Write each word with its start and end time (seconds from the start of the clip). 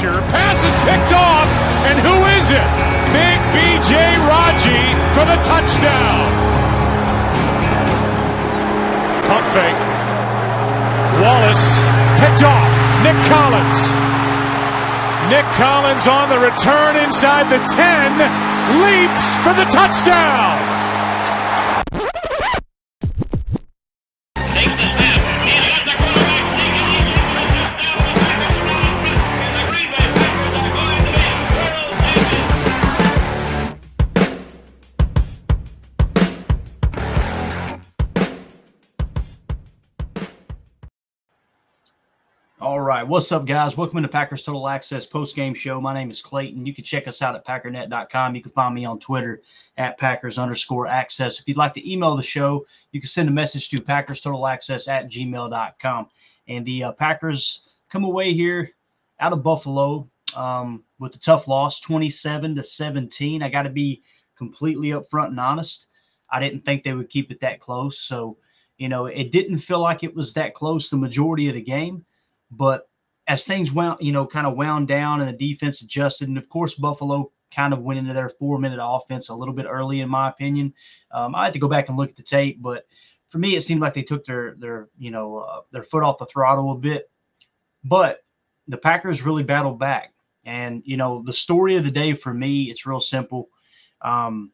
Pressure. 0.00 0.20
Pass 0.32 0.64
is 0.64 0.76
picked 0.88 1.12
off, 1.12 1.50
and 1.88 1.96
who 2.00 2.16
is 2.40 2.48
it? 2.50 2.68
Big 3.12 3.38
B.J. 3.52 3.94
Raji 4.24 4.82
for 5.12 5.24
the 5.28 5.38
touchdown. 5.44 6.24
Pump 9.28 9.46
fake. 9.52 9.80
Wallace 11.20 11.66
picked 12.16 12.42
off. 12.44 12.72
Nick 13.04 13.18
Collins. 13.28 13.82
Nick 15.28 15.46
Collins 15.56 16.06
on 16.08 16.28
the 16.28 16.38
return 16.38 16.96
inside 16.96 17.48
the 17.50 17.60
10, 17.68 18.18
leaps 18.82 19.36
for 19.44 19.54
the 19.54 19.68
touchdown. 19.70 20.79
What's 43.10 43.32
up, 43.32 43.44
guys? 43.44 43.76
Welcome 43.76 44.02
to 44.02 44.08
Packers 44.08 44.44
Total 44.44 44.68
Access 44.68 45.04
post 45.04 45.34
game 45.34 45.52
show. 45.52 45.80
My 45.80 45.92
name 45.92 46.12
is 46.12 46.22
Clayton. 46.22 46.64
You 46.64 46.72
can 46.72 46.84
check 46.84 47.08
us 47.08 47.22
out 47.22 47.34
at 47.34 47.44
packernet.com. 47.44 48.36
You 48.36 48.40
can 48.40 48.52
find 48.52 48.72
me 48.72 48.84
on 48.84 49.00
Twitter 49.00 49.42
at 49.76 49.98
Packers 49.98 50.38
underscore 50.38 50.86
access. 50.86 51.40
If 51.40 51.48
you'd 51.48 51.56
like 51.56 51.74
to 51.74 51.92
email 51.92 52.14
the 52.14 52.22
show, 52.22 52.64
you 52.92 53.00
can 53.00 53.08
send 53.08 53.28
a 53.28 53.32
message 53.32 53.68
to 53.70 53.82
Packers 53.82 54.20
Total 54.20 54.46
Access 54.46 54.86
at 54.86 55.10
gmail.com. 55.10 56.06
And 56.46 56.64
the 56.64 56.84
uh, 56.84 56.92
Packers 56.92 57.72
come 57.88 58.04
away 58.04 58.32
here 58.32 58.70
out 59.18 59.32
of 59.32 59.42
Buffalo 59.42 60.08
um, 60.36 60.84
with 61.00 61.16
a 61.16 61.18
tough 61.18 61.48
loss, 61.48 61.80
27 61.80 62.54
to 62.54 62.62
17. 62.62 63.42
I 63.42 63.48
got 63.48 63.62
to 63.62 63.70
be 63.70 64.02
completely 64.38 64.90
upfront 64.90 65.30
and 65.30 65.40
honest. 65.40 65.90
I 66.30 66.38
didn't 66.38 66.60
think 66.60 66.84
they 66.84 66.94
would 66.94 67.10
keep 67.10 67.32
it 67.32 67.40
that 67.40 67.58
close. 67.58 67.98
So, 67.98 68.36
you 68.78 68.88
know, 68.88 69.06
it 69.06 69.32
didn't 69.32 69.58
feel 69.58 69.80
like 69.80 70.04
it 70.04 70.14
was 70.14 70.32
that 70.34 70.54
close 70.54 70.88
the 70.88 70.96
majority 70.96 71.48
of 71.48 71.56
the 71.56 71.60
game. 71.60 72.04
But 72.52 72.89
as 73.30 73.44
things 73.44 73.70
went, 73.70 74.02
you 74.02 74.10
know, 74.10 74.26
kind 74.26 74.44
of 74.44 74.56
wound 74.56 74.88
down 74.88 75.20
and 75.20 75.28
the 75.28 75.52
defense 75.52 75.82
adjusted, 75.82 76.26
and 76.26 76.36
of 76.36 76.48
course, 76.48 76.74
Buffalo 76.74 77.30
kind 77.54 77.72
of 77.72 77.80
went 77.80 78.00
into 78.00 78.12
their 78.12 78.28
four 78.28 78.58
minute 78.58 78.80
offense 78.82 79.28
a 79.28 79.34
little 79.36 79.54
bit 79.54 79.66
early, 79.70 80.00
in 80.00 80.08
my 80.08 80.28
opinion. 80.28 80.74
Um, 81.12 81.36
I 81.36 81.44
had 81.44 81.52
to 81.52 81.60
go 81.60 81.68
back 81.68 81.88
and 81.88 81.96
look 81.96 82.10
at 82.10 82.16
the 82.16 82.24
tape, 82.24 82.60
but 82.60 82.88
for 83.28 83.38
me, 83.38 83.54
it 83.54 83.60
seemed 83.60 83.80
like 83.80 83.94
they 83.94 84.02
took 84.02 84.24
their 84.24 84.56
their 84.56 84.88
you 84.98 85.12
know 85.12 85.38
uh, 85.38 85.60
their 85.70 85.84
foot 85.84 86.02
off 86.02 86.18
the 86.18 86.26
throttle 86.26 86.72
a 86.72 86.76
bit. 86.76 87.08
But 87.84 88.24
the 88.66 88.78
Packers 88.78 89.24
really 89.24 89.44
battled 89.44 89.78
back, 89.78 90.12
and 90.44 90.82
you 90.84 90.96
know 90.96 91.22
the 91.24 91.32
story 91.32 91.76
of 91.76 91.84
the 91.84 91.92
day 91.92 92.14
for 92.14 92.34
me, 92.34 92.64
it's 92.64 92.84
real 92.84 92.98
simple. 92.98 93.48
Um, 94.02 94.50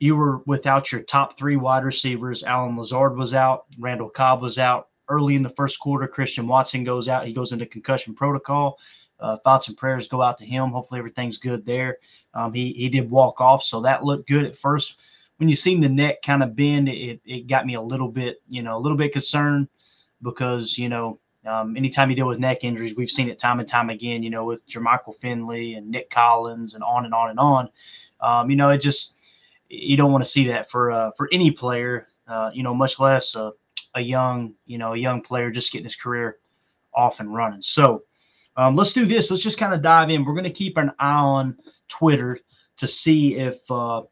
you 0.00 0.16
were 0.16 0.38
without 0.38 0.90
your 0.90 1.02
top 1.02 1.38
three 1.38 1.56
wide 1.56 1.84
receivers. 1.84 2.42
Allen 2.42 2.76
Lazard 2.76 3.16
was 3.16 3.32
out. 3.32 3.66
Randall 3.78 4.10
Cobb 4.10 4.42
was 4.42 4.58
out 4.58 4.87
early 5.08 5.34
in 5.34 5.42
the 5.42 5.50
first 5.50 5.80
quarter. 5.80 6.06
Christian 6.06 6.46
Watson 6.46 6.84
goes 6.84 7.08
out. 7.08 7.26
He 7.26 7.32
goes 7.32 7.52
into 7.52 7.66
concussion 7.66 8.14
protocol. 8.14 8.78
Uh, 9.20 9.36
thoughts 9.36 9.68
and 9.68 9.76
prayers 9.76 10.08
go 10.08 10.22
out 10.22 10.38
to 10.38 10.46
him. 10.46 10.70
Hopefully 10.70 10.98
everything's 10.98 11.38
good 11.38 11.66
there. 11.66 11.98
Um, 12.34 12.52
he 12.52 12.72
he 12.72 12.88
did 12.88 13.10
walk 13.10 13.40
off, 13.40 13.62
so 13.62 13.80
that 13.80 14.04
looked 14.04 14.28
good 14.28 14.44
at 14.44 14.56
first. 14.56 15.00
When 15.38 15.48
you 15.48 15.56
seen 15.56 15.80
the 15.80 15.88
neck 15.88 16.22
kind 16.22 16.42
of 16.42 16.54
bend, 16.54 16.88
it, 16.88 17.20
it 17.24 17.46
got 17.46 17.66
me 17.66 17.74
a 17.74 17.80
little 17.80 18.08
bit, 18.08 18.42
you 18.48 18.62
know, 18.62 18.76
a 18.76 18.80
little 18.80 18.98
bit 18.98 19.12
concerned 19.12 19.68
because 20.22 20.78
you 20.78 20.88
know 20.88 21.18
um, 21.46 21.76
anytime 21.76 22.10
you 22.10 22.16
deal 22.16 22.26
with 22.26 22.38
neck 22.38 22.64
injuries, 22.64 22.96
we've 22.96 23.10
seen 23.10 23.28
it 23.28 23.38
time 23.38 23.60
and 23.60 23.68
time 23.68 23.90
again. 23.90 24.22
You 24.22 24.30
know, 24.30 24.44
with 24.44 24.66
Jermichael 24.66 25.16
Finley 25.16 25.74
and 25.74 25.90
Nick 25.90 26.10
Collins 26.10 26.74
and 26.74 26.84
on 26.84 27.04
and 27.04 27.14
on 27.14 27.30
and 27.30 27.38
on. 27.40 27.68
Um, 28.20 28.50
you 28.50 28.56
know, 28.56 28.70
it 28.70 28.78
just 28.78 29.16
you 29.68 29.96
don't 29.96 30.12
want 30.12 30.24
to 30.24 30.30
see 30.30 30.48
that 30.48 30.70
for 30.70 30.90
uh, 30.90 31.10
for 31.16 31.28
any 31.32 31.50
player. 31.50 32.08
Uh, 32.26 32.50
you 32.52 32.62
know, 32.62 32.74
much 32.74 33.00
less 33.00 33.34
a, 33.36 33.52
a 33.94 34.00
young 34.00 34.54
you 34.66 34.78
know 34.78 34.94
a 34.94 34.98
young 34.98 35.20
player 35.20 35.50
just 35.50 35.72
getting 35.72 35.84
his 35.84 35.96
career 35.96 36.38
off 36.94 37.20
and 37.20 37.34
running. 37.34 37.62
So 37.62 38.02
um, 38.56 38.74
let's 38.74 38.92
do 38.92 39.06
this. 39.06 39.30
Let's 39.30 39.42
just 39.42 39.58
kind 39.58 39.72
of 39.72 39.82
dive 39.82 40.10
in. 40.10 40.24
We're 40.24 40.34
going 40.34 40.44
to 40.44 40.50
keep 40.50 40.76
an 40.76 40.90
eye 40.98 41.12
on 41.12 41.56
Twitter 41.86 42.40
to 42.78 42.88
see 42.88 43.36
if 43.36 43.58
uh, 43.70 44.02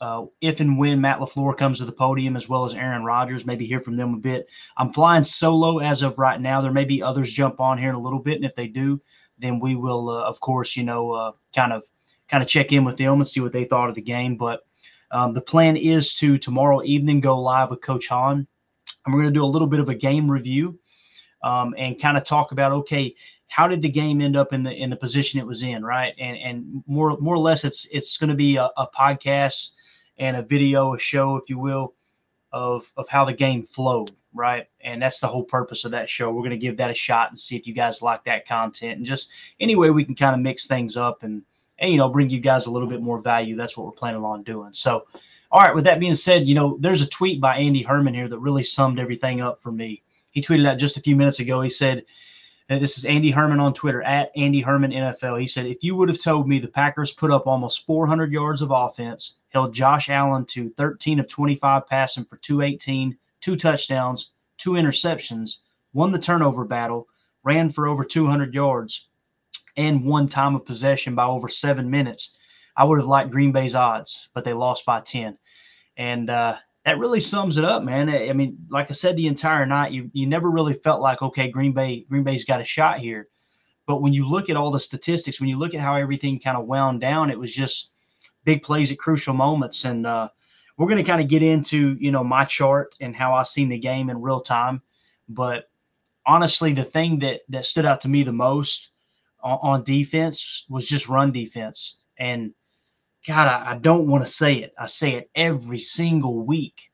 uh, 0.00 0.26
if 0.40 0.60
and 0.60 0.78
when 0.78 1.00
Matt 1.00 1.18
Lafleur 1.18 1.56
comes 1.56 1.78
to 1.78 1.84
the 1.84 1.92
podium, 1.92 2.36
as 2.36 2.48
well 2.48 2.64
as 2.64 2.74
Aaron 2.74 3.04
Rodgers. 3.04 3.46
Maybe 3.46 3.66
hear 3.66 3.80
from 3.80 3.96
them 3.96 4.14
a 4.14 4.18
bit. 4.18 4.46
I'm 4.76 4.92
flying 4.92 5.24
solo 5.24 5.78
as 5.78 6.02
of 6.02 6.18
right 6.18 6.40
now. 6.40 6.60
There 6.60 6.72
may 6.72 6.84
be 6.84 7.02
others 7.02 7.32
jump 7.32 7.60
on 7.60 7.78
here 7.78 7.88
in 7.88 7.96
a 7.96 8.00
little 8.00 8.20
bit, 8.20 8.36
and 8.36 8.44
if 8.44 8.54
they 8.54 8.68
do, 8.68 9.00
then 9.38 9.58
we 9.60 9.74
will, 9.74 10.10
uh, 10.10 10.22
of 10.22 10.40
course, 10.40 10.76
you 10.76 10.84
know, 10.84 11.12
uh, 11.12 11.32
kind 11.54 11.72
of 11.72 11.84
kind 12.28 12.42
of 12.42 12.48
check 12.48 12.72
in 12.72 12.84
with 12.84 12.98
them 12.98 13.14
and 13.14 13.26
see 13.26 13.40
what 13.40 13.52
they 13.52 13.64
thought 13.64 13.88
of 13.88 13.94
the 13.94 14.02
game. 14.02 14.36
But 14.36 14.60
um, 15.10 15.34
the 15.34 15.40
plan 15.40 15.76
is 15.76 16.14
to 16.16 16.38
tomorrow 16.38 16.82
evening 16.84 17.20
go 17.20 17.40
live 17.40 17.70
with 17.70 17.80
Coach 17.80 18.08
Hahn, 18.08 18.46
and 19.08 19.14
we're 19.14 19.22
going 19.22 19.32
to 19.32 19.40
do 19.40 19.44
a 19.44 19.46
little 19.46 19.66
bit 19.66 19.80
of 19.80 19.88
a 19.88 19.94
game 19.94 20.30
review 20.30 20.78
um, 21.42 21.74
and 21.78 22.00
kind 22.00 22.18
of 22.18 22.24
talk 22.24 22.52
about 22.52 22.72
okay, 22.72 23.14
how 23.48 23.66
did 23.66 23.80
the 23.80 23.88
game 23.88 24.20
end 24.20 24.36
up 24.36 24.52
in 24.52 24.62
the 24.62 24.72
in 24.72 24.90
the 24.90 24.96
position 24.96 25.40
it 25.40 25.46
was 25.46 25.62
in, 25.62 25.82
right? 25.82 26.14
And 26.18 26.36
and 26.36 26.84
more 26.86 27.16
more 27.18 27.34
or 27.34 27.38
less, 27.38 27.64
it's 27.64 27.88
it's 27.90 28.18
going 28.18 28.28
to 28.28 28.36
be 28.36 28.56
a, 28.56 28.68
a 28.76 28.86
podcast 28.86 29.72
and 30.18 30.36
a 30.36 30.42
video, 30.42 30.94
a 30.94 30.98
show, 30.98 31.36
if 31.36 31.48
you 31.48 31.58
will, 31.58 31.94
of 32.52 32.92
of 32.98 33.08
how 33.08 33.24
the 33.24 33.32
game 33.32 33.64
flowed, 33.64 34.10
right? 34.34 34.66
And 34.82 35.00
that's 35.00 35.20
the 35.20 35.28
whole 35.28 35.44
purpose 35.44 35.86
of 35.86 35.92
that 35.92 36.10
show. 36.10 36.30
We're 36.30 36.42
going 36.42 36.50
to 36.50 36.58
give 36.58 36.76
that 36.76 36.90
a 36.90 36.94
shot 36.94 37.30
and 37.30 37.38
see 37.38 37.56
if 37.56 37.66
you 37.66 37.72
guys 37.72 38.02
like 38.02 38.24
that 38.24 38.46
content, 38.46 38.98
and 38.98 39.06
just 39.06 39.32
any 39.58 39.74
way 39.74 39.88
we 39.88 40.04
can 40.04 40.16
kind 40.16 40.34
of 40.34 40.40
mix 40.40 40.66
things 40.66 40.98
up 40.98 41.22
and 41.22 41.44
and 41.78 41.90
you 41.90 41.96
know 41.96 42.10
bring 42.10 42.28
you 42.28 42.40
guys 42.40 42.66
a 42.66 42.70
little 42.70 42.88
bit 42.88 43.00
more 43.00 43.20
value. 43.20 43.56
That's 43.56 43.74
what 43.74 43.86
we're 43.86 43.92
planning 43.92 44.22
on 44.22 44.42
doing. 44.42 44.74
So, 44.74 45.06
all 45.50 45.60
right. 45.60 45.74
With 45.74 45.84
that 45.84 46.00
being 46.00 46.14
said, 46.14 46.46
you 46.46 46.54
know 46.54 46.76
there's 46.80 47.02
a 47.02 47.08
tweet 47.08 47.40
by 47.40 47.56
Andy 47.56 47.82
Herman 47.82 48.14
here 48.14 48.28
that 48.28 48.38
really 48.38 48.64
summed 48.64 48.98
everything 48.98 49.40
up 49.40 49.60
for 49.60 49.72
me. 49.72 50.02
He 50.32 50.42
tweeted 50.42 50.66
out 50.66 50.78
just 50.78 50.96
a 50.96 51.02
few 51.02 51.16
minutes 51.16 51.40
ago. 51.40 51.60
He 51.60 51.70
said. 51.70 52.04
Uh, 52.70 52.78
this 52.78 52.98
is 52.98 53.06
Andy 53.06 53.30
Herman 53.30 53.60
on 53.60 53.72
Twitter 53.72 54.02
at 54.02 54.30
Andy 54.36 54.60
Herman 54.60 54.90
NFL. 54.90 55.40
He 55.40 55.46
said, 55.46 55.64
If 55.64 55.82
you 55.82 55.96
would 55.96 56.10
have 56.10 56.20
told 56.20 56.46
me 56.46 56.58
the 56.58 56.68
Packers 56.68 57.14
put 57.14 57.30
up 57.30 57.46
almost 57.46 57.86
400 57.86 58.30
yards 58.30 58.60
of 58.60 58.70
offense, 58.70 59.38
held 59.48 59.72
Josh 59.72 60.10
Allen 60.10 60.44
to 60.46 60.68
13 60.68 61.18
of 61.18 61.28
25 61.28 61.86
passing 61.86 62.24
for 62.24 62.36
218, 62.36 63.16
two 63.40 63.56
touchdowns, 63.56 64.32
two 64.58 64.72
interceptions, 64.72 65.60
won 65.94 66.12
the 66.12 66.18
turnover 66.18 66.64
battle, 66.64 67.08
ran 67.42 67.70
for 67.70 67.86
over 67.86 68.04
200 68.04 68.52
yards, 68.52 69.08
and 69.76 70.04
won 70.04 70.28
time 70.28 70.54
of 70.54 70.66
possession 70.66 71.14
by 71.14 71.24
over 71.24 71.48
seven 71.48 71.90
minutes. 71.90 72.36
I 72.78 72.84
would 72.84 73.00
have 73.00 73.08
liked 73.08 73.32
Green 73.32 73.50
Bay's 73.50 73.74
odds, 73.74 74.28
but 74.32 74.44
they 74.44 74.54
lost 74.54 74.86
by 74.86 75.00
10. 75.00 75.36
And 75.96 76.30
uh, 76.30 76.56
that 76.84 76.98
really 76.98 77.18
sums 77.18 77.58
it 77.58 77.64
up, 77.64 77.82
man. 77.82 78.08
I 78.08 78.32
mean, 78.32 78.56
like 78.70 78.88
I 78.88 78.92
said, 78.92 79.16
the 79.16 79.26
entire 79.26 79.66
night, 79.66 79.90
you 79.90 80.10
you 80.12 80.28
never 80.28 80.48
really 80.48 80.74
felt 80.74 81.02
like, 81.02 81.20
okay, 81.20 81.50
Green 81.50 81.72
Bay, 81.72 82.06
Green 82.08 82.22
Bay's 82.22 82.44
got 82.44 82.60
a 82.60 82.64
shot 82.64 83.00
here. 83.00 83.26
But 83.84 84.00
when 84.00 84.12
you 84.12 84.28
look 84.28 84.48
at 84.48 84.56
all 84.56 84.70
the 84.70 84.78
statistics, 84.78 85.40
when 85.40 85.48
you 85.48 85.58
look 85.58 85.74
at 85.74 85.80
how 85.80 85.96
everything 85.96 86.38
kind 86.38 86.56
of 86.56 86.66
wound 86.66 87.00
down, 87.00 87.30
it 87.30 87.38
was 87.38 87.52
just 87.52 87.90
big 88.44 88.62
plays 88.62 88.92
at 88.92 88.98
crucial 88.98 89.34
moments. 89.34 89.84
And 89.84 90.06
uh, 90.06 90.28
we're 90.76 90.86
going 90.86 91.02
to 91.02 91.10
kind 91.10 91.20
of 91.20 91.28
get 91.28 91.42
into, 91.42 91.96
you 91.98 92.12
know, 92.12 92.22
my 92.22 92.44
chart 92.44 92.94
and 93.00 93.16
how 93.16 93.34
I 93.34 93.42
seen 93.42 93.70
the 93.70 93.78
game 93.78 94.08
in 94.08 94.22
real 94.22 94.40
time. 94.40 94.82
But 95.28 95.68
honestly, 96.24 96.74
the 96.74 96.84
thing 96.84 97.18
that 97.20 97.40
that 97.48 97.66
stood 97.66 97.86
out 97.86 98.02
to 98.02 98.08
me 98.08 98.22
the 98.22 98.32
most 98.32 98.92
on, 99.42 99.58
on 99.62 99.84
defense 99.84 100.64
was 100.68 100.86
just 100.86 101.08
run 101.08 101.32
defense. 101.32 102.00
And 102.16 102.54
God, 103.28 103.46
I, 103.46 103.72
I 103.72 103.78
don't 103.78 104.06
want 104.06 104.24
to 104.24 104.32
say 104.32 104.54
it. 104.54 104.72
I 104.78 104.86
say 104.86 105.12
it 105.16 105.30
every 105.34 105.80
single 105.80 106.46
week. 106.46 106.90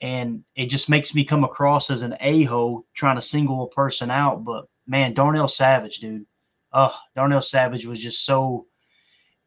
And 0.00 0.44
it 0.54 0.66
just 0.66 0.88
makes 0.88 1.12
me 1.12 1.24
come 1.24 1.42
across 1.42 1.90
as 1.90 2.02
an 2.02 2.16
a 2.20 2.44
hole 2.44 2.86
trying 2.94 3.16
to 3.16 3.22
single 3.22 3.64
a 3.64 3.68
person 3.68 4.08
out. 4.08 4.44
But 4.44 4.66
man, 4.86 5.12
Darnell 5.12 5.48
Savage, 5.48 5.98
dude. 5.98 6.26
Oh, 6.72 6.96
Darnell 7.16 7.42
Savage 7.42 7.84
was 7.84 8.00
just 8.00 8.24
so, 8.24 8.66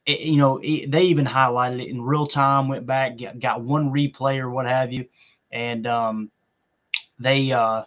it, 0.06 0.20
you 0.20 0.36
know, 0.36 0.60
it, 0.62 0.92
they 0.92 1.04
even 1.04 1.26
highlighted 1.26 1.82
it 1.82 1.90
in 1.90 2.02
real 2.02 2.28
time, 2.28 2.68
went 2.68 2.86
back, 2.86 3.18
got, 3.18 3.40
got 3.40 3.62
one 3.62 3.92
replay 3.92 4.38
or 4.38 4.50
what 4.50 4.68
have 4.68 4.92
you. 4.92 5.06
And 5.52 5.88
um, 5.88 6.32
they, 7.18 7.54
uh, 7.54 7.84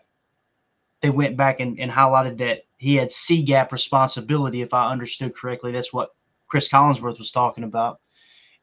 they 1.03 1.11
went 1.11 1.37
back 1.37 1.61
and, 1.61 1.79
and 1.79 1.91
highlighted 1.91 2.39
that 2.39 2.63
he 2.79 2.97
had 2.97 3.13
C 3.13 3.43
gap 3.43 3.73
responsibility, 3.73 4.63
if 4.63 4.73
I 4.73 4.91
understood 4.91 5.37
correctly. 5.37 5.73
That's 5.73 5.93
what 5.93 6.15
Chris 6.49 6.71
Collinsworth 6.71 7.19
was 7.19 7.31
talking 7.31 7.65
about. 7.65 8.01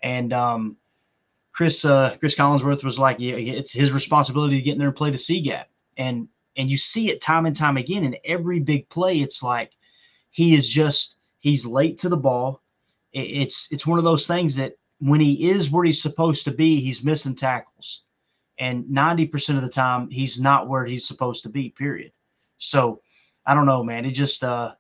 And 0.02 0.34
um, 0.34 0.78
Chris 1.52 1.86
uh, 1.86 2.18
Chris 2.20 2.36
Collinsworth 2.36 2.84
was 2.84 3.00
like, 3.00 3.18
yeah, 3.20 3.36
it's 3.36 3.72
his 3.72 3.92
responsibility 3.92 4.58
to 4.58 4.62
get 4.62 4.74
in 4.74 4.80
there 4.80 4.90
and 4.90 4.98
play 4.98 5.12
the 5.12 5.18
C 5.18 5.42
gap. 5.42 5.70
And 5.98 6.28
and 6.58 6.70
you 6.70 6.78
see 6.78 7.10
it 7.10 7.22
time 7.22 7.46
and 7.46 7.56
time 7.56 7.78
again 7.78 8.04
in 8.04 8.18
every 8.24 8.60
big 8.60 8.90
play. 8.90 9.20
It's 9.20 9.44
like 9.44 9.74
he 10.30 10.56
is 10.56 10.68
just 10.68 11.20
he's 11.40 11.66
late 11.66 11.98
to 12.00 12.10
the 12.10 12.18
ball. 12.18 12.62
It's 13.14 13.72
it's 13.72 13.88
one 13.88 13.98
of 13.98 14.04
those 14.04 14.28
things 14.28 14.58
that 14.58 14.76
when 15.00 15.22
he 15.22 15.50
is 15.50 15.72
where 15.72 15.86
he's 15.86 16.02
supposed 16.02 16.44
to 16.46 16.52
be, 16.52 16.80
he's 16.80 17.04
missing 17.04 17.36
tackles. 17.36 18.04
And 18.58 18.86
90% 18.86 19.58
of 19.58 19.64
the 19.64 19.70
time, 19.70 20.10
he's 20.10 20.40
not 20.40 20.70
where 20.70 20.86
he's 20.86 21.06
supposed 21.06 21.44
to 21.44 21.50
be, 21.50 21.70
period. 21.70 22.14
So 22.58 23.02
I 23.46 23.54
don't 23.54 23.66
know, 23.66 23.84
man. 23.84 24.06
It 24.06 24.12
just 24.12 24.44
uh 24.44 24.74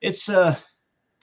it's 0.00 0.28
uh 0.28 0.56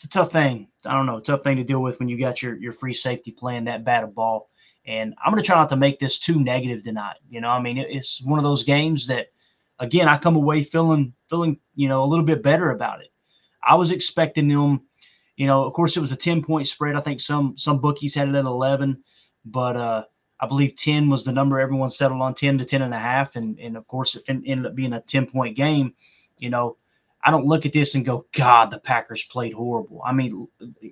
it's 0.06 0.16
a 0.16 0.20
tough 0.20 0.32
thing. 0.32 0.68
I 0.86 0.94
don't 0.94 1.08
know, 1.08 1.20
tough 1.20 1.44
thing 1.44 1.58
to 1.58 1.64
deal 1.64 1.82
with 1.82 2.00
when 2.00 2.10
you 2.10 2.20
got 2.20 2.42
your 2.42 2.56
your 2.58 2.74
free 2.74 2.94
safety 2.94 3.32
playing 3.32 3.66
that 3.66 3.84
bad 3.84 4.04
a 4.04 4.08
ball. 4.08 4.50
And 4.86 5.16
I'm 5.24 5.32
gonna 5.32 5.42
try 5.42 5.56
not 5.56 5.70
to 5.70 5.76
make 5.76 6.00
this 6.00 6.20
too 6.20 6.40
negative 6.40 6.84
tonight. 6.84 7.18
You 7.28 7.42
know, 7.42 7.50
I 7.50 7.60
mean, 7.60 7.78
it's 7.80 8.22
one 8.22 8.38
of 8.38 8.44
those 8.44 8.64
games 8.64 9.08
that 9.08 9.28
again 9.80 10.08
I 10.08 10.18
come 10.18 10.36
away 10.36 10.64
feeling 10.64 11.14
feeling, 11.28 11.58
you 11.74 11.90
know, 11.90 12.04
a 12.04 12.06
little 12.06 12.26
bit 12.26 12.44
better 12.44 12.70
about 12.70 13.02
it. 13.02 13.12
I 13.64 13.76
was 13.76 13.92
expecting 13.92 14.48
them, 14.48 14.82
you 15.38 15.48
know, 15.48 15.64
of 15.64 15.74
course 15.74 15.98
it 15.98 16.02
was 16.02 16.12
a 16.12 16.18
10 16.18 16.44
point 16.44 16.68
spread. 16.68 16.96
I 16.96 17.02
think 17.02 17.20
some 17.20 17.58
some 17.58 17.80
bookies 17.80 18.14
had 18.14 18.30
it 18.30 18.36
at 18.36 18.46
11, 18.46 19.04
but 19.44 19.76
uh 19.76 20.04
I 20.40 20.48
believe 20.48 20.76
10 20.76 21.10
was 21.10 21.26
the 21.26 21.32
number 21.32 21.60
everyone 21.60 21.90
settled 21.90 22.22
on 22.22 22.36
10 22.36 22.60
to 22.60 22.66
10 22.66 22.82
and 22.82 22.94
a 22.94 23.00
half. 23.00 23.38
And, 23.38 23.58
and 23.58 23.78
of 23.78 23.88
course, 23.88 24.16
it 24.16 24.24
ended 24.28 24.66
up 24.66 24.76
being 24.76 24.92
a 24.92 25.00
10 25.00 25.28
point 25.28 25.56
game. 25.56 25.94
You 26.38 26.50
know, 26.50 26.76
I 27.26 27.32
don't 27.32 27.48
look 27.48 27.66
at 27.66 27.74
this 27.74 27.96
and 27.96 28.06
go, 28.06 28.28
God, 28.34 28.70
the 28.70 28.80
Packers 28.80 29.24
played 29.24 29.54
horrible. 29.54 30.00
I 30.06 30.14
mean, 30.14 30.48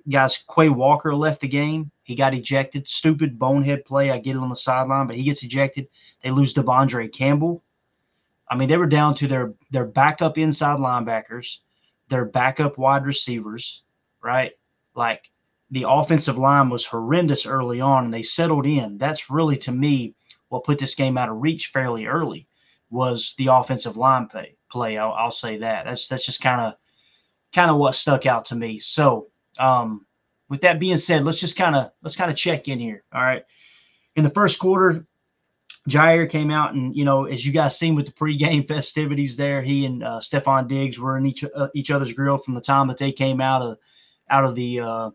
guys, 0.08 0.44
Quay 0.52 0.68
Walker 0.68 1.14
left 1.14 1.40
the 1.40 1.48
game. 1.48 1.92
He 2.02 2.16
got 2.16 2.34
ejected. 2.34 2.88
Stupid 2.88 3.38
bonehead 3.38 3.84
play. 3.84 4.10
I 4.10 4.18
get 4.18 4.34
it 4.34 4.40
on 4.40 4.48
the 4.48 4.56
sideline, 4.56 5.06
but 5.06 5.16
he 5.16 5.22
gets 5.22 5.44
ejected. 5.44 5.86
They 6.24 6.32
lose 6.32 6.52
De'Vondre 6.52 7.12
Campbell. 7.12 7.62
I 8.50 8.56
mean, 8.56 8.68
they 8.68 8.76
were 8.76 8.86
down 8.86 9.14
to 9.16 9.28
their 9.28 9.54
their 9.70 9.86
backup 9.86 10.36
inside 10.36 10.80
linebackers, 10.80 11.60
their 12.08 12.24
backup 12.24 12.78
wide 12.78 13.06
receivers, 13.06 13.84
right? 14.20 14.52
Like 14.96 15.30
the 15.70 15.86
offensive 15.88 16.36
line 16.36 16.68
was 16.68 16.86
horrendous 16.86 17.46
early 17.46 17.80
on 17.80 18.06
and 18.06 18.14
they 18.14 18.22
settled 18.22 18.66
in. 18.66 18.98
That's 18.98 19.30
really 19.30 19.56
to 19.58 19.72
me 19.72 20.14
what 20.48 20.64
put 20.64 20.78
this 20.80 20.94
game 20.94 21.16
out 21.16 21.28
of 21.28 21.40
reach 21.40 21.68
fairly 21.68 22.06
early 22.06 22.48
was 22.90 23.34
the 23.38 23.48
offensive 23.48 23.96
line 23.96 24.26
play. 24.26 24.53
Play, 24.74 24.98
I'll, 24.98 25.12
I'll 25.12 25.30
say 25.30 25.58
that. 25.58 25.84
That's 25.84 26.08
that's 26.08 26.26
just 26.26 26.42
kind 26.42 26.60
of 26.60 26.74
kind 27.52 27.70
of 27.70 27.76
what 27.76 27.94
stuck 27.94 28.26
out 28.26 28.46
to 28.46 28.56
me. 28.56 28.80
So, 28.80 29.28
um, 29.60 30.04
with 30.48 30.62
that 30.62 30.80
being 30.80 30.96
said, 30.96 31.22
let's 31.24 31.38
just 31.38 31.56
kind 31.56 31.76
of 31.76 31.92
let's 32.02 32.16
kind 32.16 32.28
of 32.28 32.36
check 32.36 32.66
in 32.66 32.80
here. 32.80 33.04
All 33.12 33.22
right, 33.22 33.44
in 34.16 34.24
the 34.24 34.30
first 34.30 34.58
quarter, 34.58 35.06
Jaire 35.88 36.28
came 36.28 36.50
out 36.50 36.74
and 36.74 36.96
you 36.96 37.04
know 37.04 37.26
as 37.26 37.46
you 37.46 37.52
guys 37.52 37.78
seen 37.78 37.94
with 37.94 38.06
the 38.06 38.12
pregame 38.12 38.66
festivities 38.68 39.36
there, 39.36 39.62
he 39.62 39.86
and 39.86 40.02
uh, 40.02 40.18
Stefon 40.18 40.66
Diggs 40.66 40.98
were 40.98 41.16
in 41.16 41.24
each 41.24 41.44
uh, 41.44 41.68
each 41.72 41.92
other's 41.92 42.12
grill 42.12 42.36
from 42.36 42.54
the 42.54 42.60
time 42.60 42.88
that 42.88 42.98
they 42.98 43.12
came 43.12 43.40
out 43.40 43.62
of 43.62 43.78
out 44.28 44.44
of 44.44 44.56
the 44.56 44.80
uh, 44.80 45.10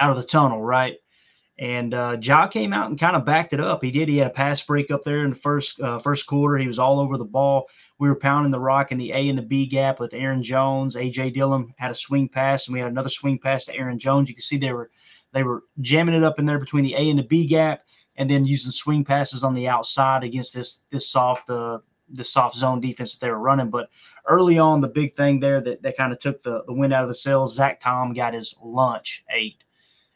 out 0.00 0.10
of 0.10 0.16
the 0.16 0.24
tunnel, 0.24 0.60
right? 0.60 0.96
And 1.56 1.94
uh, 1.94 2.18
Ja 2.20 2.48
came 2.48 2.72
out 2.72 2.88
and 2.88 2.98
kind 2.98 3.16
of 3.16 3.24
backed 3.24 3.52
it 3.52 3.60
up. 3.60 3.82
He 3.82 3.92
did. 3.92 4.08
He 4.08 4.18
had 4.18 4.28
a 4.28 4.30
pass 4.30 4.64
break 4.64 4.90
up 4.90 5.02
there 5.04 5.24
in 5.24 5.30
the 5.30 5.36
first 5.36 5.80
uh, 5.80 6.00
first 6.00 6.26
quarter. 6.26 6.56
He 6.56 6.66
was 6.66 6.80
all 6.80 6.98
over 6.98 7.16
the 7.16 7.24
ball. 7.24 7.68
We 7.98 8.08
were 8.08 8.14
pounding 8.14 8.52
the 8.52 8.60
rock 8.60 8.92
in 8.92 8.98
the 8.98 9.12
A 9.12 9.28
and 9.28 9.38
the 9.38 9.42
B 9.42 9.66
gap 9.66 9.98
with 9.98 10.14
Aaron 10.14 10.42
Jones. 10.42 10.94
AJ 10.94 11.34
Dillon 11.34 11.74
had 11.78 11.90
a 11.90 11.96
swing 11.96 12.28
pass, 12.28 12.66
and 12.66 12.74
we 12.74 12.80
had 12.80 12.90
another 12.90 13.08
swing 13.08 13.38
pass 13.38 13.66
to 13.66 13.76
Aaron 13.76 13.98
Jones. 13.98 14.28
You 14.28 14.34
can 14.34 14.42
see 14.42 14.56
they 14.56 14.72
were 14.72 14.90
they 15.32 15.42
were 15.42 15.64
jamming 15.80 16.14
it 16.14 16.24
up 16.24 16.38
in 16.38 16.46
there 16.46 16.58
between 16.58 16.84
the 16.84 16.94
A 16.94 17.10
and 17.10 17.18
the 17.18 17.24
B 17.24 17.46
gap, 17.46 17.82
and 18.16 18.30
then 18.30 18.44
using 18.44 18.70
swing 18.70 19.04
passes 19.04 19.42
on 19.42 19.54
the 19.54 19.68
outside 19.68 20.22
against 20.22 20.54
this 20.54 20.84
this 20.90 21.08
soft 21.08 21.50
uh, 21.50 21.80
this 22.08 22.32
soft 22.32 22.56
zone 22.56 22.80
defense 22.80 23.16
that 23.16 23.26
they 23.26 23.30
were 23.30 23.38
running. 23.38 23.70
But 23.70 23.90
early 24.26 24.58
on, 24.58 24.80
the 24.80 24.88
big 24.88 25.14
thing 25.14 25.40
there 25.40 25.60
that, 25.60 25.82
that 25.82 25.96
kind 25.96 26.12
of 26.12 26.18
took 26.18 26.42
the, 26.42 26.62
the 26.66 26.72
wind 26.72 26.92
out 26.92 27.02
of 27.02 27.08
the 27.08 27.14
sails, 27.14 27.54
Zach 27.54 27.80
Tom 27.80 28.12
got 28.12 28.34
his 28.34 28.56
lunch 28.62 29.24
ate 29.34 29.64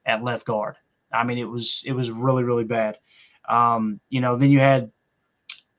at 0.07 0.23
left 0.23 0.47
guard. 0.47 0.77
I 1.13 1.25
mean, 1.25 1.39
it 1.39 1.49
was 1.49 1.83
it 1.87 1.93
was 1.93 2.11
really 2.11 2.45
really 2.45 2.65
bad. 2.65 2.99
Um, 3.49 4.01
you 4.09 4.21
know, 4.21 4.37
then 4.37 4.51
you 4.51 4.61
had 4.61 4.93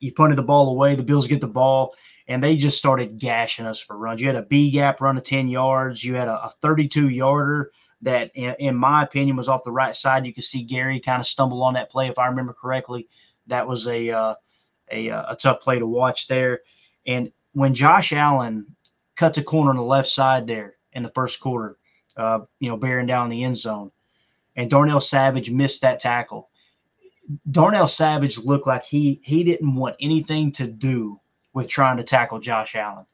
you 0.03 0.13
punted 0.13 0.37
the 0.37 0.43
ball 0.43 0.69
away. 0.69 0.95
The 0.95 1.03
Bills 1.03 1.27
get 1.27 1.41
the 1.41 1.47
ball, 1.47 1.95
and 2.27 2.43
they 2.43 2.55
just 2.55 2.77
started 2.77 3.17
gashing 3.17 3.65
us 3.65 3.79
for 3.79 3.97
runs. 3.97 4.21
You 4.21 4.27
had 4.27 4.35
a 4.35 4.43
B 4.43 4.71
gap 4.71 5.01
run 5.01 5.17
of 5.17 5.23
ten 5.23 5.47
yards. 5.47 6.03
You 6.03 6.15
had 6.15 6.27
a, 6.27 6.45
a 6.45 6.53
32 6.61 7.09
yarder 7.09 7.71
that, 8.01 8.31
in, 8.35 8.55
in, 8.59 8.75
my 8.75 9.03
opinion, 9.03 9.37
was 9.37 9.49
off 9.49 9.63
the 9.63 9.71
right 9.71 9.95
side. 9.95 10.25
You 10.25 10.33
could 10.33 10.43
see 10.43 10.63
Gary 10.63 10.99
kind 10.99 11.19
of 11.19 11.25
stumble 11.25 11.63
on 11.63 11.75
that 11.75 11.89
play, 11.89 12.07
if 12.07 12.19
I 12.19 12.27
remember 12.27 12.53
correctly. 12.53 13.07
That 13.47 13.67
was 13.67 13.87
a 13.87 14.09
uh, 14.09 14.35
a, 14.91 15.07
a 15.07 15.37
tough 15.39 15.61
play 15.61 15.79
to 15.79 15.87
watch 15.87 16.27
there. 16.27 16.61
And 17.05 17.31
when 17.53 17.73
Josh 17.73 18.13
Allen 18.13 18.75
cut 19.15 19.33
the 19.33 19.43
corner 19.43 19.69
on 19.69 19.77
the 19.77 19.83
left 19.83 20.09
side 20.09 20.47
there 20.47 20.75
in 20.91 21.03
the 21.03 21.09
first 21.09 21.39
quarter, 21.39 21.77
uh, 22.17 22.41
you 22.59 22.69
know, 22.69 22.77
bearing 22.77 23.07
down 23.07 23.29
the 23.29 23.43
end 23.43 23.57
zone 23.57 23.91
and 24.55 24.69
Darnell 24.69 25.01
Savage 25.01 25.49
missed 25.49 25.81
that 25.81 25.99
tackle. 25.99 26.49
Darnell 27.49 27.87
Savage 27.87 28.37
looked 28.37 28.67
like 28.67 28.83
he 28.83 29.21
he 29.23 29.43
didn't 29.43 29.75
want 29.75 29.95
anything 29.99 30.51
to 30.53 30.67
do 30.67 31.19
with 31.53 31.69
trying 31.69 31.97
to 31.97 32.03
tackle 32.03 32.39
Josh 32.39 32.75
Allen. 32.75 33.05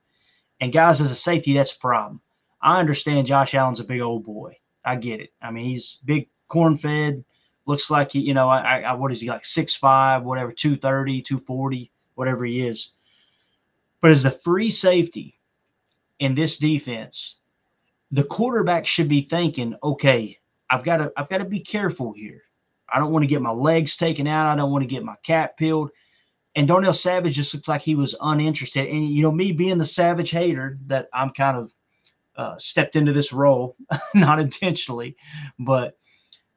And 0.60 0.74
guys, 0.74 1.00
as 1.02 1.12
a 1.12 1.16
safety, 1.16 1.54
that's 1.54 1.76
a 1.76 1.80
problem. 1.80 2.22
I 2.62 2.80
understand 2.80 3.28
Josh 3.28 3.54
Allen's 3.54 3.80
a 3.80 3.86
big 3.86 4.02
old 4.02 4.26
boy. 4.26 4.58
I 4.84 4.96
get 4.96 5.22
it. 5.22 5.32
I 5.42 5.52
mean, 5.52 5.66
he's 5.66 6.00
big 6.04 6.30
corn 6.48 6.78
fed. 6.78 7.24
Looks 7.66 7.92
like 7.92 8.14
he, 8.14 8.20
you 8.20 8.34
know, 8.34 8.50
I, 8.50 8.82
I 8.82 8.94
what 8.94 9.12
is 9.12 9.22
he 9.22 9.30
like 9.30 9.46
six 9.46 9.76
five, 9.76 10.24
whatever, 10.24 10.52
230, 10.52 11.22
240, 11.22 11.92
whatever 12.16 12.46
he 12.46 12.66
is. 12.66 12.96
But 14.02 14.12
as 14.12 14.26
a 14.26 14.32
free 14.32 14.70
safety 14.70 15.40
in 16.18 16.36
this 16.36 16.58
defense, 16.58 17.40
the 18.12 18.24
quarterback 18.24 18.86
should 18.88 19.08
be 19.08 19.22
thinking, 19.22 19.76
okay, 19.84 20.40
I've 20.70 20.84
got 20.84 20.98
to 20.98 21.14
I've 21.16 21.30
got 21.30 21.40
to 21.40 21.46
be 21.46 21.60
careful 21.60 22.14
here. 22.14 22.44
I 22.94 23.00
don't 23.00 23.12
want 23.12 23.24
to 23.24 23.28
get 23.28 23.42
my 23.42 23.52
legs 23.52 23.98
taken 23.98 24.28
out. 24.28 24.52
I 24.52 24.56
don't 24.56 24.72
want 24.72 24.84
to 24.84 24.88
get 24.88 25.04
my 25.04 25.16
cap 25.24 25.58
peeled. 25.58 25.92
And 26.56 26.68
Darnell 26.68 26.94
Savage 26.94 27.36
just 27.36 27.54
looks 27.54 27.68
like 27.68 27.82
he 27.82 27.96
was 27.96 28.16
uninterested. 28.22 28.88
And 28.88 29.10
you 29.10 29.22
know, 29.22 29.32
me 29.32 29.52
being 29.52 29.78
the 29.78 29.86
Savage 29.86 30.32
hater 30.32 30.78
that 30.88 31.08
I'm 31.14 31.30
kind 31.30 31.58
of 31.58 31.74
uh, 32.36 32.58
stepped 32.58 32.96
into 32.96 33.14
this 33.14 33.32
role, 33.32 33.76
not 34.16 34.40
intentionally, 34.40 35.16
but 35.58 35.98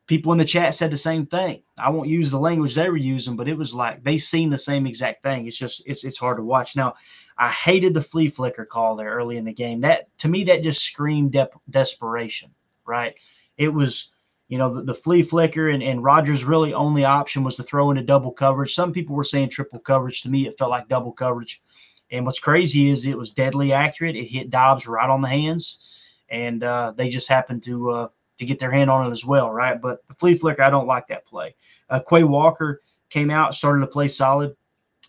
people 0.06 0.32
in 0.32 0.38
the 0.38 0.44
chat 0.44 0.74
said 0.74 0.90
the 0.90 0.96
same 0.96 1.26
thing. 1.26 1.62
I 1.78 1.90
won't 1.90 2.08
use 2.08 2.30
the 2.30 2.40
language 2.40 2.74
they 2.74 2.88
were 2.88 2.96
using, 2.96 3.36
but 3.36 3.48
it 3.48 3.58
was 3.58 3.74
like 3.74 4.02
they 4.02 4.18
seen 4.18 4.50
the 4.50 4.58
same 4.58 4.86
exact 4.86 5.22
thing. 5.22 5.46
It's 5.46 5.58
just 5.58 5.86
it's 5.86 6.04
it's 6.04 6.18
hard 6.18 6.38
to 6.38 6.42
watch. 6.42 6.74
Now, 6.76 6.94
I 7.36 7.50
hated 7.50 7.94
the 7.94 8.02
flea 8.02 8.28
flicker 8.28 8.64
call 8.64 8.96
there 8.96 9.10
early 9.10 9.36
in 9.36 9.44
the 9.44 9.52
game. 9.52 9.82
That 9.82 10.16
to 10.18 10.28
me 10.28 10.44
that 10.44 10.62
just 10.62 10.82
screamed 10.82 11.32
de- 11.32 11.50
desperation, 11.70 12.54
right? 12.86 13.14
it 13.56 13.68
was, 13.68 14.11
you 14.52 14.58
know, 14.58 14.68
the, 14.68 14.82
the 14.82 14.94
flea 14.94 15.22
flicker 15.22 15.70
and, 15.70 15.82
and 15.82 16.04
Rodgers' 16.04 16.44
really 16.44 16.74
only 16.74 17.06
option 17.06 17.42
was 17.42 17.56
to 17.56 17.62
throw 17.62 17.90
into 17.90 18.02
double 18.02 18.30
coverage. 18.30 18.74
Some 18.74 18.92
people 18.92 19.16
were 19.16 19.24
saying 19.24 19.48
triple 19.48 19.78
coverage. 19.78 20.20
To 20.20 20.28
me, 20.28 20.46
it 20.46 20.58
felt 20.58 20.70
like 20.70 20.88
double 20.88 21.12
coverage. 21.12 21.62
And 22.10 22.26
what's 22.26 22.38
crazy 22.38 22.90
is 22.90 23.06
it 23.06 23.16
was 23.16 23.32
deadly 23.32 23.72
accurate. 23.72 24.14
It 24.14 24.26
hit 24.26 24.50
Doubs 24.50 24.86
right 24.86 25.08
on 25.08 25.22
the 25.22 25.28
hands, 25.30 25.98
and 26.28 26.62
uh, 26.62 26.92
they 26.94 27.08
just 27.08 27.30
happened 27.30 27.62
to 27.62 27.92
uh, 27.92 28.08
to 28.40 28.44
get 28.44 28.58
their 28.58 28.70
hand 28.70 28.90
on 28.90 29.06
it 29.06 29.10
as 29.10 29.24
well, 29.24 29.50
right? 29.50 29.80
But 29.80 30.06
the 30.06 30.14
flea 30.16 30.36
flicker, 30.36 30.62
I 30.62 30.68
don't 30.68 30.86
like 30.86 31.06
that 31.06 31.24
play. 31.24 31.54
Uh, 31.88 32.00
Quay 32.06 32.24
Walker 32.24 32.82
came 33.08 33.30
out, 33.30 33.54
started 33.54 33.80
to 33.80 33.86
play 33.86 34.06
solid, 34.06 34.54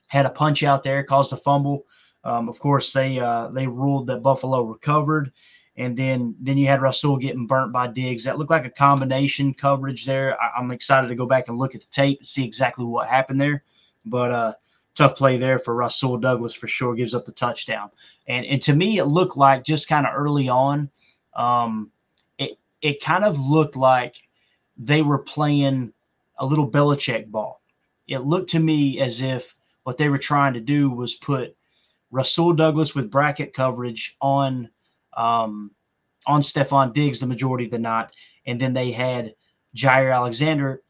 had 0.08 0.26
a 0.26 0.30
punch 0.30 0.64
out 0.64 0.86
there, 0.86 1.04
caused 1.04 1.34
a 1.34 1.36
fumble. 1.36 1.84
Um, 2.24 2.48
of 2.48 2.60
course, 2.60 2.94
they 2.94 3.20
uh, 3.20 3.50
they 3.50 3.68
ruled 3.68 4.08
that 4.08 4.24
Buffalo 4.24 4.62
recovered, 4.62 5.34
and 5.76 5.98
then 5.98 6.36
then 6.40 6.58
you 6.58 6.68
had 6.68 6.82
Rasul 6.82 7.18
getting 7.18 7.48
burnt 7.48 7.72
by 7.72 7.88
Diggs. 7.88 8.24
That 8.24 8.38
looked 8.38 8.52
like 8.52 8.66
a 8.66 8.70
combination 8.70 9.54
coverage 9.54 10.06
there. 10.06 10.40
I, 10.42 10.60
am 10.60 10.72
excited 10.72 11.08
to 11.08 11.16
go 11.16 11.26
back 11.26 11.48
and 11.48 11.58
look 11.58 11.74
at 11.74 11.82
the 11.82 11.88
tape 11.88 12.20
and 12.20 12.28
see 12.28 12.46
exactly 12.46 12.86
what 12.86 13.08
happened 13.08 13.42
there. 13.42 13.64
But 14.06 14.32
uh, 14.32 14.54
tough 14.94 15.16
play 15.16 15.38
there 15.38 15.58
for 15.58 15.74
Rasul 15.74 16.18
Douglas 16.18 16.54
for 16.54 16.68
sure. 16.68 16.94
Gives 16.94 17.16
up 17.16 17.26
the 17.26 17.32
touchdown, 17.32 17.90
and 18.28 18.46
and 18.46 18.62
to 18.64 18.76
me 18.76 19.00
it 19.00 19.06
looked 19.06 19.36
like 19.36 19.64
just 19.64 19.90
kind 19.90 20.06
of 20.06 20.14
early 20.16 20.48
on, 20.48 20.92
um, 21.36 21.92
it 22.38 22.60
it 22.82 23.04
kind 23.04 23.24
of 23.24 23.40
looked 23.40 23.76
like 23.76 24.22
they 24.78 25.02
were 25.02 25.20
playing 25.20 25.94
a 26.38 26.46
little 26.46 26.70
Belichick 26.70 27.28
ball. 27.28 27.62
It 28.08 28.20
looked 28.20 28.52
to 28.52 28.60
me 28.60 29.00
as 29.00 29.22
if 29.22 29.56
what 29.84 29.98
they 29.98 30.10
were 30.10 30.18
trying 30.18 30.54
to 30.54 30.60
do 30.60 30.90
was 30.90 31.16
put 31.16 31.56
Rasul 32.12 32.54
Douglas 32.54 32.94
with 32.94 33.12
bracket 33.12 33.54
coverage 33.54 34.16
on 34.22 34.70
um, 35.18 35.72
on 36.26 36.42
Stefon 36.42 36.94
Diggs 36.94 37.20
the 37.20 37.28
majority 37.28 37.66
of 37.66 37.72
the 37.72 37.80
night, 37.80 38.10
and 38.46 38.60
then 38.60 38.74
they 38.74 38.92
had 38.92 39.36
Jaire 39.76 40.14
Alexander 40.14 40.82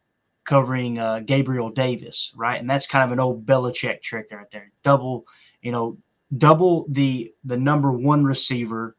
covering 0.46 1.00
uh, 1.00 1.20
Gabriel 1.20 1.70
Davis, 1.70 2.34
right? 2.36 2.60
And 2.60 2.70
that's 2.70 2.88
kind 2.88 3.04
of 3.04 3.12
an 3.12 3.20
old 3.20 3.46
Belichick 3.46 4.02
trick 4.02 4.28
right 4.32 4.50
there. 4.52 4.72
Double, 4.84 5.26
you 5.62 5.72
know, 5.72 5.98
double 6.36 6.86
the 6.90 7.34
the 7.44 7.58
number 7.58 7.92
one 7.92 8.24
receiver 8.24 8.96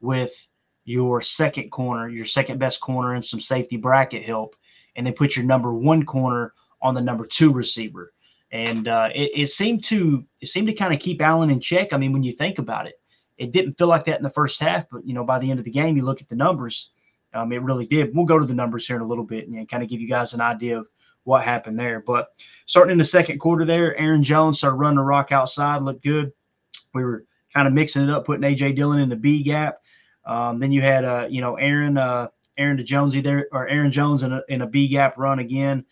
with 0.00 0.46
your 0.84 1.20
second 1.20 1.70
corner, 1.70 2.08
your 2.08 2.26
second 2.26 2.58
best 2.58 2.80
corner, 2.80 3.14
and 3.14 3.24
some 3.24 3.40
safety 3.40 3.76
bracket 3.76 4.22
help, 4.22 4.56
and 4.96 5.06
they 5.06 5.12
put 5.12 5.36
your 5.36 5.44
number 5.44 5.72
one 5.72 6.04
corner 6.04 6.54
on 6.80 6.94
the 6.94 7.00
number 7.00 7.26
two 7.26 7.52
receiver. 7.52 8.12
And 8.50 8.88
uh, 8.88 9.10
it, 9.14 9.30
it 9.34 9.46
seemed 9.48 9.84
to 9.84 10.24
it 10.40 10.48
seemed 10.48 10.66
to 10.68 10.74
kind 10.74 10.92
of 10.92 11.00
keep 11.00 11.20
Allen 11.20 11.50
in 11.50 11.60
check. 11.60 11.92
I 11.92 11.96
mean, 11.96 12.12
when 12.12 12.22
you 12.22 12.32
think 12.32 12.58
about 12.58 12.86
it, 12.86 12.94
it 13.42 13.50
didn't 13.50 13.76
feel 13.76 13.88
like 13.88 14.04
that 14.04 14.18
in 14.18 14.22
the 14.22 14.30
first 14.30 14.60
half, 14.60 14.88
but 14.88 15.04
you 15.04 15.14
know, 15.14 15.24
by 15.24 15.40
the 15.40 15.50
end 15.50 15.58
of 15.58 15.64
the 15.64 15.70
game, 15.70 15.96
you 15.96 16.04
look 16.04 16.20
at 16.20 16.28
the 16.28 16.36
numbers, 16.36 16.92
um, 17.34 17.52
it 17.52 17.60
really 17.60 17.86
did. 17.86 18.14
We'll 18.14 18.24
go 18.24 18.38
to 18.38 18.46
the 18.46 18.54
numbers 18.54 18.86
here 18.86 18.94
in 18.94 19.02
a 19.02 19.06
little 19.06 19.24
bit 19.24 19.48
and 19.48 19.68
kind 19.68 19.82
of 19.82 19.88
give 19.88 20.00
you 20.00 20.08
guys 20.08 20.32
an 20.32 20.40
idea 20.40 20.78
of 20.78 20.86
what 21.24 21.42
happened 21.42 21.76
there. 21.76 21.98
But 21.98 22.28
starting 22.66 22.92
in 22.92 22.98
the 22.98 23.04
second 23.04 23.40
quarter, 23.40 23.64
there, 23.64 23.96
Aaron 23.96 24.22
Jones 24.22 24.58
started 24.58 24.76
running 24.76 24.98
the 24.98 25.02
rock 25.02 25.32
outside, 25.32 25.82
looked 25.82 26.04
good. 26.04 26.32
We 26.94 27.02
were 27.02 27.24
kind 27.52 27.66
of 27.66 27.74
mixing 27.74 28.04
it 28.04 28.10
up, 28.10 28.26
putting 28.26 28.44
AJ 28.44 28.76
Dillon 28.76 29.00
in 29.00 29.08
the 29.08 29.16
B 29.16 29.42
gap. 29.42 29.80
Um, 30.24 30.60
then 30.60 30.70
you 30.70 30.80
had, 30.80 31.04
uh, 31.04 31.26
you 31.28 31.40
know, 31.40 31.56
Aaron, 31.56 31.98
uh, 31.98 32.28
Aaron 32.56 32.76
to 32.76 32.84
Jonesy 32.84 33.22
there, 33.22 33.48
or 33.50 33.66
Aaron 33.66 33.90
Jones 33.90 34.22
in 34.22 34.32
a, 34.32 34.42
in 34.48 34.62
a 34.62 34.68
B 34.68 34.86
gap 34.86 35.18
run 35.18 35.40
again. 35.40 35.84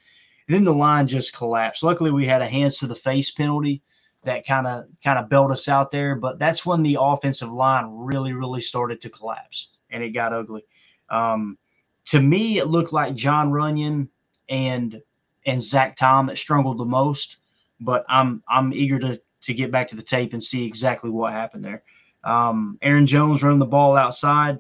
And 0.47 0.57
then 0.57 0.63
the 0.63 0.75
line 0.75 1.09
just 1.09 1.37
collapsed. 1.37 1.83
Luckily, 1.83 2.13
we 2.13 2.27
had 2.27 2.43
a 2.43 2.47
hands 2.47 2.79
to 2.79 2.87
the 2.87 2.95
face 2.95 3.33
penalty 3.33 3.83
that 4.25 4.47
kind 4.47 4.67
of 4.67 4.85
kind 5.03 5.19
of 5.19 5.29
bailed 5.29 5.51
us 5.51 5.69
out 5.69 5.91
there. 5.91 6.15
But 6.15 6.39
that's 6.39 6.67
when 6.67 6.83
the 6.83 6.99
offensive 7.01 7.51
line 7.51 7.87
really, 7.91 8.33
really 8.33 8.61
started 8.61 9.01
to 9.03 9.11
collapse 9.11 9.71
and 9.91 10.03
it 10.03 10.11
got 10.11 10.33
ugly. 10.33 10.65
Um, 11.09 11.59
to 12.07 12.21
me, 12.21 12.59
it 12.59 12.67
looked 12.67 12.93
like 12.93 13.15
Jon 13.15 13.51
Runyan 13.51 14.09
and 14.49 15.03
and 15.47 15.63
Zach 15.63 15.97
Tom 15.97 16.27
that 16.27 16.39
struggled 16.39 16.79
the 16.79 16.85
most. 16.85 17.39
But 17.81 18.05
I'm 18.09 18.43
I'm 18.49 18.73
eager 18.73 18.99
to 18.99 19.21
to 19.43 19.55
get 19.55 19.71
back 19.71 19.89
to 19.89 19.97
the 19.97 20.03
tape 20.03 20.33
and 20.33 20.43
see 20.43 20.67
exactly 20.67 21.11
what 21.11 21.33
happened 21.33 21.65
there. 21.65 21.83
Um, 22.25 22.79
Aaron 22.83 23.07
Jones 23.07 23.43
running 23.43 23.59
the 23.59 23.67
ball 23.67 23.97
outside. 23.97 24.59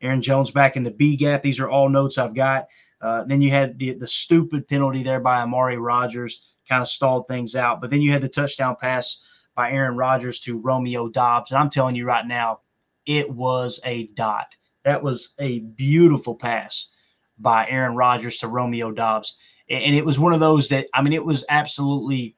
Aaron 0.00 0.22
Jones 0.22 0.50
back 0.50 0.76
in 0.76 0.82
the 0.82 0.90
B 0.90 1.16
gap. 1.16 1.42
These 1.42 1.60
are 1.60 1.70
all 1.70 1.88
notes 1.88 2.18
I've 2.18 2.34
got. 2.34 2.68
Uh, 3.00 3.24
then 3.24 3.42
you 3.42 3.50
had 3.50 3.78
the, 3.78 3.92
the 3.94 4.06
stupid 4.06 4.66
penalty 4.68 5.02
there 5.02 5.20
by 5.20 5.40
Amari 5.40 5.76
Rodgers 5.76 6.48
kind 6.68 6.82
of 6.82 6.88
stalled 6.88 7.28
things 7.28 7.54
out. 7.54 7.80
But 7.80 7.90
then 7.90 8.00
you 8.00 8.12
had 8.12 8.22
the 8.22 8.28
touchdown 8.28 8.76
pass 8.80 9.22
by 9.54 9.70
Aaron 9.70 9.96
Rodgers 9.96 10.40
to 10.40 10.58
Romeo 10.58 11.08
Doubs. 11.08 11.50
And 11.50 11.58
I'm 11.58 11.70
telling 11.70 11.96
you 11.96 12.06
right 12.06 12.26
now, 12.26 12.60
it 13.06 13.30
was 13.30 13.80
a 13.84 14.06
dot. 14.08 14.54
That 14.84 15.02
was 15.02 15.34
a 15.38 15.60
beautiful 15.60 16.34
pass 16.34 16.90
by 17.38 17.68
Aaron 17.68 17.96
Rodgers 17.96 18.38
to 18.38 18.48
Romeo 18.48 18.92
Doubs. 18.92 19.38
And 19.68 19.94
it 19.94 20.04
was 20.04 20.18
one 20.18 20.32
of 20.32 20.40
those 20.40 20.68
that, 20.68 20.86
I 20.94 21.02
mean, 21.02 21.12
it 21.12 21.24
was 21.24 21.44
absolutely 21.48 22.36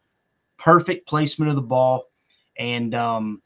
perfect 0.56 1.08
placement 1.08 1.48
of 1.48 1.56
the 1.56 1.62
ball. 1.62 2.04
And, 2.58 2.94
um, 2.94 3.42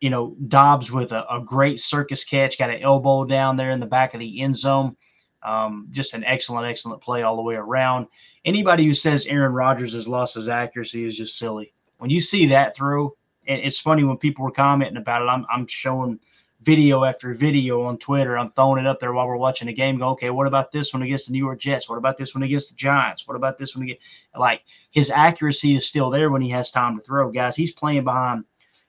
you 0.00 0.10
know, 0.10 0.36
Doubs 0.48 0.90
with 0.90 1.12
a, 1.12 1.28
a, 1.32 1.40
great 1.40 1.78
circus 1.78 2.24
catch, 2.24 2.58
got 2.58 2.70
an 2.70 2.82
elbow 2.82 3.24
down 3.24 3.56
there 3.56 3.70
in 3.70 3.80
the 3.80 3.86
back 3.86 4.14
of 4.14 4.20
the 4.20 4.40
end 4.40 4.56
zone. 4.56 4.96
Um, 5.44 5.88
just 5.90 6.14
an 6.14 6.24
excellent, 6.24 6.66
excellent 6.66 7.02
play 7.02 7.22
all 7.22 7.36
the 7.36 7.42
way 7.42 7.54
around. 7.54 8.06
Anybody 8.44 8.84
who 8.84 8.94
says 8.94 9.26
Aaron 9.26 9.52
Rodgers 9.52 9.94
has 9.94 10.08
lost 10.08 10.34
his 10.34 10.48
accuracy 10.48 11.04
is 11.04 11.16
just 11.16 11.38
silly. 11.38 11.72
When 11.98 12.10
you 12.10 12.20
see 12.20 12.46
that 12.46 12.76
throw, 12.76 13.16
it's 13.44 13.78
funny 13.78 14.04
when 14.04 14.18
people 14.18 14.44
were 14.44 14.52
commenting 14.52 14.96
about 14.96 15.22
it. 15.22 15.26
I'm, 15.26 15.44
I'm 15.52 15.66
showing 15.66 16.20
video 16.62 17.04
after 17.04 17.34
video 17.34 17.82
on 17.82 17.98
Twitter. 17.98 18.38
I'm 18.38 18.52
throwing 18.52 18.80
it 18.80 18.86
up 18.86 19.00
there 19.00 19.12
while 19.12 19.26
we're 19.26 19.36
watching 19.36 19.66
the 19.66 19.72
game. 19.72 19.98
Go, 19.98 20.10
okay, 20.10 20.30
what 20.30 20.46
about 20.46 20.70
this 20.72 20.94
one 20.94 21.02
against 21.02 21.26
the 21.26 21.32
New 21.32 21.44
York 21.44 21.58
Jets? 21.58 21.88
What 21.88 21.98
about 21.98 22.16
this 22.16 22.34
one 22.34 22.42
against 22.42 22.70
the 22.70 22.76
Giants? 22.76 23.26
What 23.26 23.36
about 23.36 23.58
this 23.58 23.76
one 23.76 23.84
against 23.84 24.02
like 24.36 24.62
his 24.90 25.10
accuracy 25.10 25.74
is 25.74 25.86
still 25.86 26.10
there 26.10 26.30
when 26.30 26.42
he 26.42 26.50
has 26.50 26.70
time 26.70 26.96
to 26.96 27.02
throw, 27.02 27.30
guys. 27.30 27.56
He's 27.56 27.72
playing 27.72 28.04
behind 28.04 28.44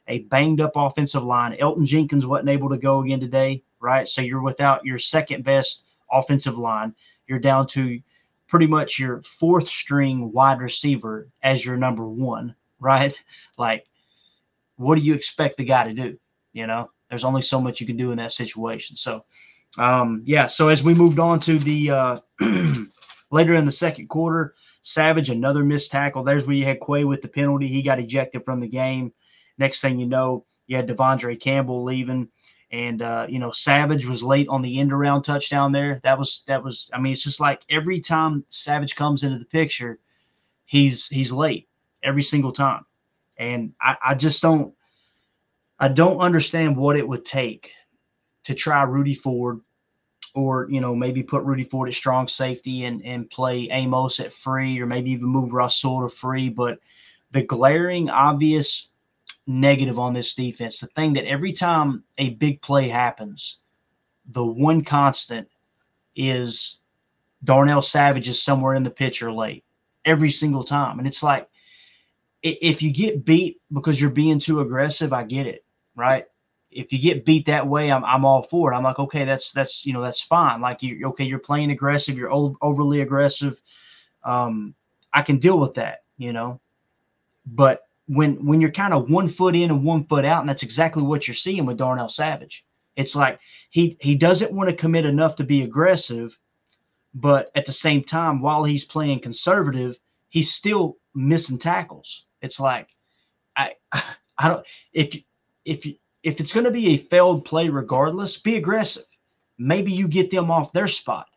a 0.07 0.19
banged 0.19 0.61
up 0.61 0.73
offensive 0.75 1.23
line. 1.23 1.57
Elgton 1.57 1.85
Jenkins 1.85 2.27
wasn't 2.27 2.49
able 2.49 2.69
to 2.69 2.77
go 2.77 3.01
again 3.01 3.19
today, 3.19 3.63
right? 3.79 4.07
So 4.07 4.21
you're 4.21 4.41
without 4.41 4.85
your 4.85 4.99
second 4.99 5.43
best 5.43 5.89
offensive 6.13 6.57
line. 6.57 6.95
You're 7.27 7.39
down 7.39 7.67
to 7.67 7.99
pretty 8.47 8.67
much 8.67 8.99
your 8.99 9.21
fourth 9.23 9.67
string 9.67 10.31
wide 10.31 10.59
receiver 10.59 11.27
as 11.41 11.65
your 11.65 11.77
number 11.77 12.07
one, 12.07 12.55
right? 12.79 13.19
Like, 13.57 13.85
what 14.77 14.95
do 14.95 15.01
you 15.01 15.13
expect 15.13 15.57
the 15.57 15.63
guy 15.63 15.83
to 15.83 15.93
do? 15.93 16.17
You 16.53 16.67
know, 16.67 16.89
there's 17.09 17.23
only 17.23 17.43
so 17.43 17.61
much 17.61 17.79
you 17.79 17.87
can 17.87 17.97
do 17.97 18.11
in 18.11 18.17
that 18.17 18.33
situation. 18.33 18.95
So, 18.95 19.25
um, 19.77 20.23
yeah. 20.25 20.47
So 20.47 20.69
as 20.69 20.83
we 20.83 20.93
moved 20.93 21.19
on 21.19 21.39
to 21.41 21.59
the 21.59 21.89
uh, 21.91 22.17
later 23.31 23.53
in 23.53 23.65
the 23.65 23.71
second 23.71 24.07
quarter, 24.07 24.55
Savage 24.83 25.29
another 25.29 25.63
missed 25.63 25.91
tackle. 25.91 26.23
There's 26.23 26.45
where 26.45 26.57
you 26.57 26.65
had 26.65 26.81
Quay 26.85 27.05
with 27.05 27.21
the 27.21 27.29
penalty. 27.29 27.67
He 27.67 27.81
got 27.81 27.99
ejected 27.99 28.43
from 28.43 28.59
the 28.59 28.67
game. 28.67 29.13
Next 29.57 29.79
thing 29.79 29.97
you 29.97 30.05
know, 30.05 30.45
you 30.67 30.75
had 30.75 30.87
De'Vondre 30.87 31.39
Campbell 31.39 31.83
leaving. 31.83 32.27
And 32.73 33.03
uh, 33.03 33.27
you 33.29 33.37
know, 33.37 33.51
Savage 33.51 34.07
was 34.07 34.23
late 34.23 34.47
on 34.49 34.63
the 34.63 34.79
end 34.79 34.91
around 34.91 35.21
touchdown 35.21 35.71
there. 35.71 35.99
That 36.03 36.17
was 36.17 36.43
that 36.47 36.63
was. 36.63 36.89
I 36.91 36.99
mean, 36.99 37.13
it's 37.13 37.23
just 37.23 37.39
like 37.39 37.61
every 37.69 37.99
time 37.99 38.45
Savage 38.49 38.95
comes 38.95 39.23
into 39.23 39.37
the 39.37 39.45
picture, 39.45 39.99
he's 40.65 41.07
he's 41.07 41.31
late 41.31 41.69
every 42.01 42.23
single 42.23 42.51
time, 42.51 42.83
and 43.37 43.73
I, 43.79 43.95
I 44.03 44.15
just 44.15 44.41
don't 44.41 44.73
I 45.79 45.89
don't 45.89 46.17
understand 46.17 46.75
what 46.75 46.97
it 46.97 47.07
would 47.07 47.23
take 47.23 47.73
to 48.45 48.55
try 48.55 48.81
Rudy 48.81 49.13
Ford, 49.13 49.61
or 50.33 50.67
you 50.67 50.81
know 50.81 50.95
maybe 50.95 51.21
put 51.21 51.43
Rudy 51.43 51.65
Ford 51.65 51.89
at 51.89 51.93
strong 51.93 52.27
safety 52.27 52.85
and 52.85 53.05
and 53.05 53.29
play 53.29 53.69
Amos 53.69 54.19
at 54.19 54.33
free, 54.33 54.81
or 54.81 54.87
maybe 54.87 55.11
even 55.11 55.27
move 55.27 55.53
Rasul 55.53 56.01
to 56.01 56.09
free. 56.09 56.49
But 56.49 56.79
the 57.29 57.43
glaring 57.43 58.09
obvious 58.09 58.89
negative 59.45 59.99
on 59.99 60.13
this 60.13 60.33
defense. 60.33 60.79
The 60.79 60.87
thing 60.87 61.13
that 61.13 61.25
every 61.25 61.53
time 61.53 62.03
a 62.17 62.31
big 62.31 62.61
play 62.61 62.87
happens, 62.89 63.59
the 64.25 64.45
one 64.45 64.83
constant 64.83 65.49
is 66.15 66.81
Darnell 67.43 67.81
Savage 67.81 68.29
is 68.29 68.41
somewhere 68.41 68.75
in 68.75 68.83
the 68.83 68.89
picture 68.89 69.31
late 69.31 69.63
every 70.05 70.31
single 70.31 70.63
time. 70.63 70.99
And 70.99 71.07
it's 71.07 71.23
like, 71.23 71.47
if 72.41 72.81
you 72.81 72.91
get 72.91 73.23
beat 73.25 73.61
because 73.71 73.99
you're 73.99 74.09
being 74.09 74.39
too 74.39 74.59
aggressive, 74.59 75.13
I 75.13 75.23
get 75.23 75.47
it, 75.47 75.63
right? 75.95 76.25
If 76.71 76.91
you 76.91 76.99
get 76.99 77.25
beat 77.25 77.45
that 77.45 77.67
way, 77.67 77.91
I'm, 77.91 78.03
I'm 78.03 78.25
all 78.25 78.43
for 78.43 78.71
it. 78.71 78.75
I'm 78.75 78.83
like, 78.83 78.99
okay, 78.99 79.23
that's 79.23 79.53
that's 79.53 79.85
you 79.85 79.93
know 79.93 80.01
that's 80.01 80.21
fine. 80.21 80.59
Like 80.59 80.83
you, 80.83 81.07
okay, 81.09 81.23
you're 81.23 81.39
playing 81.39 81.71
aggressive, 81.71 82.17
you're 82.17 82.33
overly 82.61 83.01
aggressive. 83.01 83.61
Um, 84.23 84.75
I 85.13 85.21
can 85.21 85.37
deal 85.37 85.57
with 85.57 85.75
that, 85.75 86.03
you 86.17 86.33
know. 86.33 86.59
But 87.45 87.87
when 88.07 88.45
when 88.45 88.61
you're 88.61 88.71
kind 88.71 88.93
of 88.93 89.09
one 89.09 89.27
foot 89.27 89.55
in 89.55 89.71
and 89.71 89.83
one 89.83 90.05
foot 90.05 90.25
out, 90.25 90.41
and 90.41 90.49
that's 90.49 90.63
exactly 90.63 91.03
what 91.03 91.27
you're 91.27 91.35
seeing 91.35 91.65
with 91.65 91.77
Darnell 91.77 92.09
Savage. 92.09 92.65
It's 92.95 93.15
like 93.15 93.39
he 93.69 93.97
he 94.01 94.15
doesn't 94.15 94.53
want 94.53 94.69
to 94.69 94.75
commit 94.75 95.05
enough 95.05 95.35
to 95.37 95.43
be 95.43 95.63
aggressive, 95.63 96.37
but 97.13 97.51
at 97.55 97.65
the 97.65 97.73
same 97.73 98.03
time, 98.03 98.41
while 98.41 98.63
he's 98.65 98.85
playing 98.85 99.19
conservative, 99.19 99.99
he's 100.29 100.51
still 100.51 100.97
missing 101.15 101.57
tackles. 101.57 102.25
It's 102.41 102.59
like 102.59 102.89
I 103.55 103.75
I 104.37 104.49
don't 104.49 104.65
if 104.91 105.23
if 105.65 105.87
if 106.23 106.39
it's 106.39 106.53
going 106.53 106.65
to 106.65 106.71
be 106.71 106.87
a 106.89 106.97
failed 106.97 107.45
play 107.45 107.69
regardless, 107.69 108.39
be 108.39 108.55
aggressive. 108.55 109.05
Maybe 109.57 109.91
you 109.91 110.07
get 110.07 110.31
them 110.31 110.49
off 110.51 110.73
their 110.73 110.87
spot, 110.87 111.27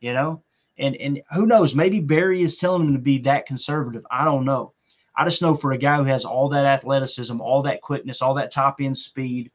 you 0.00 0.12
know. 0.12 0.42
And 0.78 0.94
and 0.96 1.22
who 1.32 1.46
knows? 1.46 1.74
Maybe 1.74 2.00
Barry 2.00 2.42
is 2.42 2.58
telling 2.58 2.86
him 2.86 2.92
to 2.92 2.98
be 2.98 3.18
that 3.18 3.46
conservative. 3.46 4.06
I 4.10 4.24
don't 4.24 4.44
know. 4.44 4.74
I 5.18 5.24
just 5.24 5.42
know 5.42 5.56
for 5.56 5.72
a 5.72 5.78
guy 5.78 5.96
who 5.96 6.04
has 6.04 6.24
all 6.24 6.48
that 6.50 6.64
athleticism, 6.64 7.40
all 7.40 7.62
that 7.62 7.80
quickness, 7.80 8.22
all 8.22 8.34
that 8.34 8.52
top 8.52 8.76
end 8.80 8.96
speed, 8.96 9.50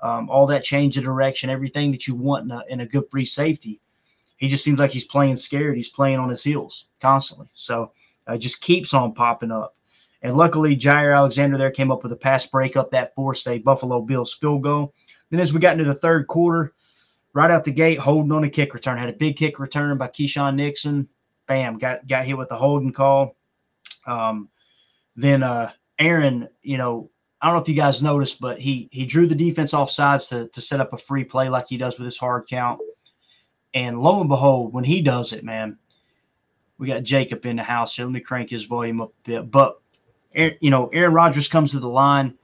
um, 0.00 0.30
all 0.30 0.46
that 0.46 0.62
change 0.62 0.96
of 0.96 1.02
direction, 1.02 1.50
everything 1.50 1.90
that 1.90 2.06
you 2.06 2.14
want 2.14 2.44
in 2.44 2.50
a, 2.52 2.62
in 2.68 2.80
a 2.80 2.86
good 2.86 3.10
free 3.10 3.24
safety, 3.24 3.80
he 4.36 4.46
just 4.46 4.62
seems 4.62 4.78
like 4.78 4.92
he's 4.92 5.06
playing 5.06 5.34
scared. 5.34 5.74
He's 5.74 5.90
playing 5.90 6.20
on 6.20 6.28
his 6.28 6.44
heels 6.44 6.90
constantly. 7.00 7.48
So 7.52 7.90
uh, 8.28 8.38
just 8.38 8.62
keeps 8.62 8.94
on 8.94 9.12
popping 9.12 9.50
up. 9.50 9.74
And 10.22 10.36
luckily, 10.36 10.76
Jaire 10.76 11.16
Alexander 11.16 11.58
there 11.58 11.72
came 11.72 11.90
up 11.90 12.04
with 12.04 12.12
a 12.12 12.16
pass 12.16 12.46
breakup 12.46 12.92
that 12.92 13.14
forced 13.16 13.48
a 13.48 13.58
Buffalo 13.58 14.00
Bills 14.00 14.32
field 14.32 14.62
goal. 14.62 14.94
Then 15.30 15.40
as 15.40 15.52
we 15.52 15.58
got 15.58 15.72
into 15.72 15.84
the 15.84 15.94
third 15.94 16.28
quarter, 16.28 16.72
right 17.32 17.50
out 17.50 17.64
the 17.64 17.72
gate, 17.72 17.98
holding 17.98 18.32
on 18.32 18.44
a 18.44 18.50
kick 18.50 18.74
return. 18.74 18.98
Had 18.98 19.08
a 19.08 19.12
big 19.12 19.36
kick 19.36 19.58
return 19.58 19.98
by 19.98 20.08
Keisean 20.08 20.54
Nixon. 20.54 21.08
Bam, 21.46 21.78
got 21.78 22.06
got 22.06 22.24
hit 22.24 22.38
with 22.38 22.48
the 22.48 22.56
holding 22.56 22.92
call. 22.92 23.36
Um, 24.06 24.48
then 25.18 25.42
uh, 25.42 25.72
Aaron, 25.98 26.48
you 26.62 26.78
know, 26.78 27.10
I 27.42 27.46
don't 27.46 27.56
know 27.56 27.62
if 27.62 27.68
you 27.68 27.74
guys 27.74 28.02
noticed, 28.02 28.40
but 28.40 28.60
he 28.60 28.88
he 28.92 29.04
drew 29.04 29.26
the 29.26 29.34
defense 29.34 29.74
off 29.74 29.90
sides 29.90 30.28
to, 30.28 30.48
to 30.48 30.60
set 30.60 30.80
up 30.80 30.92
a 30.92 30.98
free 30.98 31.24
play 31.24 31.48
like 31.48 31.66
he 31.68 31.76
does 31.76 31.98
with 31.98 32.06
his 32.06 32.18
hard 32.18 32.46
count. 32.48 32.80
And 33.74 34.00
lo 34.00 34.20
and 34.20 34.28
behold, 34.28 34.72
when 34.72 34.84
he 34.84 35.02
does 35.02 35.32
it, 35.32 35.44
man, 35.44 35.78
we 36.78 36.86
got 36.86 37.02
Jacob 37.02 37.44
in 37.46 37.56
the 37.56 37.64
house 37.64 37.96
here. 37.96 38.06
Let 38.06 38.12
me 38.12 38.20
crank 38.20 38.50
his 38.50 38.64
volume 38.64 39.00
up 39.00 39.10
a 39.10 39.28
bit. 39.28 39.50
But 39.50 39.80
you 40.34 40.70
know, 40.70 40.86
Aaron 40.88 41.12
Rodgers 41.12 41.48
comes 41.48 41.72
to 41.72 41.80
the 41.80 41.88
line. 41.88 42.34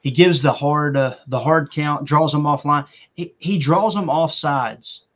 He 0.00 0.12
gives 0.12 0.42
the 0.42 0.52
hard 0.52 0.96
uh, 0.96 1.16
the 1.26 1.40
hard 1.40 1.72
count, 1.72 2.04
draws 2.04 2.34
him 2.34 2.42
offline. 2.42 2.86
He, 3.14 3.34
he 3.38 3.58
draws 3.58 3.96
him 3.96 4.08
off 4.08 4.32
sides 4.32 5.06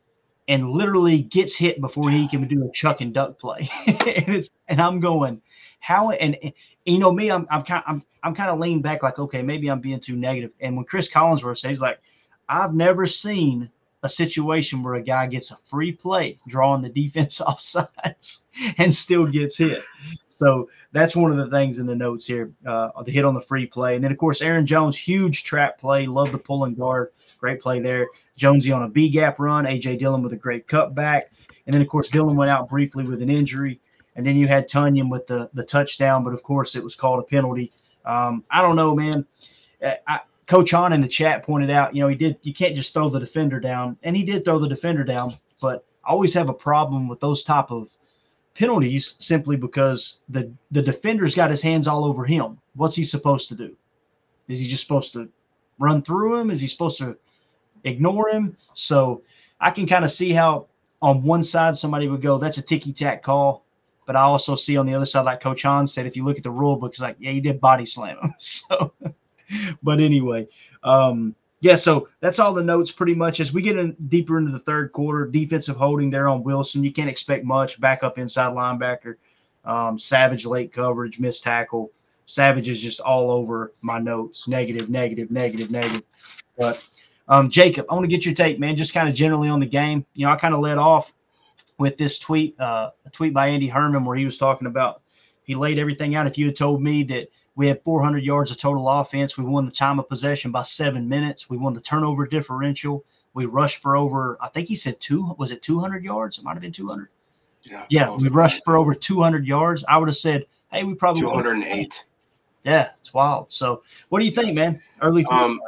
and 0.48 0.70
literally 0.70 1.22
gets 1.22 1.56
hit 1.56 1.80
before 1.80 2.10
he 2.10 2.26
can 2.28 2.46
do 2.48 2.64
a 2.64 2.72
chuck 2.72 3.00
and 3.00 3.14
duck 3.14 3.38
play. 3.38 3.68
and 3.86 4.28
it's 4.36 4.50
and 4.66 4.80
I'm 4.80 4.98
going, 4.98 5.40
how 5.78 6.11
and, 6.11 6.37
and 6.42 6.52
you 6.85 6.99
know 6.99 7.12
me, 7.12 7.30
I'm 7.30 7.47
I'm 7.50 7.62
kind 7.62 7.83
I'm 7.87 8.02
I'm 8.23 8.35
kind 8.35 8.50
of 8.50 8.59
leaning 8.59 8.83
back 8.83 9.02
like, 9.02 9.18
okay, 9.18 9.42
maybe 9.42 9.68
I'm 9.68 9.80
being 9.80 10.00
too 10.00 10.16
negative. 10.16 10.50
And 10.61 10.76
when 10.76 10.85
Chris 10.85 11.11
Collinsworth 11.12 11.59
says 11.59 11.80
like, 11.80 12.00
I've 12.49 12.75
never 12.75 13.06
seen 13.06 13.71
a 14.02 14.09
situation 14.09 14.83
where 14.83 14.95
a 14.95 15.02
guy 15.02 15.26
gets 15.26 15.50
a 15.50 15.56
free 15.56 15.92
play 15.92 16.38
drawing 16.47 16.83
the 16.83 16.88
defense 16.88 17.40
off 17.40 17.61
sides 17.61 18.49
and 18.78 18.95
still 18.95 19.26
gets 19.26 19.59
hit. 19.59 19.83
So 20.26 20.68
that's 20.92 21.16
one 21.16 21.30
of 21.30 21.38
the 21.38 21.49
things 21.49 21.78
in 21.78 21.87
the 21.87 21.95
notes 21.95 22.26
here, 22.26 22.52
uh, 22.66 22.90
the 23.02 23.11
hit 23.11 23.25
on 23.25 23.35
the 23.35 23.40
free 23.40 23.66
play. 23.66 23.95
And 23.95 24.04
then, 24.04 24.12
of 24.12 24.18
course, 24.18 24.42
Aaron 24.42 24.66
Jones, 24.66 24.97
huge 24.97 25.45
trap 25.45 25.78
play. 25.78 26.06
Love 26.06 26.33
the 26.33 26.38
pull 26.38 26.64
and 26.64 26.76
guard. 26.76 27.11
Great 27.38 27.61
play 27.61 27.80
there. 27.80 28.09
Jonesy 28.37 28.73
on 28.73 28.83
a 28.83 28.88
B 28.88 29.09
gap 29.09 29.38
run. 29.38 29.66
A.J. 29.66 29.97
Dillon 29.97 30.23
with 30.23 30.33
a 30.33 30.37
great 30.37 30.66
cutback. 30.66 31.23
And 31.66 31.75
then, 31.75 31.83
of 31.83 31.88
course, 31.88 32.09
Dillon 32.09 32.37
went 32.37 32.50
out 32.50 32.68
briefly 32.68 33.04
with 33.04 33.23
an 33.23 33.30
injury. 33.30 33.80
And 34.16 34.26
then 34.26 34.37
you 34.37 34.49
had 34.49 34.68
Tonyan 34.68 35.11
with 35.11 35.26
the, 35.26 35.50
the 35.54 35.62
touchdown, 35.62 36.25
but 36.25 36.32
of 36.32 36.42
course, 36.42 36.75
it 36.75 36.82
was 36.82 36.96
called 36.96 37.20
a 37.20 37.23
penalty. 37.23 37.73
Um, 38.04 38.44
I 38.50 38.62
don't 38.62 38.76
know, 38.76 38.94
man. 38.94 39.26
Uh, 39.82 39.92
I, 40.08 40.20
Coach 40.46 40.73
On 40.75 40.92
in 40.92 41.00
the 41.00 41.08
chat 41.08 41.42
pointed 41.42 41.70
out, 41.70 41.94
you 41.94 42.00
know, 42.00 42.08
he 42.08 42.14
did, 42.14 42.38
you 42.42 42.54
can't 42.54 42.76
just 42.76 42.94
throw 42.94 43.11
the 43.11 43.20
defender 43.20 43.61
down. 43.61 43.99
And 44.02 44.16
he 44.16 44.25
did 44.25 44.44
throw 44.44 44.58
the 44.58 44.68
defender 44.68 45.04
down, 45.04 45.35
but 45.61 45.85
I 46.04 46.11
always 46.11 46.35
have 46.35 46.49
a 46.49 46.54
problem 46.54 47.08
with 47.08 47.20
those 47.20 47.44
type 47.44 47.70
of 47.70 47.96
penalties 48.54 49.16
simply 49.18 49.56
because 49.56 50.20
the, 50.28 50.50
the 50.70 50.82
defender's 50.82 51.35
got 51.35 51.50
his 51.50 51.62
hands 51.62 51.87
all 51.87 52.04
over 52.04 52.25
him. 52.25 52.58
What's 52.75 52.96
he 52.96 53.04
supposed 53.04 53.49
to 53.50 53.54
do? 53.54 53.76
Is 54.49 54.61
he 54.61 54.68
just 54.68 54.87
supposed 54.87 55.12
to 55.12 55.28
run 55.78 56.00
through 56.02 56.40
him? 56.40 56.50
Is 56.50 56.61
he 56.61 56.68
supposed 56.68 56.99
to 56.99 57.18
ignore 57.85 58.30
him? 58.30 58.56
So 58.73 59.23
I 59.61 59.73
can 59.73 59.87
kind 59.87 60.04
of 60.04 60.11
see 60.11 60.32
how 60.32 60.68
on 61.02 61.23
one 61.23 61.42
side 61.42 61.76
somebody 61.76 62.08
would 62.08 62.23
go, 62.23 62.38
that's 62.38 62.58
a 62.58 62.62
ticky 62.62 62.92
tack 62.92 63.23
call. 63.23 63.65
But 64.06 64.16
I 64.16 64.22
also 64.22 64.56
see 64.56 64.76
on 64.76 64.86
the 64.86 64.94
other 64.94 65.06
side, 65.06 65.25
like 65.25 65.40
Coach 65.40 65.62
Hahn 65.62 65.86
said, 65.86 66.06
if 66.06 66.16
you 66.16 66.25
look 66.25 66.38
at 66.38 66.44
the 66.44 66.50
rule 66.50 66.76
book, 66.76 66.92
it's 66.92 67.00
like, 67.00 67.16
yeah, 67.18 67.32
you 67.32 67.40
did 67.40 67.60
body 67.60 67.84
slam 67.84 68.18
him. 68.18 68.34
So 68.38 68.92
but 69.82 70.00
anyway, 70.00 70.48
um, 70.82 71.34
yeah, 71.60 71.76
so 71.76 72.08
that's 72.21 72.38
all 72.38 72.52
the 72.52 72.62
notes 72.62 72.90
pretty 72.90 73.14
much. 73.14 73.40
As 73.40 73.52
we 73.52 73.62
get 73.62 73.78
in 73.78 73.97
deeper 74.08 74.38
into 74.38 74.52
the 74.52 74.58
third 74.58 74.92
quarter, 74.92 75.26
defensive 75.26 75.76
holding 75.76 76.10
there 76.10 76.28
on 76.28 76.42
Wilson, 76.42 76.84
you 76.84 76.92
can't 76.92 77.10
expect 77.10 77.45
much. 77.45 77.80
Backup 77.80 78.19
inside 78.19 78.54
linebacker, 78.54 79.16
um, 79.64 79.99
Savage 79.99 80.47
late 80.47 80.73
coverage, 80.73 81.19
missed 81.19 81.45
tackle. 81.45 81.90
Savage 82.26 82.69
is 82.69 82.82
just 82.82 83.00
all 83.00 83.30
over 83.30 83.73
my 83.82 83.99
notes. 83.99 84.49
Negative, 84.49 84.90
negative, 84.90 85.30
negative, 85.30 85.71
negative. 85.71 86.02
But 86.58 86.86
um, 87.28 87.50
Jacob, 87.50 87.86
I 87.88 87.95
want 87.95 88.04
to 88.04 88.08
get 88.08 88.25
your 88.25 88.34
take, 88.34 88.58
man, 88.58 88.76
just 88.76 88.95
kind 88.95 89.08
of 89.08 89.14
generally 89.14 89.49
on 89.49 89.60
the 89.60 89.66
game. 89.66 90.04
You 90.14 90.26
know, 90.26 90.32
I 90.32 90.36
kind 90.36 90.54
of 90.54 90.60
led 90.60 90.78
off 90.78 91.12
with 91.78 91.97
this 91.99 92.19
tweet, 92.19 92.58
uh, 92.60 92.91
a 93.04 93.10
tweet 93.10 93.34
by 93.34 93.49
Andy 93.49 93.69
Herman 93.69 94.04
where 94.04 94.17
he 94.17 94.25
was 94.25 94.39
talking 94.39 94.67
about 94.67 95.02
he 95.43 95.54
laid 95.54 95.78
everything 95.78 96.15
out. 96.15 96.26
If 96.26 96.39
you 96.39 96.47
had 96.47 96.56
told 96.56 96.82
me 96.82 97.04
that 97.04 97.28
we 97.56 97.69
had 97.69 97.82
400 97.82 98.23
yards 98.23 98.50
of 98.50 98.58
total 98.58 98.86
offense. 98.89 99.36
We 99.36 99.45
won 99.45 99.65
the 99.65 99.73
time 99.73 99.99
of 99.99 100.08
possession 100.08 100.52
by 100.52 100.62
seven 100.62 101.08
minutes. 101.08 101.50
We 101.50 101.56
won 101.56 101.73
the 101.73 101.80
turnover 101.80 102.26
differential. 102.26 103.04
We 103.32 103.47
rushed 103.47 103.82
for 103.82 103.97
over, 103.97 104.36
I 104.41 104.49
think 104.49 104.69
he 104.69 104.76
said 104.76 105.00
two, 105.00 105.34
was 105.39 105.50
it 105.50 105.62
200 105.62 106.04
yards? 106.04 106.39
It 106.39 106.45
might 106.45 106.52
have 106.52 106.60
been 106.60 106.73
200. 106.73 107.08
Yeah. 107.62 107.86
Yeah. 107.89 108.15
We 108.15 108.28
rushed 108.28 108.62
for 108.62 108.76
over 108.76 108.95
200 108.95 109.47
yards. 109.47 109.84
I 109.89 109.97
would 109.97 110.08
have 110.08 110.17
said, 110.17 110.45
hey, 110.71 110.84
we 110.84 110.95
probably 110.95 111.23
208. 111.23 112.04
Yeah. 112.62 112.91
It's 113.00 113.15
wild. 113.15 113.50
So 113.50 113.82
what 114.10 114.21
do 114.21 114.26
you 114.26 114.32
think, 114.32 114.54
man? 114.54 114.82
Early. 115.00 115.25
Um, 115.30 115.58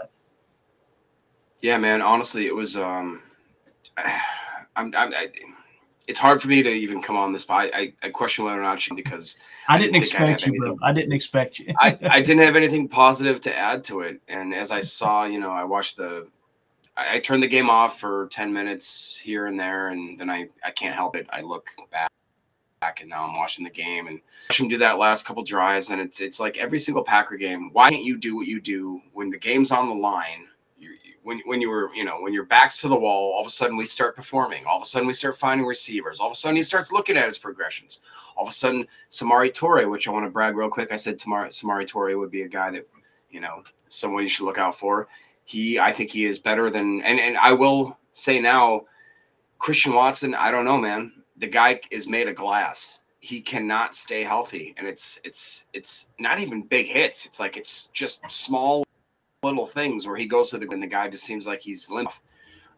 yeah, 1.63 1.79
man. 1.79 2.03
Honestly, 2.03 2.47
it 2.47 2.55
was, 2.55 2.77
um, 2.77 3.23
I'm, 4.77 4.95
I'm, 4.95 5.13
I, 5.15 5.29
it's 6.09 6.19
hard 6.19 6.41
for 6.41 6.49
me 6.49 6.63
to 6.63 6.71
even 6.71 7.03
come 7.03 7.17
on 7.17 7.33
this, 7.33 7.45
but 7.45 7.55
I, 7.55 7.65
I, 7.75 7.93
I 8.05 8.09
question 8.09 8.45
whether 8.45 8.59
or 8.59 8.63
not 8.63 8.81
she 8.81 8.95
because 8.95 9.37
I, 9.69 9.75
I 9.75 9.79
didn't, 9.79 9.93
didn't 9.93 10.03
expect 10.03 10.47
you, 10.47 10.61
bro. 10.61 10.79
I 10.83 10.93
didn't 10.93 11.13
expect 11.13 11.59
you. 11.59 11.75
I, 11.79 11.99
I 12.11 12.23
didn't 12.23 12.43
have 12.43 12.57
anything 12.57 12.89
positive 12.89 13.41
to 13.43 13.57
add 13.57 13.85
to 13.85 14.01
it, 14.01 14.21
and 14.27 14.55
as 14.55 14.71
I 14.71 14.81
saw, 14.81 15.25
you 15.25 15.39
know, 15.39 15.53
I 15.53 15.65
watched 15.65 15.99
the, 15.99 16.27
I, 16.97 17.17
I 17.17 17.19
turned 17.21 17.43
the 17.43 17.49
game 17.49 17.69
off 17.69 18.01
for 18.01 18.27
ten 18.29 18.53
minutes 18.53 19.17
here 19.17 19.47
and 19.47 19.61
there, 19.61 19.89
and 19.89 20.19
then 20.19 20.31
I 20.31 20.49
I 20.65 20.71
can't 20.71 20.95
help 20.95 21.15
it. 21.15 21.29
I 21.31 21.43
look 21.43 21.71
back 21.93 22.09
back 22.81 23.01
and 23.01 23.11
now 23.11 23.27
I'm 23.27 23.37
watching 23.37 23.65
the 23.65 23.71
game 23.71 24.07
and 24.07 24.21
watch 24.49 24.61
him 24.61 24.69
do 24.69 24.79
that 24.79 24.99
last 24.99 25.27
couple 25.27 25.43
drives 25.43 25.91
and 25.91 26.01
it's 26.01 26.21
it's 26.21 26.39
like 26.39 26.59
every 26.59 26.79
single 26.79 27.03
Packer 27.03 27.37
game. 27.37 27.71
Why 27.73 27.91
can't 27.91 28.05
you 28.05 28.17
do 28.17 28.37
what 28.37 28.47
you 28.47 28.61
do 28.61 29.01
when 29.13 29.31
the 29.31 29.39
game's 29.39 29.73
on 29.73 29.89
the 29.89 29.95
line? 29.95 30.48
When 31.29 31.43
when 31.45 31.61
you 31.61 31.69
were 31.69 31.95
you 31.95 32.07
know 32.07 32.23
when 32.23 32.33
your 32.33 32.47
back's 32.47 32.81
to 32.81 32.89
the 32.89 32.99
wall, 32.99 33.35
all 33.35 33.43
of 33.43 33.47
a 33.47 33.51
sudden 33.51 33.77
we 33.77 33.85
start 33.85 34.17
performing. 34.17 34.65
All 34.65 34.79
of 34.79 34.83
a 34.83 34.87
sudden 34.87 35.07
we 35.07 35.13
start 35.13 35.37
finding 35.37 35.67
receivers. 35.67 36.21
All 36.21 36.29
of 36.29 36.33
a 36.33 36.37
sudden 36.37 36.57
he 36.57 36.63
starts 36.63 36.91
looking 36.91 37.19
at 37.19 37.27
his 37.27 37.37
progressions. 37.37 38.01
All 38.35 38.45
of 38.45 38.49
a 38.49 38.55
sudden 38.55 38.87
Samori 39.11 39.53
Toure, 39.53 39.91
which 39.91 40.09
I 40.09 40.11
want 40.11 40.25
to 40.25 40.31
brag 40.31 40.57
real 40.57 40.71
quick, 40.71 40.91
I 40.91 40.97
said 40.97 41.19
Samori, 41.19 41.87
Toure 41.87 42.19
would 42.19 42.31
be 42.31 42.45
a 42.45 42.49
guy 42.49 42.71
that 42.71 42.89
you 43.29 43.43
know 43.43 43.63
someone 43.89 44.23
you 44.23 44.31
should 44.31 44.47
look 44.47 44.57
out 44.57 44.75
for. 44.75 45.07
He 45.45 45.79
I 45.79 45.93
think 45.93 46.11
he 46.11 46.25
is 46.25 46.39
better 46.39 46.71
than 46.71 47.03
and 47.03 47.21
and 47.21 47.37
I 47.37 47.53
will 47.53 47.99
say 48.15 48.41
now, 48.41 48.87
Christian 49.59 49.93
Watson. 49.93 50.35
I 50.35 50.51
don't 50.51 50.65
know, 50.65 50.79
man. 50.79 51.13
The 51.37 51.49
guy 51.49 51.83
is 51.91 52.09
made 52.09 52.29
of 52.29 52.37
glass 52.37 53.01
he 53.21 53.41
cannot 53.41 53.97
stay 53.97 54.23
healthy 54.23 54.75
and 54.79 54.87
it's 54.87 55.21
it's 55.25 55.67
it's 55.73 56.09
not 56.21 56.39
even 56.39 56.63
big 56.63 56.87
hits 56.87 57.27
it's 57.27 57.41
like 57.41 57.57
it's 57.57 57.87
just 57.87 58.21
small 58.31 58.85
little 59.43 59.67
things 59.67 60.07
where 60.07 60.17
he 60.17 60.27
goes 60.27 60.51
to 60.51 60.59
the 60.59 60.69
and 60.71 60.83
the 60.83 60.87
guy 60.87 61.09
just 61.09 61.25
seems 61.25 61.47
like 61.47 61.61
he's 61.61 61.91
limp. 61.91 62.11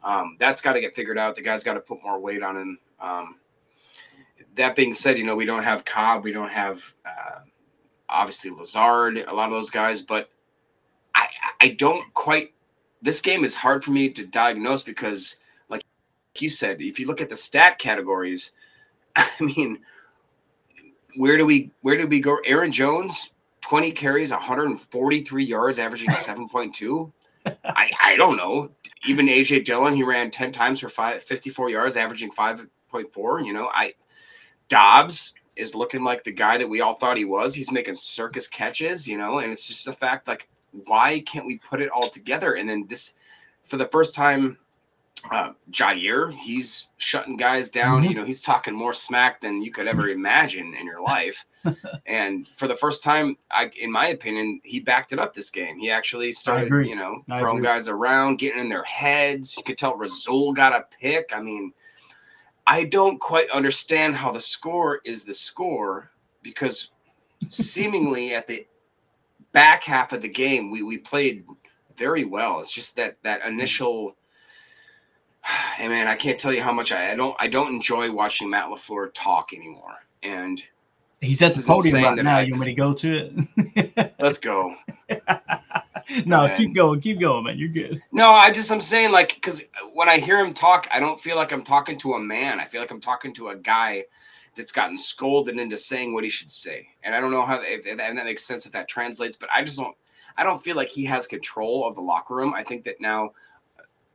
Um, 0.02 0.36
that's 0.38 0.60
got 0.60 0.74
to 0.74 0.80
get 0.80 0.94
figured 0.94 1.18
out. 1.18 1.34
The 1.34 1.42
guy's 1.42 1.64
got 1.64 1.74
to 1.74 1.80
put 1.80 2.02
more 2.02 2.20
weight 2.20 2.42
on 2.42 2.56
him. 2.56 2.78
Um, 3.00 3.36
that 4.56 4.76
being 4.76 4.92
said, 4.92 5.16
you 5.16 5.24
know 5.24 5.36
we 5.36 5.46
don't 5.46 5.62
have 5.62 5.84
Cobb, 5.84 6.24
we 6.24 6.32
don't 6.32 6.50
have 6.50 6.94
uh, 7.06 7.40
obviously 8.08 8.50
Lazard, 8.50 9.18
a 9.18 9.32
lot 9.32 9.46
of 9.46 9.52
those 9.52 9.70
guys, 9.70 10.00
but 10.00 10.30
I 11.14 11.28
I 11.60 11.68
don't 11.68 12.12
quite. 12.14 12.52
This 13.02 13.22
game 13.22 13.44
is 13.44 13.54
hard 13.54 13.82
for 13.82 13.92
me 13.92 14.10
to 14.10 14.26
diagnose 14.26 14.82
because, 14.82 15.36
like 15.70 15.82
you 16.38 16.50
said, 16.50 16.82
if 16.82 17.00
you 17.00 17.06
look 17.06 17.22
at 17.22 17.30
the 17.30 17.36
stat 17.36 17.78
categories, 17.78 18.52
I 19.16 19.30
mean, 19.40 19.78
where 21.16 21.38
do 21.38 21.46
we 21.46 21.70
where 21.80 21.96
do 21.96 22.06
we 22.06 22.20
go? 22.20 22.38
Aaron 22.44 22.72
Jones 22.72 23.29
20 23.60 23.92
carries, 23.92 24.30
143 24.30 25.44
yards, 25.44 25.78
averaging 25.78 26.10
7.2. 26.10 27.12
I, 27.64 27.90
I 28.02 28.16
don't 28.16 28.36
know. 28.36 28.70
Even 29.06 29.26
AJ 29.26 29.64
Dillon, 29.64 29.94
he 29.94 30.02
ran 30.02 30.30
10 30.30 30.52
times 30.52 30.80
for 30.80 30.88
five, 30.88 31.22
54 31.22 31.70
yards, 31.70 31.96
averaging 31.96 32.30
5.4. 32.30 33.44
You 33.44 33.52
know, 33.52 33.70
I 33.72 33.94
Doubs 34.68 35.34
is 35.56 35.74
looking 35.74 36.04
like 36.04 36.24
the 36.24 36.32
guy 36.32 36.58
that 36.58 36.68
we 36.68 36.80
all 36.80 36.94
thought 36.94 37.16
he 37.16 37.24
was. 37.24 37.54
He's 37.54 37.72
making 37.72 37.94
circus 37.94 38.46
catches, 38.46 39.06
you 39.06 39.18
know, 39.18 39.38
and 39.38 39.50
it's 39.50 39.66
just 39.66 39.84
the 39.84 39.92
fact 39.92 40.28
like, 40.28 40.48
why 40.86 41.20
can't 41.20 41.46
we 41.46 41.58
put 41.58 41.80
it 41.80 41.90
all 41.90 42.08
together? 42.08 42.54
And 42.54 42.68
then 42.68 42.86
this, 42.88 43.14
for 43.64 43.76
the 43.76 43.88
first 43.88 44.14
time 44.14 44.58
uh, 45.30 45.52
Jaire, 45.70 46.32
he's 46.32 46.88
shutting 46.96 47.36
guys 47.36 47.70
down. 47.70 48.02
Mm-hmm. 48.02 48.10
You 48.10 48.16
know, 48.16 48.24
he's 48.24 48.40
talking 48.40 48.74
more 48.74 48.92
smack 48.92 49.40
than 49.40 49.62
you 49.62 49.70
could 49.70 49.86
ever 49.86 50.08
imagine 50.08 50.74
in 50.74 50.86
your 50.86 51.02
life. 51.02 51.44
and 52.06 52.46
for 52.48 52.66
the 52.66 52.74
first 52.74 53.02
time, 53.02 53.36
I, 53.50 53.70
in 53.80 53.92
my 53.92 54.08
opinion, 54.08 54.60
he 54.64 54.80
backed 54.80 55.12
it 55.12 55.18
up 55.18 55.34
this 55.34 55.50
game. 55.50 55.78
He 55.78 55.90
actually 55.90 56.32
started, 56.32 56.70
you 56.86 56.96
know, 56.96 57.22
I 57.30 57.38
throwing 57.38 57.58
agree. 57.58 57.68
guys 57.68 57.88
around, 57.88 58.38
getting 58.38 58.60
in 58.60 58.68
their 58.68 58.84
heads. 58.84 59.56
You 59.56 59.62
could 59.62 59.78
tell 59.78 59.96
Rasul 59.96 60.52
got 60.52 60.72
a 60.72 60.86
pick. 61.00 61.30
I 61.34 61.42
mean, 61.42 61.72
I 62.66 62.84
don't 62.84 63.20
quite 63.20 63.50
understand 63.50 64.16
how 64.16 64.32
the 64.32 64.40
score 64.40 65.00
is 65.04 65.24
the 65.24 65.34
score 65.34 66.10
because 66.42 66.90
seemingly 67.48 68.34
at 68.34 68.46
the 68.46 68.66
back 69.52 69.84
half 69.84 70.12
of 70.12 70.22
the 70.22 70.28
game, 70.28 70.70
we 70.70 70.82
we 70.82 70.98
played 70.98 71.44
very 71.96 72.24
well. 72.24 72.60
It's 72.60 72.74
just 72.74 72.96
that 72.96 73.18
that 73.22 73.44
initial. 73.44 74.16
Hey 75.42 75.88
man, 75.88 76.06
I 76.06 76.16
can't 76.16 76.38
tell 76.38 76.52
you 76.52 76.62
how 76.62 76.72
much 76.72 76.92
I, 76.92 77.12
I 77.12 77.14
don't 77.14 77.36
I 77.38 77.48
don't 77.48 77.74
enjoy 77.74 78.12
watching 78.12 78.50
Matt 78.50 78.70
Lafleur 78.70 79.10
talk 79.14 79.52
anymore. 79.52 80.04
And 80.22 80.62
He's 81.20 81.42
at 81.42 81.54
the 81.54 81.62
podium 81.62 82.02
right 82.02 82.16
that 82.16 82.22
now. 82.22 82.38
I 82.38 82.42
You 82.42 82.52
want 82.52 82.66
me 82.66 82.66
to 82.66 82.74
go 82.74 82.94
to 82.94 83.14
it? 83.14 84.12
let's 84.18 84.38
go. 84.38 84.74
no, 86.26 86.54
keep 86.56 86.74
going, 86.74 87.00
keep 87.00 87.20
going, 87.20 87.44
man. 87.44 87.58
You're 87.58 87.68
good. 87.68 88.02
No, 88.10 88.30
I 88.30 88.50
just 88.52 88.70
I'm 88.72 88.80
saying 88.80 89.12
like 89.12 89.34
because 89.34 89.62
when 89.92 90.08
I 90.08 90.18
hear 90.18 90.38
him 90.38 90.54
talk, 90.54 90.88
I 90.92 90.98
don't 90.98 91.20
feel 91.20 91.36
like 91.36 91.52
I'm 91.52 91.62
talking 91.62 91.98
to 91.98 92.14
a 92.14 92.18
man. 92.18 92.58
I 92.58 92.64
feel 92.64 92.80
like 92.80 92.90
I'm 92.90 93.00
talking 93.00 93.34
to 93.34 93.48
a 93.48 93.56
guy 93.56 94.04
that's 94.56 94.72
gotten 94.72 94.96
scolded 94.96 95.58
into 95.58 95.76
saying 95.76 96.14
what 96.14 96.24
he 96.24 96.30
should 96.30 96.50
say. 96.50 96.88
And 97.02 97.14
I 97.14 97.20
don't 97.20 97.30
know 97.30 97.44
how 97.44 97.60
if, 97.62 97.86
if 97.86 97.98
that 97.98 98.14
makes 98.14 98.44
sense 98.44 98.64
if 98.64 98.72
that 98.72 98.88
translates, 98.88 99.36
but 99.36 99.50
I 99.54 99.62
just 99.62 99.78
don't. 99.78 99.96
I 100.36 100.44
don't 100.44 100.62
feel 100.62 100.76
like 100.76 100.88
he 100.88 101.04
has 101.04 101.26
control 101.26 101.86
of 101.86 101.96
the 101.96 102.00
locker 102.00 102.34
room. 102.34 102.54
I 102.54 102.62
think 102.62 102.84
that 102.84 103.00
now 103.00 103.32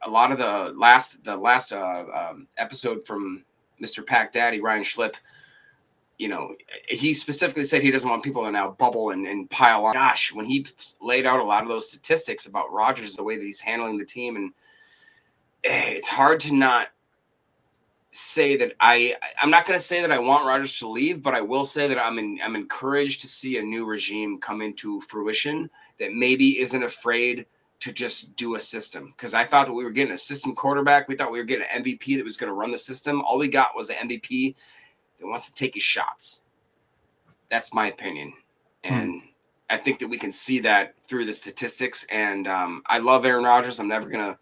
a 0.03 0.09
lot 0.09 0.31
of 0.31 0.37
the 0.37 0.73
last 0.77 1.23
the 1.23 1.35
last 1.35 1.71
uh, 1.71 2.05
um, 2.13 2.47
episode 2.57 3.05
from 3.05 3.43
Mr. 3.81 4.05
Pack 4.05 4.31
Daddy 4.31 4.61
Ryan 4.61 4.83
Schlip. 4.83 5.15
You 6.17 6.29
know, 6.29 6.55
he 6.87 7.13
specifically 7.13 7.65
said 7.65 7.81
he 7.81 7.91
doesn't 7.91 8.09
want 8.09 8.23
people 8.23 8.43
to 8.45 8.51
now 8.51 8.71
bubble 8.71 9.09
and, 9.09 9.27
and 9.27 9.49
pile 9.49 9.85
on. 9.85 9.93
Gosh, 9.93 10.33
when 10.33 10.45
he 10.45 10.65
laid 11.01 11.25
out 11.25 11.41
a 11.41 11.43
lot 11.43 11.63
of 11.63 11.67
those 11.67 11.89
statistics 11.89 12.45
about 12.45 12.71
Rodgers, 12.71 13.15
the 13.15 13.23
way 13.23 13.35
that 13.35 13.43
he's 13.43 13.59
handling 13.59 13.97
the 13.97 14.05
team, 14.05 14.37
and 14.37 14.53
eh, 15.65 15.89
it's 15.89 16.07
hard 16.07 16.39
to 16.41 16.53
not 16.53 16.89
say 18.11 18.55
that 18.55 18.73
I 18.79 19.15
I'm 19.41 19.49
not 19.49 19.65
going 19.65 19.77
to 19.77 19.83
say 19.83 19.99
that 20.01 20.11
I 20.11 20.19
want 20.19 20.45
Rodgers 20.45 20.79
to 20.79 20.87
leave, 20.87 21.21
but 21.21 21.35
I 21.35 21.41
will 21.41 21.65
say 21.65 21.87
that 21.89 21.99
I'm 21.99 22.17
in, 22.17 22.39
I'm 22.41 22.55
encouraged 22.55 23.21
to 23.21 23.27
see 23.27 23.57
a 23.57 23.63
new 23.63 23.85
regime 23.85 24.39
come 24.39 24.61
into 24.61 25.01
fruition 25.01 25.69
that 25.99 26.13
maybe 26.13 26.59
isn't 26.59 26.83
afraid 26.83 27.45
to 27.85 27.93
just 27.93 28.35
do 28.35 28.55
a 28.55 28.59
system 28.59 29.13
because 29.15 29.35
I 29.35 29.43
thought 29.43 29.67
that 29.67 29.73
we 29.73 29.83
were 29.83 29.91
getting 29.91 30.13
a 30.13 30.17
system 30.17 30.55
quarterback. 30.55 31.07
We 31.07 31.15
thought 31.15 31.31
we 31.31 31.37
were 31.37 31.45
getting 31.45 31.67
an 31.71 31.83
MVP 31.83 32.17
that 32.17 32.25
was 32.25 32.35
going 32.35 32.49
to 32.49 32.55
run 32.55 32.71
the 32.71 32.79
system. 32.79 33.21
All 33.21 33.37
we 33.37 33.47
got 33.47 33.75
was 33.75 33.91
an 33.91 34.09
MVP 34.09 34.55
that 35.19 35.27
wants 35.27 35.47
to 35.47 35.53
take 35.53 35.75
his 35.75 35.83
shots. 35.83 36.41
That's 37.51 37.75
my 37.75 37.85
opinion, 37.85 38.33
and 38.83 39.21
I 39.69 39.77
think 39.77 39.99
that 39.99 40.07
we 40.07 40.17
can 40.17 40.31
see 40.31 40.57
that 40.61 40.95
through 41.03 41.25
the 41.25 41.33
statistics. 41.33 42.07
And 42.11 42.47
um, 42.47 42.81
I 42.87 42.97
love 42.97 43.23
Aaron 43.23 43.43
Rodgers. 43.43 43.79
I'm 43.79 43.87
never 43.87 44.09
gonna, 44.09 44.39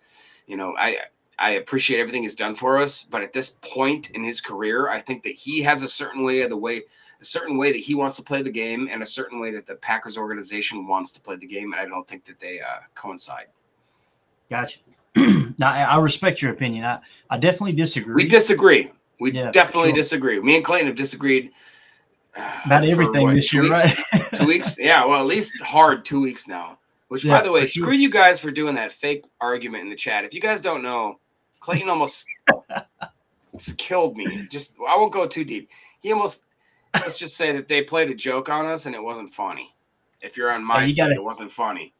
you 0.47 0.55
know, 0.55 0.73
I 0.77 0.99
I 1.37 1.51
appreciate 1.51 1.99
everything 1.99 2.23
he's 2.23 2.33
done 2.33 2.55
for 2.55 2.77
us, 2.77 3.03
but 3.03 3.23
at 3.23 3.33
this 3.33 3.57
point 3.61 4.11
in 4.11 4.23
his 4.23 4.39
career, 4.39 4.87
I 4.87 5.01
think 5.01 5.23
that 5.23 5.35
he 5.35 5.63
has 5.63 5.83
a 5.83 5.89
certain 5.89 6.23
way 6.23 6.43
of 6.43 6.49
the 6.49 6.55
way 6.55 6.83
a 7.23 7.25
certain 7.25 7.57
way 7.57 7.71
that 7.71 7.79
he 7.79 7.95
wants 7.95 8.17
to 8.17 8.21
play 8.21 8.41
the 8.41 8.51
game 8.51 8.89
and 8.91 9.01
a 9.01 9.05
certain 9.05 9.39
way 9.39 9.49
that 9.51 9.65
the 9.65 9.75
Packers 9.75 10.17
organization 10.17 10.87
wants 10.87 11.13
to 11.13 11.21
play 11.21 11.37
the 11.37 11.47
game, 11.47 11.71
and 11.71 11.81
I 11.81 11.85
don't 11.85 12.05
think 12.05 12.25
that 12.25 12.37
they 12.37 12.59
uh, 12.59 12.81
coincide. 12.95 13.45
Gotcha. 14.49 14.79
now 15.57 15.71
I, 15.71 15.99
respect 16.01 16.41
your 16.41 16.51
opinion. 16.51 16.83
I, 16.83 16.99
I 17.29 17.37
definitely 17.37 17.73
disagree. 17.73 18.13
We 18.13 18.27
disagree. 18.27 18.91
We 19.21 19.31
Yeah, 19.31 19.51
definitely 19.51 19.91
sure. 19.91 19.95
disagree. 19.95 20.39
Me 20.41 20.57
and 20.57 20.65
Clayton 20.65 20.87
have 20.87 20.97
disagreed 20.97 21.51
uh, 22.35 22.59
about 22.65 22.85
everything 22.85 23.23
what, 23.23 23.35
this 23.35 23.47
two 23.49 23.63
year, 23.63 23.71
weeks? 23.71 23.87
right? 24.11 24.25
two 24.35 24.45
weeks. 24.45 24.77
Yeah, 24.77 25.05
well, 25.05 25.21
at 25.21 25.25
least 25.25 25.61
hard 25.61 26.03
two 26.03 26.19
weeks 26.19 26.45
now. 26.45 26.77
Which, 27.07 27.23
Yeah, 27.23 27.37
by 27.37 27.43
the 27.43 27.51
way, 27.53 27.61
for 27.61 27.67
sure. 27.67 27.83
screw 27.85 27.93
you 27.95 28.09
guys 28.09 28.37
for 28.37 28.51
doing 28.51 28.75
that 28.75 28.91
fake 28.91 29.23
argument 29.39 29.83
in 29.83 29.89
the 29.89 29.95
chat. 29.95 30.25
If 30.25 30.33
you 30.33 30.41
guys 30.41 30.59
don't 30.59 30.83
know, 30.83 31.19
Clayton 31.61 31.87
almost 31.87 32.25
killed 33.77 34.17
me. 34.17 34.45
Just 34.51 34.73
I 34.85 34.97
won't 34.97 35.13
go 35.13 35.25
too 35.25 35.45
deep. 35.45 35.69
He 36.01 36.11
almost 36.11 36.43
let's 36.93 37.17
just 37.19 37.35
say 37.35 37.51
that 37.53 37.67
they 37.67 37.81
played 37.83 38.09
a 38.09 38.15
joke 38.15 38.49
on 38.49 38.65
us 38.65 38.85
and 38.85 38.95
it 38.95 39.03
wasn't 39.03 39.33
funny. 39.33 39.73
If 40.21 40.37
you're 40.37 40.51
on 40.51 40.63
my 40.63 40.77
Oh, 40.77 40.85
you 40.85 40.93
side, 40.93 41.03
gotta- 41.09 41.15
it 41.15 41.23
wasn't 41.23 41.51
funny. 41.51 41.93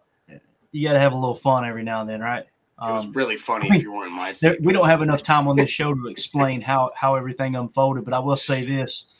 you 0.72 0.88
got 0.88 0.94
to 0.94 1.00
have 1.00 1.12
a 1.14 1.16
little 1.18 1.36
fun 1.36 1.66
every 1.66 1.84
now 1.84 2.02
and 2.02 2.10
then, 2.10 2.22
right? 2.22 2.44
It 2.44 2.92
was 2.92 3.06
Um, 3.06 3.12
really 3.14 3.38
funny 3.38 3.68
if 3.72 3.82
you 3.84 3.92
weren't 3.94 4.12
on 4.12 4.18
my 4.18 4.32
side. 4.32 4.58
we 4.62 4.74
don't 4.74 4.88
have 4.88 5.02
enough 5.02 5.22
time 5.24 5.48
on 5.48 5.56
this 5.56 5.70
show 5.70 5.94
to 5.94 6.08
explain 6.08 6.60
how 6.62 6.92
how 6.96 7.16
everything 7.16 7.56
unfolded, 7.56 8.04
but 8.04 8.14
I 8.14 8.20
will 8.20 8.36
say 8.36 8.66
this: 8.66 9.14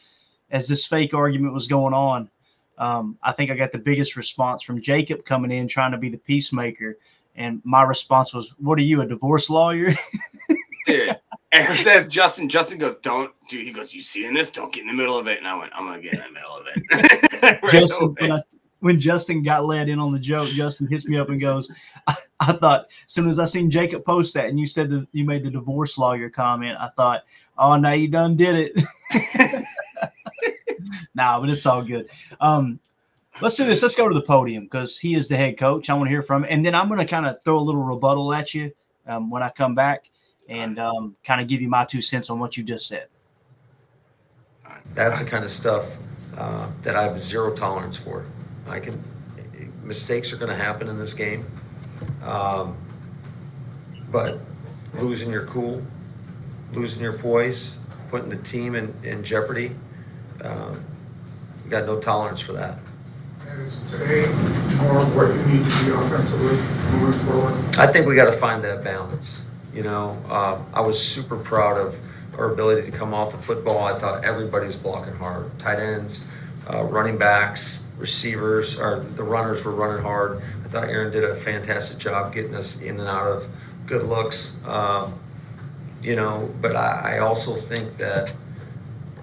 as 0.52 0.68
this 0.68 0.86
fake 0.86 1.14
argument 1.14 1.54
was 1.54 1.68
going 1.68 1.94
on, 1.94 2.30
um, 2.80 3.18
I 3.22 3.32
think 3.32 3.52
I 3.52 3.56
got 3.56 3.72
the 3.72 3.78
biggest 3.78 4.16
response 4.18 4.64
from 4.64 4.82
Jacob 4.82 5.24
coming 5.24 5.52
in 5.52 5.68
trying 5.68 5.92
to 5.92 5.98
be 5.98 6.10
the 6.10 6.18
peacemaker, 6.18 6.98
and 7.36 7.62
my 7.64 7.84
response 7.84 8.34
was, 8.34 8.50
"What 8.60 8.80
are 8.80 8.84
you, 8.84 9.02
a 9.02 9.06
divorce 9.06 9.50
lawyer?" 9.52 9.94
dude. 10.86 11.18
And 11.54 11.72
it 11.72 11.78
says 11.78 12.12
Justin. 12.12 12.50
Justin 12.50 12.80
goes, 12.80 12.96
"Don't, 12.96 13.32
dude." 13.48 13.66
He 13.66 13.72
goes, 13.72 13.94
"You 13.94 14.02
see 14.02 14.26
in 14.26 14.34
this? 14.34 14.50
Don't 14.50 14.74
get 14.74 14.82
in 14.82 14.88
the 14.88 14.94
middle 14.94 15.18
of 15.18 15.28
it." 15.28 15.38
And 15.38 15.48
I 15.48 15.56
went, 15.56 15.72
"I'm 15.76 15.86
gonna 15.86 16.02
get 16.02 16.16
in 16.16 16.22
the 16.22 16.32
middle 16.32 16.58
of 16.58 16.66
it." 16.68 17.60
Right 17.64 17.72
Justin, 17.72 18.16
when, 18.20 18.32
I, 18.32 18.42
when 18.80 19.00
Justin 19.00 19.44
got 19.44 19.66
led 19.66 19.88
in 19.88 20.00
on 20.00 20.12
the 20.12 20.20
joke, 20.20 20.48
Justin 20.48 20.88
hits 20.88 21.08
me 21.08 21.18
up 21.18 21.30
and 21.30 21.40
goes, 21.40 21.72
I, 22.08 22.16
I 22.40 22.52
thought, 22.54 22.88
as 23.06 23.14
soon 23.14 23.30
as 23.30 23.40
I 23.40 23.46
seen 23.46 23.72
Jacob 23.72 24.04
post 24.04 24.34
that 24.34 24.48
and 24.48 24.60
you 24.60 24.68
said 24.68 24.90
that 24.90 25.08
you 25.14 25.24
made 25.24 25.44
the 25.44 25.52
divorce 25.52 25.98
lawyer 25.98 26.30
comment, 26.30 26.78
I 26.80 26.90
thought, 26.90 27.24
oh, 27.58 27.78
now 27.78 27.94
you 27.94 28.10
done 28.10 28.36
did 28.36 28.74
it. 28.76 29.64
nah, 31.16 31.40
but 31.40 31.50
it's 31.50 31.66
all 31.66 31.82
good. 31.82 32.10
Um, 32.42 32.80
let's 33.42 33.56
do 33.56 33.66
this. 33.66 33.82
Let's 33.82 33.96
go 33.96 34.10
to 34.10 34.14
the 34.14 34.22
podium 34.22 34.66
because 34.66 35.00
he 35.00 35.16
is 35.16 35.30
the 35.30 35.38
head 35.38 35.58
coach. 35.58 35.90
I 35.90 35.94
want 35.94 36.08
to 36.08 36.12
hear 36.12 36.24
from 36.24 36.44
him. 36.44 36.50
And 36.52 36.66
then 36.66 36.76
I'm 36.76 36.88
going 36.90 37.00
to 37.00 37.06
kind 37.06 37.26
of 37.26 37.42
throw 37.44 37.58
a 37.58 37.60
little 37.60 37.84
rebuttal 37.84 38.34
at 38.34 38.54
you 38.54 38.74
um, 39.08 39.30
when 39.30 39.44
I 39.44 39.50
come 39.50 39.76
back 39.76 40.10
and 40.50 40.80
um, 40.80 41.16
kind 41.24 41.42
of 41.42 41.48
give 41.48 41.62
you 41.62 41.70
my 41.70 41.86
two 41.86 42.02
cents 42.02 42.30
on 42.30 42.40
what 42.40 42.58
you 42.58 42.64
just 42.64 42.88
said. 42.88 43.08
That's 44.94 45.24
the 45.24 45.30
kind 45.30 45.44
of 45.44 45.50
stuff 45.50 45.98
uh, 46.38 46.70
that 46.82 46.96
I 46.96 47.04
have 47.04 47.18
zero 47.18 47.54
tolerance 47.54 47.98
for. 47.98 48.26
I 48.68 48.80
can 48.80 49.02
mistakes 49.84 50.34
are 50.34 50.38
going 50.38 50.50
to 50.50 50.56
happen 50.56 50.88
in 50.88 50.98
this 50.98 51.14
game, 51.14 51.46
um, 52.24 52.76
but 54.12 54.40
losing 54.96 55.32
your 55.32 55.46
cool, 55.48 55.82
losing 56.72 57.02
your 57.04 57.14
poise, 57.14 57.80
putting 58.10 58.30
the 58.30 58.38
team 58.38 58.76
in, 58.76 58.94
in 59.04 59.24
jeopardy, 59.24 59.72
um, 60.44 60.84
got 61.70 61.86
no 61.86 62.00
tolerance 62.00 62.42
for 62.42 62.54
that. 62.54 62.78
And 63.48 63.62
is 63.62 63.92
today 63.92 64.26
more 64.78 65.00
of 65.00 65.16
what 65.16 65.28
you 65.28 65.42
need 65.54 65.70
to 65.70 65.86
be 65.86 65.92
offensively 65.92 66.58
moving 66.98 67.20
forward? 67.26 67.54
I 67.78 67.88
think 67.88 68.08
we 68.08 68.16
got 68.16 68.26
to 68.26 68.32
find 68.32 68.64
that 68.64 68.84
balance. 68.84 69.43
You 69.74 69.84
know, 69.84 70.18
uh, 70.30 70.62
I 70.74 70.82
was 70.82 71.02
super 71.02 71.38
proud 71.38 71.78
of 71.78 72.00
our 72.38 72.52
ability 72.52 72.90
to 72.90 72.96
come 72.96 73.14
off 73.14 73.32
the 73.32 73.38
football. 73.38 73.84
I 73.84 73.94
thought 73.94 74.24
everybody 74.24 74.68
was 74.68 74.78
blocking 74.78 75.14
hard. 75.16 75.58
Tight 75.60 75.80
ends, 75.80 76.30
uh, 76.72 76.84
running 76.84 77.18
backs, 77.18 77.88
receivers, 77.98 78.80
or 78.80 79.00
the 79.00 79.24
runners 79.24 79.66
were 79.66 79.72
running 79.72 80.04
hard. 80.04 80.38
I 80.64 80.68
thought 80.68 80.90
Aaron 80.90 81.12
did 81.12 81.24
a 81.24 81.36
fantastic 81.36 82.00
job 82.00 82.34
getting 82.34 82.56
us 82.56 82.82
in 82.82 83.00
and 83.00 83.08
out 83.08 83.28
of 83.28 83.48
good 83.88 84.04
looks. 84.04 84.60
Um, 84.66 85.14
you 86.02 86.16
know, 86.16 86.50
but 86.62 86.76
I, 86.76 87.16
I 87.16 87.20
also 87.20 87.54
think 87.54 87.98
that 87.98 88.36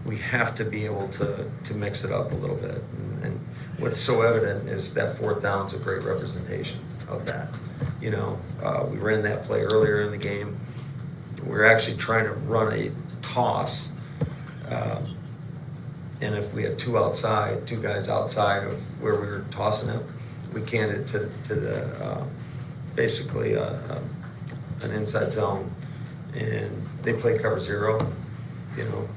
we 0.05 0.17
have 0.19 0.55
to 0.57 0.65
be 0.65 0.85
able 0.85 1.09
to, 1.09 1.51
to 1.65 1.75
mix 1.75 2.05
it 2.05 2.13
up 2.13 2.33
a 2.33 2.35
little 2.35 2.57
bit. 2.57 2.83
And, 2.99 3.25
and 3.25 3.41
what's 3.79 3.99
so 3.99 4.23
evident 4.23 4.69
is 4.69 4.95
that 4.95 5.17
fourth 5.17 5.43
down 5.43 5.67
is 5.67 5.75
a 5.75 5.79
great 5.79 6.03
representation 6.03 6.81
of 7.09 7.27
that. 7.27 7.49
You 8.01 8.11
know, 8.11 8.39
uh, 8.63 8.87
we 8.91 8.99
ran 8.99 9.23
that 9.23 9.45
play 9.45 9.63
earlier 9.63 10.03
in 10.03 10.11
the 10.11 10.19
game. 10.19 10.59
We 11.47 11.53
are 11.57 11.65
actually 11.65 11.99
trying 11.99 12.25
to 12.25 12.33
run 12.33 12.73
a 12.73 12.91
toss. 13.23 13.93
Um, 14.71 15.03
and 16.23 16.35
if 16.35 16.53
we 16.55 16.63
had 16.63 16.79
two 16.79 16.99
outside, 16.99 17.67
two 17.67 17.81
guys 17.81 18.09
outside 18.09 18.65
of 18.65 19.03
where 19.03 19.21
we 19.21 19.27
were 19.27 19.45
tossing 19.51 19.95
it, 19.95 20.03
we 20.53 20.63
canned 20.63 20.93
it 20.93 21.07
to, 21.09 21.31
to 21.45 21.55
the, 21.55 22.05
uh, 22.05 22.25
basically, 22.95 23.57
uh, 23.57 23.63
uh, 23.63 24.01
an 24.83 24.91
inside 24.93 25.33
zone. 25.33 25.71
And 26.35 26.71
they 27.03 27.15
played 27.15 27.41
cover 27.41 27.59
zero, 27.59 27.99
you 28.77 28.85
know, 28.85 29.09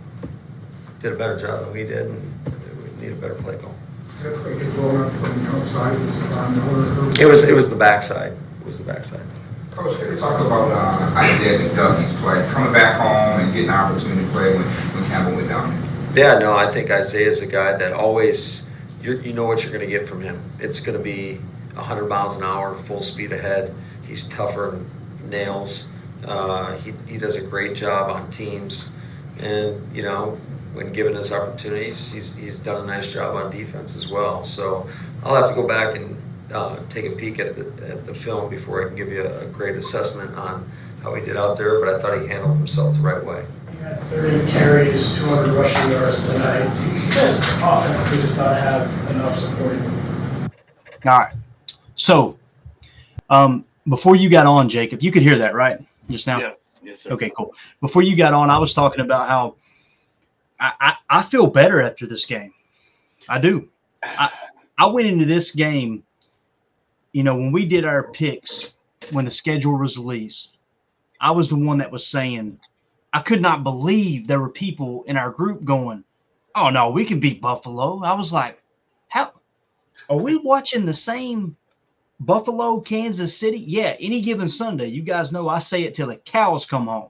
did 1.00 1.14
a 1.14 1.16
better 1.16 1.38
job 1.38 1.66
than 1.66 1.74
we 1.74 1.84
did, 1.84 2.08
and 2.08 2.22
we 2.82 3.06
need 3.06 3.12
a 3.12 3.16
better 3.16 3.36
play 3.36 3.58
call. 3.58 3.76
That 4.22 4.36
play 4.38 4.58
get 4.58 4.74
blown 4.74 5.02
up 5.02 5.12
from 5.12 5.44
the 5.44 5.50
outside, 5.52 7.20
it 7.20 7.26
was, 7.26 7.50
it 7.50 7.54
was 7.54 7.70
the 7.70 7.76
backside, 7.76 8.34
was 8.66 8.80
the 8.80 8.92
backside. 8.92 9.26
Coach, 9.72 9.98
can 10.00 10.12
you 10.12 10.18
talk 10.18 10.40
about 10.40 10.72
uh, 10.72 11.18
Isaiah 11.18 11.58
McDuffie's 11.60 12.14
play, 12.22 12.48
coming 12.52 12.72
back 12.72 13.00
home 13.00 13.42
and 13.42 13.54
getting 13.54 13.70
an 13.70 13.76
opportunity 13.76 14.24
to 14.24 14.32
play 14.32 14.56
when, 14.56 14.62
when 14.64 15.10
Campbell 15.10 15.36
went 15.36 15.50
down 15.50 15.70
there? 15.70 16.34
Yeah, 16.34 16.40
no, 16.40 16.56
I 16.56 16.68
think 16.68 16.92
Isaiah's 16.92 17.42
a 17.42 17.52
guy 17.52 17.76
that 17.78 17.92
always, 17.92 18.70
you 19.02 19.20
you 19.22 19.34
know 19.34 19.46
what 19.46 19.64
you're 19.64 19.74
going 19.74 19.84
to 19.84 19.90
get 19.90 20.08
from 20.08 20.22
him. 20.22 20.40
It's 20.60 20.80
going 20.80 20.96
to 20.96 21.04
be 21.04 21.36
100 21.74 22.08
miles 22.08 22.38
an 22.38 22.46
hour, 22.46 22.76
full 22.76 23.02
speed 23.02 23.32
ahead. 23.32 23.74
He's 24.08 24.30
tougher 24.30 24.80
than 25.18 25.30
nails. 25.30 25.90
Uh, 26.24 26.78
he, 26.78 26.94
he 27.08 27.18
does 27.18 27.36
a 27.36 27.46
great 27.46 27.76
job 27.76 28.12
on 28.12 28.30
teams. 28.30 28.94
And, 29.40 29.82
you 29.94 30.04
know, 30.04 30.38
when 30.74 30.94
given 30.94 31.16
his 31.16 31.34
opportunities, 31.34 32.14
he's, 32.14 32.36
he's 32.36 32.60
done 32.60 32.84
a 32.84 32.86
nice 32.86 33.12
job 33.12 33.36
on 33.36 33.52
defense 33.52 33.98
as 33.98 34.12
well. 34.12 34.44
So 34.44 34.88
I'll 35.24 35.36
have 35.36 35.50
to 35.50 35.56
go 35.56 35.68
back 35.68 35.96
and 35.96 36.16
uh, 36.52 36.80
take 36.90 37.06
a 37.06 37.16
peek 37.16 37.40
at 37.40 37.56
the, 37.56 37.66
at 37.88 38.06
the 38.06 38.14
film 38.14 38.50
before 38.50 38.84
I 38.84 38.88
can 38.88 38.96
give 38.96 39.10
you 39.10 39.24
a, 39.24 39.46
a 39.46 39.48
great 39.48 39.76
assessment 39.76 40.36
on 40.38 40.70
how 41.02 41.14
he 41.14 41.26
did 41.26 41.38
out 41.38 41.58
there, 41.58 41.80
but 41.80 41.90
I 41.90 42.00
thought 42.00 42.20
he 42.22 42.28
handled 42.28 42.58
himself 42.58 42.96
the 42.96 43.02
right 43.02 43.24
way. 43.24 43.46
You 43.72 43.78
had 43.80 44.00
30 44.00 44.52
carries, 44.52 45.18
200 45.18 45.54
rushing 45.54 45.92
yards 45.92 46.32
tonight. 46.32 46.64
You 46.64 47.14
guys 47.14 47.40
offensively 47.62 48.22
just 48.22 48.38
not 48.38 48.56
have 48.58 49.12
enough 49.12 49.36
supporting. 49.38 49.84
All 51.06 51.20
right. 51.20 51.34
So, 51.96 52.38
um, 53.30 53.66
before 53.88 54.16
you 54.16 54.30
got 54.30 54.48
on, 54.48 54.70
Jacob, 54.70 55.04
you 55.04 55.12
could 55.12 55.24
hear 55.24 55.38
that, 55.40 55.54
right? 55.54 55.80
Just 56.10 56.28
now? 56.28 56.40
Yeah. 56.40 56.54
Yes, 56.82 57.02
sir. 57.02 57.12
Okay, 57.12 57.32
cool. 57.36 57.54
Before 57.82 58.02
you 58.02 58.16
got 58.16 58.34
on, 58.34 58.50
I 58.50 58.60
was 58.60 58.74
talking 58.74 59.00
about 59.02 59.28
how 59.28 59.56
I, 60.60 60.74
I, 60.80 60.96
I 61.10 61.22
feel 61.24 61.48
better 61.48 61.82
after 61.82 62.06
this 62.06 62.26
game. 62.26 62.54
I 63.28 63.40
do. 63.40 63.70
I, 64.04 64.32
I 64.78 64.88
went 64.88 65.08
into 65.08 65.26
this 65.26 65.54
game, 65.54 66.04
you 67.14 67.24
know, 67.24 67.36
when 67.36 67.52
we 67.52 67.66
did 67.66 67.86
our 67.86 68.12
picks, 68.12 68.74
when 69.12 69.26
the 69.26 69.32
schedule 69.32 69.78
was 69.78 69.98
released, 69.98 70.60
I 71.22 71.32
was 71.32 71.50
the 71.50 71.60
one 71.60 71.78
that 71.78 71.92
was 71.92 72.06
saying, 72.06 72.60
I 73.14 73.22
could 73.22 73.42
not 73.42 73.64
believe 73.64 74.28
there 74.28 74.40
were 74.40 74.50
people 74.50 75.04
in 75.08 75.16
our 75.16 75.30
group 75.30 75.64
going, 75.64 76.04
Oh 76.56 76.70
no, 76.70 76.92
we 76.92 77.06
can 77.06 77.20
beat 77.20 77.42
Buffalo. 77.42 78.04
I 78.04 78.14
was 78.14 78.34
like, 78.34 78.62
How 79.08 79.32
are 80.10 80.18
we 80.18 80.38
watching 80.38 80.86
the 80.86 80.94
same 80.94 81.56
Buffalo, 82.20 82.82
Kansas 82.82 83.38
City? 83.38 83.60
Yeah, 83.60 83.96
any 84.00 84.20
given 84.22 84.50
Sunday, 84.50 84.88
you 84.88 85.04
guys 85.04 85.32
know 85.32 85.48
I 85.48 85.60
say 85.60 85.84
it 85.84 85.94
till 85.94 86.08
the 86.08 86.18
cows 86.18 86.66
come 86.66 86.88
home. 86.88 87.10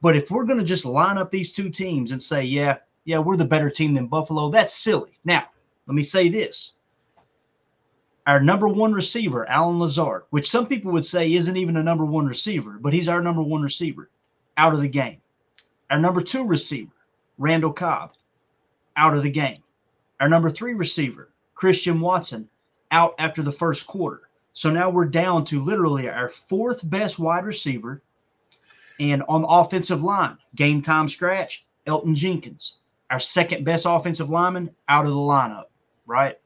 But 0.00 0.16
if 0.16 0.30
we're 0.30 0.44
going 0.44 0.58
to 0.58 0.64
just 0.64 0.84
line 0.84 1.18
up 1.18 1.30
these 1.30 1.52
two 1.52 1.70
teams 1.70 2.10
and 2.10 2.20
say, 2.20 2.42
yeah, 2.42 2.78
yeah, 3.04 3.18
we're 3.18 3.36
the 3.36 3.44
better 3.44 3.70
team 3.70 3.94
than 3.94 4.08
Buffalo, 4.08 4.50
that's 4.50 4.74
silly. 4.74 5.18
Now, 5.24 5.46
let 5.86 5.94
me 5.94 6.02
say 6.02 6.28
this. 6.28 6.74
Our 8.26 8.40
number 8.40 8.68
one 8.68 8.92
receiver, 8.92 9.48
Allen 9.48 9.80
Lazard, 9.80 10.22
which 10.30 10.48
some 10.48 10.66
people 10.66 10.92
would 10.92 11.06
say 11.06 11.32
isn't 11.32 11.56
even 11.56 11.76
a 11.76 11.82
number 11.82 12.04
one 12.04 12.26
receiver, 12.26 12.78
but 12.80 12.92
he's 12.92 13.08
our 13.08 13.20
number 13.20 13.42
one 13.42 13.62
receiver 13.62 14.10
out 14.56 14.74
of 14.74 14.80
the 14.80 14.88
game. 14.88 15.20
Our 15.90 15.98
number 15.98 16.20
two 16.20 16.46
receiver, 16.46 16.92
Randall 17.36 17.72
Cobb, 17.72 18.12
out 18.96 19.16
of 19.16 19.22
the 19.22 19.30
game. 19.30 19.62
Our 20.20 20.28
number 20.28 20.50
three 20.50 20.74
receiver, 20.74 21.30
Christian 21.54 22.00
Watson, 22.00 22.48
out 22.92 23.14
after 23.18 23.42
the 23.42 23.50
first 23.50 23.86
quarter. 23.86 24.28
So 24.52 24.70
now 24.70 24.90
we're 24.90 25.06
down 25.06 25.44
to 25.46 25.64
literally 25.64 26.08
our 26.08 26.28
fourth 26.28 26.88
best 26.88 27.18
wide 27.18 27.44
receiver. 27.44 28.02
And 29.00 29.22
on 29.28 29.42
the 29.42 29.48
offensive 29.48 30.02
line, 30.02 30.38
game 30.54 30.82
time 30.82 31.08
scratch, 31.08 31.64
Elgton 31.86 32.14
Jenkins, 32.14 32.78
our 33.10 33.18
second 33.18 33.64
best 33.64 33.84
offensive 33.88 34.30
lineman 34.30 34.70
out 34.88 35.06
of 35.06 35.10
the 35.10 35.16
lineup, 35.16 35.64
right? 36.06 36.38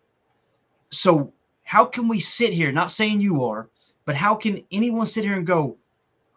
So 0.89 1.33
how 1.67 1.85
can 1.85 2.07
we 2.07 2.21
sit 2.21 2.53
here, 2.53 2.71
not 2.71 2.93
saying 2.93 3.21
you 3.21 3.45
are, 3.45 3.69
but 4.05 4.15
how 4.15 4.37
can 4.37 4.63
anyone 4.71 5.05
sit 5.05 5.25
here 5.25 5.35
and 5.35 5.45
go, 5.47 5.77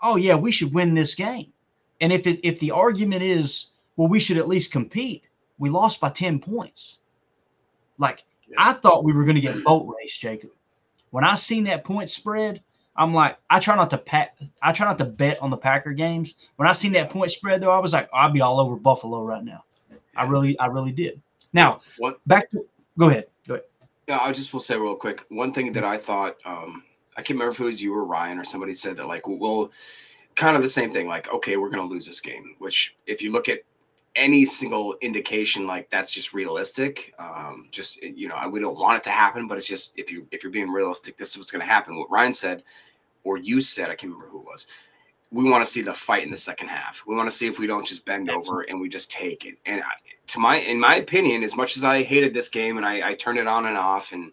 oh, 0.02 0.16
yeah, 0.16 0.34
we 0.34 0.52
should 0.52 0.74
win 0.74 0.96
this 0.96 1.14
game? 1.14 1.54
And 2.02 2.12
if, 2.12 2.26
it, 2.26 2.40
if 2.42 2.60
the 2.60 2.72
argument 2.72 3.22
is, 3.22 3.70
well, 3.96 4.08
we 4.08 4.20
should 4.20 4.38
at 4.38 4.48
least 4.48 4.72
compete, 4.72 5.24
we 5.60 5.70
lost 5.70 6.02
by 6.02 6.10
10 6.10 6.40
points. 6.40 7.02
Like, 8.00 8.24
I 8.58 8.74
thought 8.74 9.04
we 9.04 9.14
were 9.14 9.24
going 9.24 9.36
to 9.36 9.42
get 9.42 9.64
boat 9.64 9.96
race, 10.02 10.18
Jacob. 10.18 10.50
When 11.12 11.24
I 11.24 11.36
seen 11.36 11.66
that 11.66 11.84
point 11.84 12.10
spread, 12.10 12.64
I'm 12.96 13.14
like, 13.14 13.38
I 13.52 13.60
try 13.60 13.76
not 13.76 13.92
to 13.92 14.00
pat, 14.00 14.36
I 14.64 14.72
try 14.72 14.88
not 14.88 14.98
to 14.98 15.06
bet 15.06 15.44
on 15.44 15.52
the 15.52 15.58
Packer 15.58 15.94
games. 15.94 16.38
When 16.56 16.68
I 16.68 16.72
seen 16.72 16.94
that 16.94 17.12
point 17.12 17.30
spread, 17.30 17.62
though, 17.62 17.72
I 17.72 17.78
was 17.78 17.94
like, 17.94 18.10
I'd 18.12 18.34
be 18.34 18.42
all 18.42 18.60
over 18.60 18.76
Buffalo 18.78 19.22
right 19.22 19.44
now. 19.44 19.64
I 20.16 20.24
really, 20.24 20.58
I 20.58 20.66
really 20.66 20.92
did. 20.92 21.22
Now, 21.54 21.82
What 22.00 22.20
back 22.26 22.50
to, 22.50 22.66
go 22.98 23.10
ahead, 23.10 23.28
go 23.48 23.54
ahead. 23.54 23.66
Yeah, 24.10 24.18
I 24.24 24.32
just 24.32 24.52
will 24.54 24.60
say 24.60 24.76
real 24.76 24.96
quick. 24.96 25.24
One 25.30 25.54
thing 25.54 25.72
that 25.74 25.84
I 25.84 25.96
thought, 25.96 26.38
um, 26.44 26.82
I 27.16 27.22
can't 27.22 27.38
remember 27.38 27.52
if 27.52 27.60
it 27.60 27.66
was 27.66 27.80
you 27.80 27.94
or 27.94 28.06
Ryan 28.06 28.40
or 28.40 28.44
somebody 28.44 28.74
said 28.74 28.98
that 28.98 29.08
like 29.08 29.28
we'll 29.28 29.72
kind 30.36 30.58
of 30.58 30.64
the 30.64 30.68
same 30.68 30.92
thing. 30.92 31.08
Like, 31.08 31.32
okay, 31.32 31.58
we're 31.58 31.70
gonna 31.70 31.84
lose 31.84 32.08
this 32.08 32.20
game. 32.20 32.56
Which, 32.58 32.96
if 33.06 33.22
you 33.22 33.32
look 33.32 33.48
at 33.48 33.60
any 34.16 34.46
single 34.46 34.96
indication, 35.02 35.68
like 35.68 35.92
that's 35.92 36.12
just 36.12 36.34
realistic. 36.34 37.14
Um, 37.20 37.68
just 37.70 38.02
you 38.02 38.28
know, 38.28 38.50
we 38.52 38.60
don't 38.60 38.80
want 38.80 38.98
it 38.98 39.04
to 39.04 39.12
happen, 39.12 39.48
but 39.48 39.60
it's 39.60 39.68
just 39.68 39.94
if 39.96 40.12
you 40.12 40.26
if 40.32 40.42
you're 40.42 40.52
being 40.52 40.72
realistic, 40.72 41.16
this 41.16 41.30
is 41.30 41.38
what's 41.38 41.52
gonna 41.52 41.64
happen. 41.66 41.96
What 41.96 42.10
Ryan 42.10 42.34
said, 42.34 42.64
or 43.24 43.38
you 43.38 43.62
said, 43.62 43.92
I 43.92 43.96
can't 43.96 44.12
remember 44.12 44.32
who 44.32 44.40
it 44.40 44.46
was. 44.46 44.66
We 45.32 45.50
want 45.50 45.64
to 45.64 45.70
see 45.70 45.82
the 45.82 45.94
fight 45.94 46.24
in 46.24 46.32
the 46.32 46.38
second 46.38 46.70
half. 46.70 47.04
We 47.06 47.16
want 47.16 47.30
to 47.30 47.36
see 47.36 47.48
if 47.48 47.60
we 47.60 47.68
don't 47.68 47.86
just 47.86 48.06
bend 48.06 48.30
over 48.30 48.62
and 48.62 48.82
we 48.82 48.90
just 48.90 49.12
take 49.12 49.46
it. 49.46 49.58
And 49.66 49.82
I, 49.82 49.92
to 50.28 50.40
my, 50.40 50.58
in 50.58 50.80
my 50.80 50.96
opinion, 50.96 51.44
as 51.44 51.56
much 51.56 51.78
as 51.78 51.84
I 51.84 52.02
hated 52.02 52.34
this 52.34 52.50
game 52.50 52.78
and 52.78 52.86
I, 52.86 53.10
I 53.10 53.14
turned 53.14 53.38
it 53.38 53.48
on 53.48 53.66
and 53.66 53.78
off, 53.78 54.12
and 54.12 54.32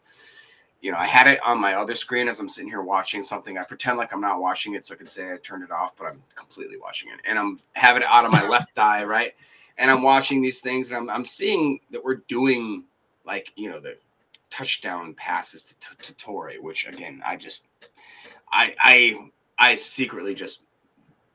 you 0.81 0.93
know, 0.93 0.99
I 0.99 1.07
had 1.07 1.27
it 1.27 1.41
on 1.45 1.61
my 1.61 1.75
other 1.75 1.95
screen 1.95 2.29
as 2.29 2.39
I'm 2.39 2.49
sitting 2.49 2.69
here 2.69 2.83
watching 2.83 3.23
something. 3.23 3.59
I 3.59 3.65
pretend 3.65 3.99
like 3.99 4.13
I'm 4.13 4.21
not 4.21 4.41
watching 4.41 4.75
it 4.75 4.87
so 4.87 4.95
I 4.95 4.97
can 4.97 5.07
say 5.07 5.33
I 5.33 5.37
turned 5.39 5.65
it 5.65 5.71
off, 5.71 5.97
but 5.97 6.07
I'm 6.07 6.23
completely 6.35 6.79
watching 6.79 7.11
it, 7.11 7.21
and 7.27 7.39
I'm 7.39 7.59
having 7.73 8.03
it 8.03 8.09
out 8.09 8.25
of 8.25 8.31
my 8.31 8.47
left 8.49 8.79
eye, 8.79 9.05
right? 9.05 9.33
And 9.79 9.91
I'm 9.91 10.03
watching 10.03 10.43
these 10.43 10.61
things, 10.61 10.91
and 10.91 10.97
I'm 10.97 11.11
I'm 11.11 11.25
seeing 11.25 11.81
that 11.91 12.05
we're 12.05 12.23
doing 12.29 12.85
like 13.25 13.53
you 13.57 13.71
know 13.71 13.81
the 13.81 13.99
touchdown 14.51 15.15
passes 15.15 15.63
to, 15.65 15.79
to, 15.81 15.97
to 15.97 16.15
Toure, 16.15 16.61
which 16.61 16.87
again, 16.87 17.23
I 17.27 17.37
just, 17.37 17.67
I 18.53 18.75
I 18.79 19.31
I 19.59 19.75
secretly 19.75 20.35
just 20.35 20.66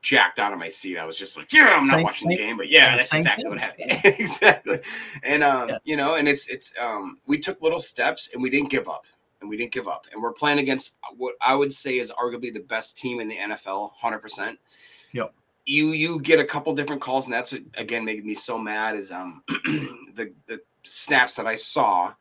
jacked 0.02 0.40
out 0.40 0.52
of 0.54 0.60
my 0.60 0.70
seat. 0.70 0.98
I 0.98 1.06
was 1.06 1.18
just 1.18 1.38
like, 1.38 1.52
yeah, 1.54 1.76
I'm 1.78 1.84
not 1.86 1.94
Same 1.94 2.04
watching 2.04 2.30
the 2.30 2.36
game, 2.38 2.58
but 2.58 2.70
yeah, 2.70 2.86
Yeah, 2.86 2.96
that's 2.96 3.10
same 3.10 3.20
exactly 3.20 3.44
thing. 3.44 3.52
what 3.52 3.60
happened. 3.60 3.92
exactly. 4.20 4.80
And 5.24 5.44
um, 5.44 5.70
Yeah. 5.70 5.78
you 5.84 5.96
know, 5.98 6.16
and 6.16 6.28
it's 6.28 6.48
it's 6.50 6.74
um 6.82 7.20
we 7.28 7.40
took 7.40 7.62
little 7.62 7.80
steps 7.80 8.32
and 8.34 8.42
we 8.42 8.50
didn't 8.50 8.70
give 8.70 8.88
up. 8.90 9.06
And 9.42 9.50
we 9.50 9.58
didn't 9.58 9.72
give 9.72 9.88
up. 9.88 10.06
And 10.14 10.22
we're 10.22 10.34
playing 10.34 10.60
against 10.60 10.98
what 11.18 11.34
I 11.42 11.56
would 11.56 11.74
say 11.74 11.98
is 11.98 12.12
arguably 12.12 12.54
the 12.54 12.60
best 12.60 12.96
team 12.96 13.20
in 13.20 13.28
the 13.28 13.36
NFL, 13.38 13.90
100%. 14.00 14.56
Yep. 15.14 15.34
You 15.66 15.88
you 15.88 16.22
get 16.22 16.40
a 16.40 16.46
couple 16.46 16.74
different 16.76 17.02
calls 17.02 17.26
and 17.26 17.34
that's 17.34 17.52
what 17.52 17.62
again 17.76 18.06
made 18.06 18.24
me 18.24 18.36
so 18.36 18.58
mad 18.60 18.96
is 18.96 19.12
um 19.12 19.44
the 19.48 20.32
the 20.48 20.62
snaps 20.84 21.36
that 21.38 21.46
I 21.48 21.56
saw 21.56 22.14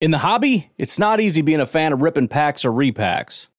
In 0.00 0.10
the 0.10 0.18
hobby, 0.18 0.70
it's 0.78 0.98
not 0.98 1.20
easy 1.20 1.42
being 1.42 1.60
a 1.60 1.66
fan 1.66 1.92
of 1.92 2.00
ripping 2.02 2.28
packs 2.28 2.64
or 2.64 2.70
repacks. 2.72 3.46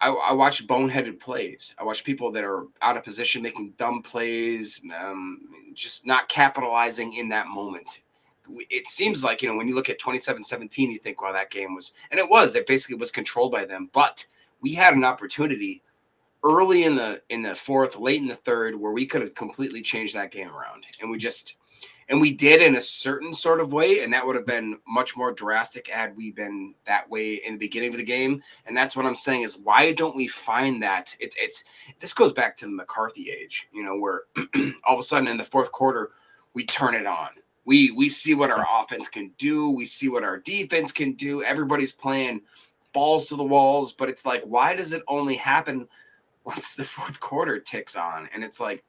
I, 0.00 0.10
I 0.10 0.32
watch 0.32 0.66
boneheaded 0.66 1.18
plays. 1.18 1.74
I 1.78 1.84
watch 1.84 2.04
people 2.04 2.30
that 2.32 2.44
are 2.44 2.66
out 2.82 2.96
of 2.96 3.04
position 3.04 3.42
making 3.42 3.74
dumb 3.76 4.02
plays, 4.02 4.80
um, 4.98 5.40
just 5.74 6.06
not 6.06 6.28
capitalizing 6.28 7.14
in 7.14 7.28
that 7.30 7.48
moment. 7.48 8.02
It 8.70 8.86
seems 8.86 9.24
like, 9.24 9.42
you 9.42 9.48
know, 9.48 9.56
when 9.56 9.68
you 9.68 9.74
look 9.74 9.90
at 9.90 9.98
27 9.98 10.42
17, 10.42 10.90
you 10.90 10.98
think, 10.98 11.20
well, 11.20 11.32
that 11.32 11.50
game 11.50 11.74
was, 11.74 11.92
and 12.10 12.18
it 12.18 12.30
was, 12.30 12.52
that 12.52 12.66
basically 12.66 12.96
was 12.96 13.10
controlled 13.10 13.52
by 13.52 13.64
them. 13.64 13.90
But 13.92 14.26
we 14.60 14.74
had 14.74 14.94
an 14.94 15.04
opportunity 15.04 15.82
early 16.44 16.84
in 16.84 16.96
the 16.96 17.20
in 17.28 17.42
the 17.42 17.54
fourth, 17.54 17.98
late 17.98 18.20
in 18.20 18.28
the 18.28 18.34
third, 18.34 18.76
where 18.76 18.92
we 18.92 19.06
could 19.06 19.20
have 19.20 19.34
completely 19.34 19.82
changed 19.82 20.14
that 20.14 20.30
game 20.30 20.48
around. 20.48 20.84
And 21.00 21.10
we 21.10 21.18
just 21.18 21.56
and 22.08 22.20
we 22.20 22.32
did 22.32 22.62
in 22.62 22.76
a 22.76 22.80
certain 22.80 23.34
sort 23.34 23.60
of 23.60 23.72
way 23.72 24.02
and 24.02 24.12
that 24.12 24.26
would 24.26 24.36
have 24.36 24.46
been 24.46 24.78
much 24.86 25.16
more 25.16 25.32
drastic 25.32 25.88
had 25.88 26.16
we 26.16 26.30
been 26.30 26.74
that 26.84 27.08
way 27.08 27.34
in 27.34 27.54
the 27.54 27.58
beginning 27.58 27.90
of 27.90 27.98
the 27.98 28.04
game. 28.04 28.42
And 28.66 28.76
that's 28.76 28.96
what 28.96 29.06
i'm 29.06 29.14
saying 29.14 29.42
is 29.42 29.58
why 29.58 29.92
don't 29.92 30.16
we 30.16 30.26
find 30.26 30.82
that? 30.82 31.14
It's 31.20 31.36
it's 31.38 31.64
this 31.98 32.12
goes 32.12 32.32
back 32.32 32.56
to 32.56 32.66
the 32.66 32.72
mccarthy 32.72 33.30
age 33.30 33.68
you 33.72 33.82
know 33.82 33.98
where 33.98 34.22
all 34.84 34.94
of 34.94 35.00
a 35.00 35.02
sudden 35.02 35.28
in 35.28 35.36
the 35.36 35.44
fourth 35.44 35.72
quarter 35.72 36.10
we 36.54 36.64
turn 36.64 36.94
it 36.94 37.06
on. 37.06 37.28
We 37.64 37.90
we 37.90 38.08
see 38.08 38.34
what 38.34 38.50
our 38.50 38.66
offense 38.80 39.08
can 39.08 39.32
do. 39.36 39.70
We 39.70 39.84
see 39.84 40.08
what 40.08 40.24
our 40.24 40.38
defense 40.38 40.90
can 40.90 41.12
do. 41.12 41.42
Everybody's 41.42 41.92
playing 41.92 42.42
balls 42.94 43.28
to 43.28 43.36
the 43.36 43.44
walls 43.44 43.92
but 43.92 44.08
it's 44.08 44.24
like 44.24 44.42
why 44.44 44.74
does 44.74 44.92
it 44.92 45.02
only 45.08 45.36
happen 45.36 45.88
once 46.44 46.74
the 46.74 46.84
fourth 46.84 47.20
quarter 47.20 47.58
ticks 47.60 47.96
on? 47.96 48.28
And 48.32 48.42
it's 48.42 48.60
like 48.60 48.82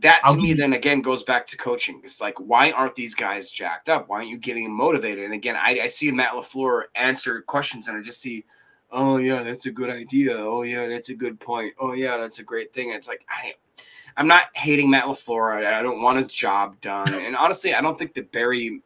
that 0.00 0.20
to 0.26 0.36
me 0.36 0.52
then 0.52 0.72
again 0.72 1.00
goes 1.00 1.22
back 1.22 1.46
to 1.48 1.56
coaching. 1.56 2.00
It's 2.04 2.20
like, 2.20 2.38
why 2.38 2.70
aren't 2.70 2.94
these 2.94 3.14
guys 3.14 3.50
jacked 3.50 3.88
up? 3.88 4.08
Why 4.08 4.18
aren't 4.18 4.28
you 4.28 4.38
getting 4.38 4.72
motivated? 4.72 5.24
And 5.24 5.34
again, 5.34 5.56
I, 5.56 5.80
I 5.82 5.86
see 5.86 6.10
Matt 6.10 6.32
LaFleur 6.32 6.84
answer 6.94 7.42
questions 7.42 7.88
and 7.88 7.96
I 7.96 8.02
just 8.02 8.20
see, 8.20 8.44
oh 8.90 9.16
yeah, 9.16 9.42
that's 9.42 9.66
a 9.66 9.72
good 9.72 9.90
idea. 9.90 10.36
Oh 10.36 10.62
yeah, 10.62 10.86
that's 10.86 11.08
a 11.08 11.14
good 11.14 11.40
point. 11.40 11.74
Oh 11.78 11.92
yeah, 11.92 12.16
that's 12.16 12.38
a 12.38 12.44
great 12.44 12.72
thing. 12.72 12.90
And 12.90 12.98
it's 12.98 13.08
like 13.08 13.24
I 13.28 13.54
I'm 14.16 14.28
not 14.28 14.44
hating 14.54 14.90
Matt 14.90 15.04
LaFleur. 15.04 15.64
I, 15.64 15.78
I 15.78 15.82
don't 15.82 16.02
want 16.02 16.18
his 16.18 16.28
job 16.28 16.80
done. 16.80 17.12
And 17.12 17.36
honestly, 17.36 17.74
I 17.74 17.80
don't 17.80 17.98
think 17.98 18.14
that 18.14 18.32
Barry 18.32 18.82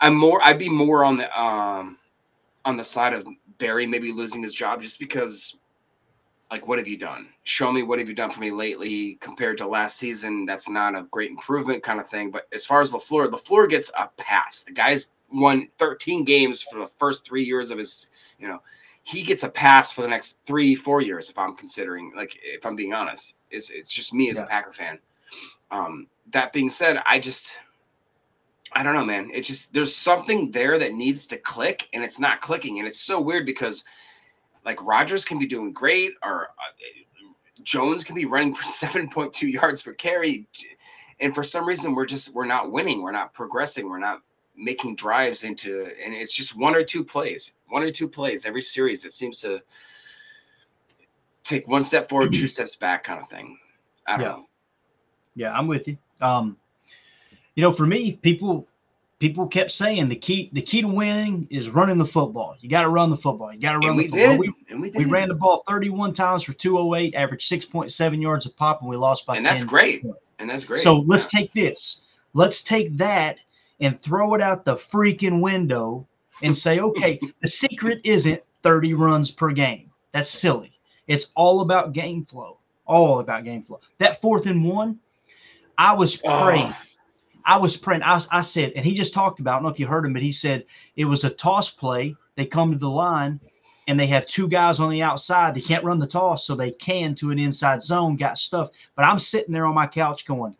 I'm 0.00 0.16
more 0.16 0.40
I'd 0.44 0.58
be 0.58 0.70
more 0.70 1.04
on 1.04 1.16
the 1.16 1.40
um 1.40 1.98
on 2.64 2.76
the 2.76 2.84
side 2.84 3.12
of 3.12 3.26
Barry 3.58 3.86
maybe 3.86 4.12
losing 4.12 4.42
his 4.42 4.54
job 4.54 4.82
just 4.82 4.98
because 4.98 5.58
like 6.50 6.66
what 6.66 6.78
have 6.78 6.88
you 6.88 6.96
done? 6.96 7.28
Show 7.44 7.72
me 7.72 7.82
what 7.82 7.98
have 7.98 8.08
you 8.08 8.14
done 8.14 8.30
for 8.30 8.40
me 8.40 8.50
lately 8.50 9.14
compared 9.20 9.58
to 9.58 9.66
last 9.66 9.98
season. 9.98 10.46
That's 10.46 10.68
not 10.68 10.96
a 10.96 11.06
great 11.10 11.30
improvement 11.30 11.82
kind 11.82 12.00
of 12.00 12.08
thing. 12.08 12.30
But 12.30 12.48
as 12.52 12.66
far 12.66 12.80
as 12.80 12.90
LaFleur 12.90 13.30
LaFleur 13.30 13.68
gets 13.68 13.90
a 13.98 14.08
pass. 14.16 14.62
The 14.62 14.72
guy's 14.72 15.12
won 15.32 15.68
13 15.78 16.24
games 16.24 16.60
for 16.60 16.78
the 16.78 16.86
first 16.86 17.24
three 17.24 17.44
years 17.44 17.70
of 17.70 17.78
his 17.78 18.10
you 18.40 18.48
know 18.48 18.60
he 19.02 19.22
gets 19.22 19.44
a 19.44 19.48
pass 19.48 19.90
for 19.90 20.02
the 20.02 20.08
next 20.08 20.38
three 20.44 20.74
four 20.74 21.00
years 21.00 21.30
if 21.30 21.38
i'm 21.38 21.54
considering 21.54 22.12
like 22.16 22.36
if 22.42 22.66
i'm 22.66 22.76
being 22.76 22.92
honest. 22.92 23.34
It's, 23.50 23.70
it's 23.70 23.92
just 23.92 24.14
me 24.14 24.30
as 24.30 24.36
yeah. 24.36 24.44
a 24.44 24.46
packer 24.46 24.72
fan. 24.72 24.98
Um 25.70 26.08
that 26.30 26.52
being 26.52 26.70
said 26.70 27.00
i 27.06 27.20
just 27.20 27.60
i 28.72 28.82
don't 28.82 28.94
know 28.94 29.04
man. 29.04 29.30
It's 29.32 29.46
just 29.46 29.72
there's 29.72 29.94
something 29.94 30.50
there 30.50 30.78
that 30.80 30.94
needs 30.94 31.26
to 31.28 31.36
click 31.36 31.88
and 31.92 32.02
it's 32.02 32.18
not 32.18 32.40
clicking. 32.40 32.80
And 32.80 32.88
it's 32.88 33.00
so 33.00 33.20
weird 33.20 33.46
because 33.46 33.84
like 34.64 34.84
Rodgers 34.84 35.24
can 35.24 35.38
be 35.38 35.46
doing 35.46 35.72
great, 35.72 36.12
or 36.22 36.48
uh, 36.48 37.62
Jones 37.62 38.04
can 38.04 38.14
be 38.14 38.26
running 38.26 38.54
for 38.54 38.62
7.2 38.86 39.50
yards 39.50 39.82
per 39.82 39.92
carry. 39.92 40.48
And 41.20 41.34
for 41.34 41.42
some 41.42 41.66
reason, 41.66 41.94
we're 41.94 42.06
just 42.06 42.34
we're 42.34 42.46
not 42.46 42.72
winning. 42.72 43.02
We're 43.02 43.12
not 43.12 43.34
progressing. 43.34 43.88
We're 43.88 43.98
not 43.98 44.22
making 44.56 44.96
drives 44.96 45.44
into, 45.44 45.88
and 46.04 46.14
it's 46.14 46.34
just 46.34 46.58
one 46.58 46.74
or 46.74 46.82
two 46.82 47.04
plays, 47.04 47.52
one 47.68 47.82
or 47.82 47.90
two 47.90 48.08
plays 48.08 48.46
every 48.46 48.62
series. 48.62 49.04
It 49.04 49.12
seems 49.12 49.40
to 49.42 49.60
take 51.44 51.68
one 51.68 51.82
step 51.82 52.08
forward, 52.08 52.32
two 52.32 52.48
steps 52.48 52.76
back, 52.76 53.04
kind 53.04 53.20
of 53.20 53.28
thing. 53.28 53.58
I 54.06 54.16
don't 54.16 54.20
yeah. 54.20 54.32
know. 54.32 54.46
Yeah, 55.34 55.52
I'm 55.52 55.66
with 55.66 55.88
you. 55.88 55.98
Um, 56.20 56.56
you 57.54 57.62
know, 57.62 57.72
for 57.72 57.86
me, 57.86 58.16
people 58.16 58.66
people 59.20 59.46
kept 59.46 59.70
saying 59.70 60.08
the 60.08 60.16
key 60.16 60.50
the 60.52 60.62
key 60.62 60.80
to 60.80 60.88
winning 60.88 61.46
is 61.50 61.70
running 61.70 61.98
the 61.98 62.06
football. 62.06 62.56
You 62.60 62.68
got 62.68 62.82
to 62.82 62.88
run 62.88 63.10
the 63.10 63.16
football. 63.16 63.54
You 63.54 63.60
got 63.60 63.72
to 63.72 63.78
run 63.78 63.90
and 63.90 63.98
the 63.98 64.02
we 64.02 64.08
football. 64.08 64.28
Did. 64.30 64.40
We, 64.40 64.52
and 64.70 64.80
we, 64.80 64.90
did. 64.90 64.98
we 64.98 65.04
ran 65.04 65.28
the 65.28 65.34
ball 65.34 65.62
31 65.68 66.14
times 66.14 66.42
for 66.42 66.54
208, 66.54 67.14
averaged 67.14 67.48
6.7 67.48 68.20
yards 68.20 68.46
a 68.46 68.50
pop, 68.50 68.80
and 68.80 68.90
we 68.90 68.96
lost 68.96 69.26
by 69.26 69.36
and 69.36 69.44
10. 69.44 69.54
that's 69.54 69.64
great. 69.64 70.04
And 70.40 70.50
that's 70.50 70.64
great. 70.64 70.80
So 70.80 70.96
let's 70.96 71.28
take 71.28 71.52
this. 71.52 72.02
Let's 72.32 72.62
take 72.62 72.96
that 72.96 73.38
and 73.78 74.00
throw 74.00 74.34
it 74.34 74.40
out 74.40 74.64
the 74.64 74.74
freaking 74.74 75.40
window 75.40 76.08
and 76.42 76.56
say, 76.56 76.80
okay, 76.80 77.20
the 77.40 77.48
secret 77.48 78.00
isn't 78.02 78.42
30 78.62 78.94
runs 78.94 79.30
per 79.30 79.52
game. 79.52 79.90
That's 80.12 80.30
silly. 80.30 80.72
It's 81.06 81.32
all 81.36 81.60
about 81.60 81.92
game 81.92 82.24
flow. 82.24 82.58
All 82.86 83.20
about 83.20 83.44
game 83.44 83.62
flow. 83.62 83.80
That 83.98 84.20
fourth 84.20 84.46
and 84.46 84.64
one, 84.64 84.98
I 85.78 85.92
was 85.92 86.20
oh, 86.24 86.44
praying. 86.44 86.72
Oh 86.72 86.82
I 87.44 87.56
was 87.58 87.76
praying. 87.76 88.02
I, 88.02 88.20
I 88.32 88.42
said, 88.42 88.72
and 88.76 88.84
he 88.84 88.94
just 88.94 89.14
talked 89.14 89.40
about. 89.40 89.52
I 89.52 89.54
don't 89.56 89.62
know 89.64 89.68
if 89.70 89.80
you 89.80 89.86
heard 89.86 90.04
him, 90.04 90.12
but 90.12 90.22
he 90.22 90.32
said 90.32 90.64
it 90.96 91.04
was 91.04 91.24
a 91.24 91.30
toss 91.30 91.70
play. 91.70 92.16
They 92.36 92.46
come 92.46 92.72
to 92.72 92.78
the 92.78 92.90
line, 92.90 93.40
and 93.88 93.98
they 93.98 94.06
have 94.06 94.26
two 94.26 94.48
guys 94.48 94.80
on 94.80 94.90
the 94.90 95.02
outside. 95.02 95.54
They 95.54 95.60
can't 95.60 95.84
run 95.84 95.98
the 95.98 96.06
toss, 96.06 96.46
so 96.46 96.54
they 96.54 96.72
can 96.72 97.14
to 97.16 97.30
an 97.30 97.38
inside 97.38 97.82
zone. 97.82 98.16
Got 98.16 98.38
stuff. 98.38 98.70
But 98.94 99.04
I'm 99.04 99.18
sitting 99.18 99.52
there 99.52 99.66
on 99.66 99.74
my 99.74 99.86
couch 99.86 100.26
going, 100.26 100.56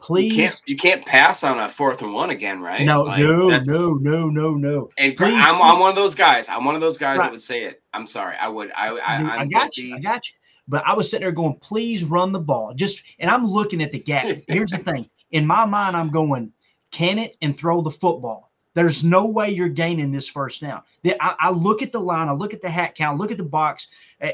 please. 0.00 0.32
You 0.32 0.42
can't, 0.42 0.62
you 0.66 0.76
can't 0.76 1.06
pass 1.06 1.42
on 1.42 1.58
a 1.58 1.68
fourth 1.68 2.02
and 2.02 2.14
one 2.14 2.30
again, 2.30 2.60
right? 2.60 2.84
No, 2.84 3.02
like, 3.02 3.20
no, 3.20 3.48
no, 3.48 3.94
no, 3.94 4.28
no, 4.28 4.54
no. 4.54 4.88
And 4.98 5.16
please, 5.16 5.34
I'm, 5.36 5.60
I'm, 5.60 5.80
one 5.80 5.90
of 5.90 5.96
those 5.96 6.14
guys. 6.14 6.48
I'm 6.48 6.64
one 6.64 6.74
of 6.74 6.80
those 6.80 6.98
guys 6.98 7.18
right. 7.18 7.24
that 7.24 7.32
would 7.32 7.42
say 7.42 7.64
it. 7.64 7.82
I'm 7.92 8.06
sorry. 8.06 8.36
I 8.36 8.48
would. 8.48 8.70
I. 8.76 8.88
I, 8.88 8.98
I, 8.98 9.38
I 9.40 9.46
got 9.46 9.72
guilty. 9.72 9.82
you. 9.82 9.96
I 9.96 10.00
got 10.00 10.28
you. 10.28 10.36
But 10.68 10.86
I 10.86 10.94
was 10.94 11.10
sitting 11.10 11.24
there 11.24 11.32
going, 11.32 11.58
please 11.60 12.04
run 12.04 12.32
the 12.32 12.40
ball. 12.40 12.74
Just 12.74 13.04
and 13.18 13.30
I'm 13.30 13.46
looking 13.46 13.82
at 13.82 13.92
the 13.92 14.00
gap. 14.00 14.38
Here's 14.48 14.70
the 14.70 14.78
thing. 14.78 15.04
In 15.30 15.46
my 15.46 15.64
mind, 15.64 15.96
I'm 15.96 16.10
going, 16.10 16.52
can 16.90 17.18
it 17.18 17.36
and 17.40 17.56
throw 17.56 17.82
the 17.82 17.90
football. 17.90 18.46
There's 18.76 19.02
no 19.02 19.24
way 19.24 19.50
you're 19.50 19.70
gaining 19.70 20.12
this 20.12 20.28
first 20.28 20.60
down. 20.60 20.82
I, 21.02 21.34
I 21.38 21.50
look 21.50 21.80
at 21.80 21.92
the 21.92 22.00
line, 22.00 22.28
I 22.28 22.32
look 22.32 22.52
at 22.52 22.60
the 22.60 22.68
hat 22.68 22.94
count, 22.94 23.16
look 23.16 23.30
at 23.30 23.38
the 23.38 23.42
box. 23.42 23.90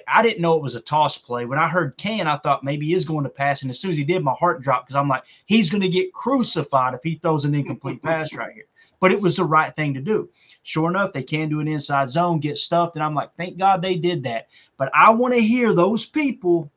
I 0.08 0.22
didn't 0.22 0.40
know 0.40 0.54
it 0.54 0.62
was 0.62 0.74
a 0.74 0.80
toss 0.80 1.16
play. 1.16 1.44
When 1.44 1.60
I 1.60 1.68
heard 1.68 1.96
can, 1.96 2.26
I 2.26 2.38
thought 2.38 2.64
maybe 2.64 2.86
he 2.86 2.94
is 2.94 3.04
going 3.04 3.22
to 3.22 3.30
pass. 3.30 3.62
And 3.62 3.70
as 3.70 3.78
soon 3.78 3.92
as 3.92 3.98
he 3.98 4.02
did, 4.02 4.24
my 4.24 4.32
heart 4.32 4.60
dropped 4.60 4.88
because 4.88 4.98
I'm 4.98 5.06
like, 5.06 5.22
he's 5.46 5.70
going 5.70 5.82
to 5.82 5.88
get 5.88 6.12
crucified 6.12 6.92
if 6.92 7.04
he 7.04 7.14
throws 7.14 7.44
an 7.44 7.54
incomplete 7.54 8.02
pass 8.02 8.34
right 8.34 8.52
here. 8.52 8.66
But 9.02 9.10
it 9.10 9.20
was 9.20 9.34
the 9.34 9.44
right 9.44 9.74
thing 9.74 9.94
to 9.94 10.00
do. 10.00 10.28
Sure 10.62 10.88
enough, 10.88 11.12
they 11.12 11.24
can 11.24 11.48
do 11.48 11.58
an 11.58 11.66
inside 11.66 12.08
zone, 12.08 12.38
get 12.38 12.56
stuffed. 12.56 12.94
And 12.94 13.02
I'm 13.02 13.16
like, 13.16 13.34
thank 13.36 13.58
God 13.58 13.82
they 13.82 13.96
did 13.96 14.22
that. 14.22 14.46
But 14.76 14.92
I 14.94 15.10
want 15.10 15.34
to 15.34 15.40
hear 15.40 15.74
those 15.74 16.06
people 16.06 16.70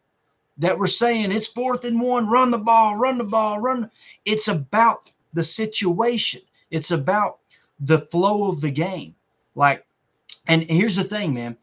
that 0.57 0.79
were 0.79 0.88
saying 0.88 1.31
it's 1.31 1.45
fourth 1.45 1.85
and 1.85 2.01
one, 2.01 2.27
run 2.27 2.49
the 2.49 2.57
ball, 2.57 2.97
run 2.97 3.19
the 3.19 3.25
ball, 3.25 3.59
run. 3.59 3.91
It's 4.25 4.47
about 4.47 5.11
the 5.33 5.43
situation. 5.43 6.41
It's 6.71 6.89
about 6.89 7.38
the 7.79 7.99
flow 7.99 8.49
of 8.49 8.59
the 8.59 8.71
game. 8.71 9.13
Like, 9.53 9.85
and 10.47 10.63
here's 10.63 10.95
the 10.95 11.03
thing, 11.03 11.36
man. 11.36 11.57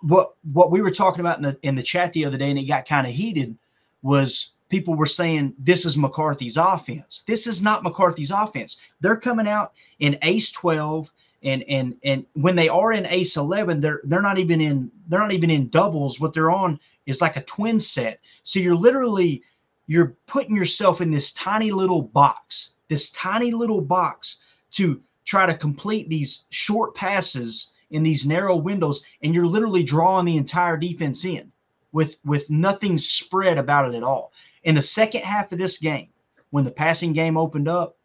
What 0.00 0.34
what 0.52 0.72
we 0.72 0.82
were 0.82 0.90
talking 0.90 1.20
about 1.20 1.36
in 1.36 1.44
the 1.44 1.58
in 1.62 1.76
the 1.76 1.84
chat 1.84 2.14
the 2.14 2.24
other 2.24 2.38
day, 2.38 2.50
and 2.50 2.58
it 2.58 2.64
got 2.64 2.88
kind 2.88 3.06
of 3.06 3.12
heated, 3.12 3.56
was 4.02 4.54
people 4.68 4.94
were 4.94 5.06
saying 5.06 5.54
this 5.58 5.84
is 5.84 5.96
McCarthy's 5.96 6.56
offense. 6.56 7.24
This 7.26 7.46
is 7.46 7.62
not 7.62 7.82
McCarthy's 7.82 8.30
offense. 8.30 8.80
They're 9.00 9.16
coming 9.16 9.48
out 9.48 9.72
in 9.98 10.18
ace 10.22 10.50
12 10.52 11.12
and 11.42 11.62
and 11.68 11.96
and 12.04 12.26
when 12.34 12.56
they 12.56 12.68
are 12.68 12.92
in 12.92 13.06
ace 13.06 13.36
11 13.36 13.80
they're 13.80 14.00
they're 14.04 14.22
not 14.22 14.38
even 14.38 14.60
in 14.60 14.90
they're 15.08 15.20
not 15.20 15.32
even 15.32 15.50
in 15.50 15.68
doubles 15.68 16.18
what 16.18 16.32
they're 16.32 16.50
on 16.50 16.80
is 17.06 17.20
like 17.20 17.36
a 17.36 17.42
twin 17.42 17.78
set. 17.78 18.20
So 18.42 18.60
you're 18.60 18.74
literally 18.74 19.42
you're 19.86 20.16
putting 20.26 20.56
yourself 20.56 21.00
in 21.00 21.10
this 21.10 21.32
tiny 21.32 21.70
little 21.70 22.02
box, 22.02 22.74
this 22.88 23.10
tiny 23.12 23.52
little 23.52 23.80
box 23.80 24.40
to 24.72 25.00
try 25.24 25.46
to 25.46 25.54
complete 25.54 26.08
these 26.08 26.46
short 26.50 26.94
passes 26.94 27.72
in 27.90 28.02
these 28.02 28.26
narrow 28.26 28.56
windows, 28.56 29.06
and 29.22 29.32
you're 29.32 29.46
literally 29.46 29.84
drawing 29.84 30.26
the 30.26 30.36
entire 30.36 30.76
defense 30.76 31.24
in 31.24 31.52
with 31.92 32.18
with 32.24 32.50
nothing 32.50 32.98
spread 32.98 33.58
about 33.58 33.88
it 33.88 33.96
at 33.96 34.02
all. 34.02 34.32
In 34.66 34.74
the 34.74 34.82
second 34.82 35.22
half 35.22 35.52
of 35.52 35.58
this 35.58 35.78
game, 35.78 36.08
when 36.50 36.64
the 36.64 36.72
passing 36.72 37.12
game 37.12 37.36
opened 37.36 37.68
up, 37.68 37.96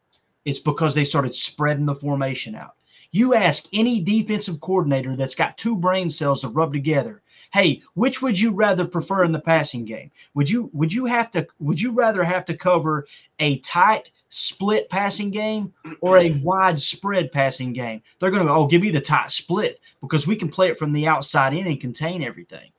it's 0.45 0.59
because 0.59 0.93
they 0.93 1.03
started 1.03 1.33
spreading 1.33 1.87
the 1.87 1.95
formation 1.95 2.53
out. 2.53 2.75
You 3.11 3.33
ask 3.33 3.65
any 3.73 3.99
defensive 3.99 4.61
coordinator 4.61 5.15
that's 5.15 5.33
got 5.33 5.57
two 5.57 5.75
brain 5.75 6.11
cells 6.11 6.41
to 6.41 6.49
rub 6.49 6.71
together. 6.71 7.23
Hey, 7.51 7.81
which 7.95 8.21
would 8.21 8.39
you 8.39 8.51
rather 8.51 8.85
prefer 8.85 9.23
in 9.23 9.31
the 9.31 9.39
passing 9.39 9.85
game? 9.85 10.11
Would 10.35 10.51
you 10.51 10.69
would 10.71 10.93
you 10.93 11.07
have 11.07 11.31
to 11.31 11.47
would 11.59 11.81
you 11.81 11.93
rather 11.93 12.23
have 12.23 12.45
to 12.45 12.55
cover 12.55 13.07
a 13.39 13.57
tight 13.59 14.11
split 14.29 14.87
passing 14.87 15.31
game 15.31 15.73
or 15.99 16.19
a 16.19 16.31
widespread 16.43 17.31
passing 17.31 17.73
game? 17.73 18.03
They're 18.19 18.29
going 18.29 18.43
to 18.43 18.47
go, 18.47 18.53
oh, 18.53 18.67
give 18.67 18.83
me 18.83 18.91
the 18.91 19.01
tight 19.01 19.31
split 19.31 19.81
because 19.99 20.27
we 20.27 20.35
can 20.35 20.47
play 20.47 20.69
it 20.69 20.77
from 20.77 20.93
the 20.93 21.07
outside 21.07 21.55
in 21.55 21.65
and 21.65 21.81
contain 21.81 22.23
everything. 22.23 22.69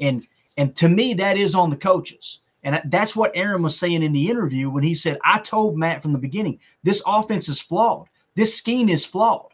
And 0.00 0.26
and 0.56 0.74
to 0.76 0.88
me, 0.88 1.12
that 1.14 1.36
is 1.36 1.54
on 1.54 1.68
the 1.68 1.76
coaches. 1.76 2.40
And 2.66 2.82
that's 2.86 3.14
what 3.14 3.30
Aaron 3.36 3.62
was 3.62 3.78
saying 3.78 4.02
in 4.02 4.12
the 4.12 4.28
interview 4.28 4.68
when 4.68 4.82
he 4.82 4.92
said, 4.92 5.20
I 5.24 5.38
told 5.38 5.78
Matt 5.78 6.02
from 6.02 6.12
the 6.12 6.18
beginning, 6.18 6.58
this 6.82 7.00
offense 7.06 7.48
is 7.48 7.60
flawed. 7.60 8.08
This 8.34 8.58
scheme 8.58 8.88
is 8.88 9.06
flawed. 9.06 9.52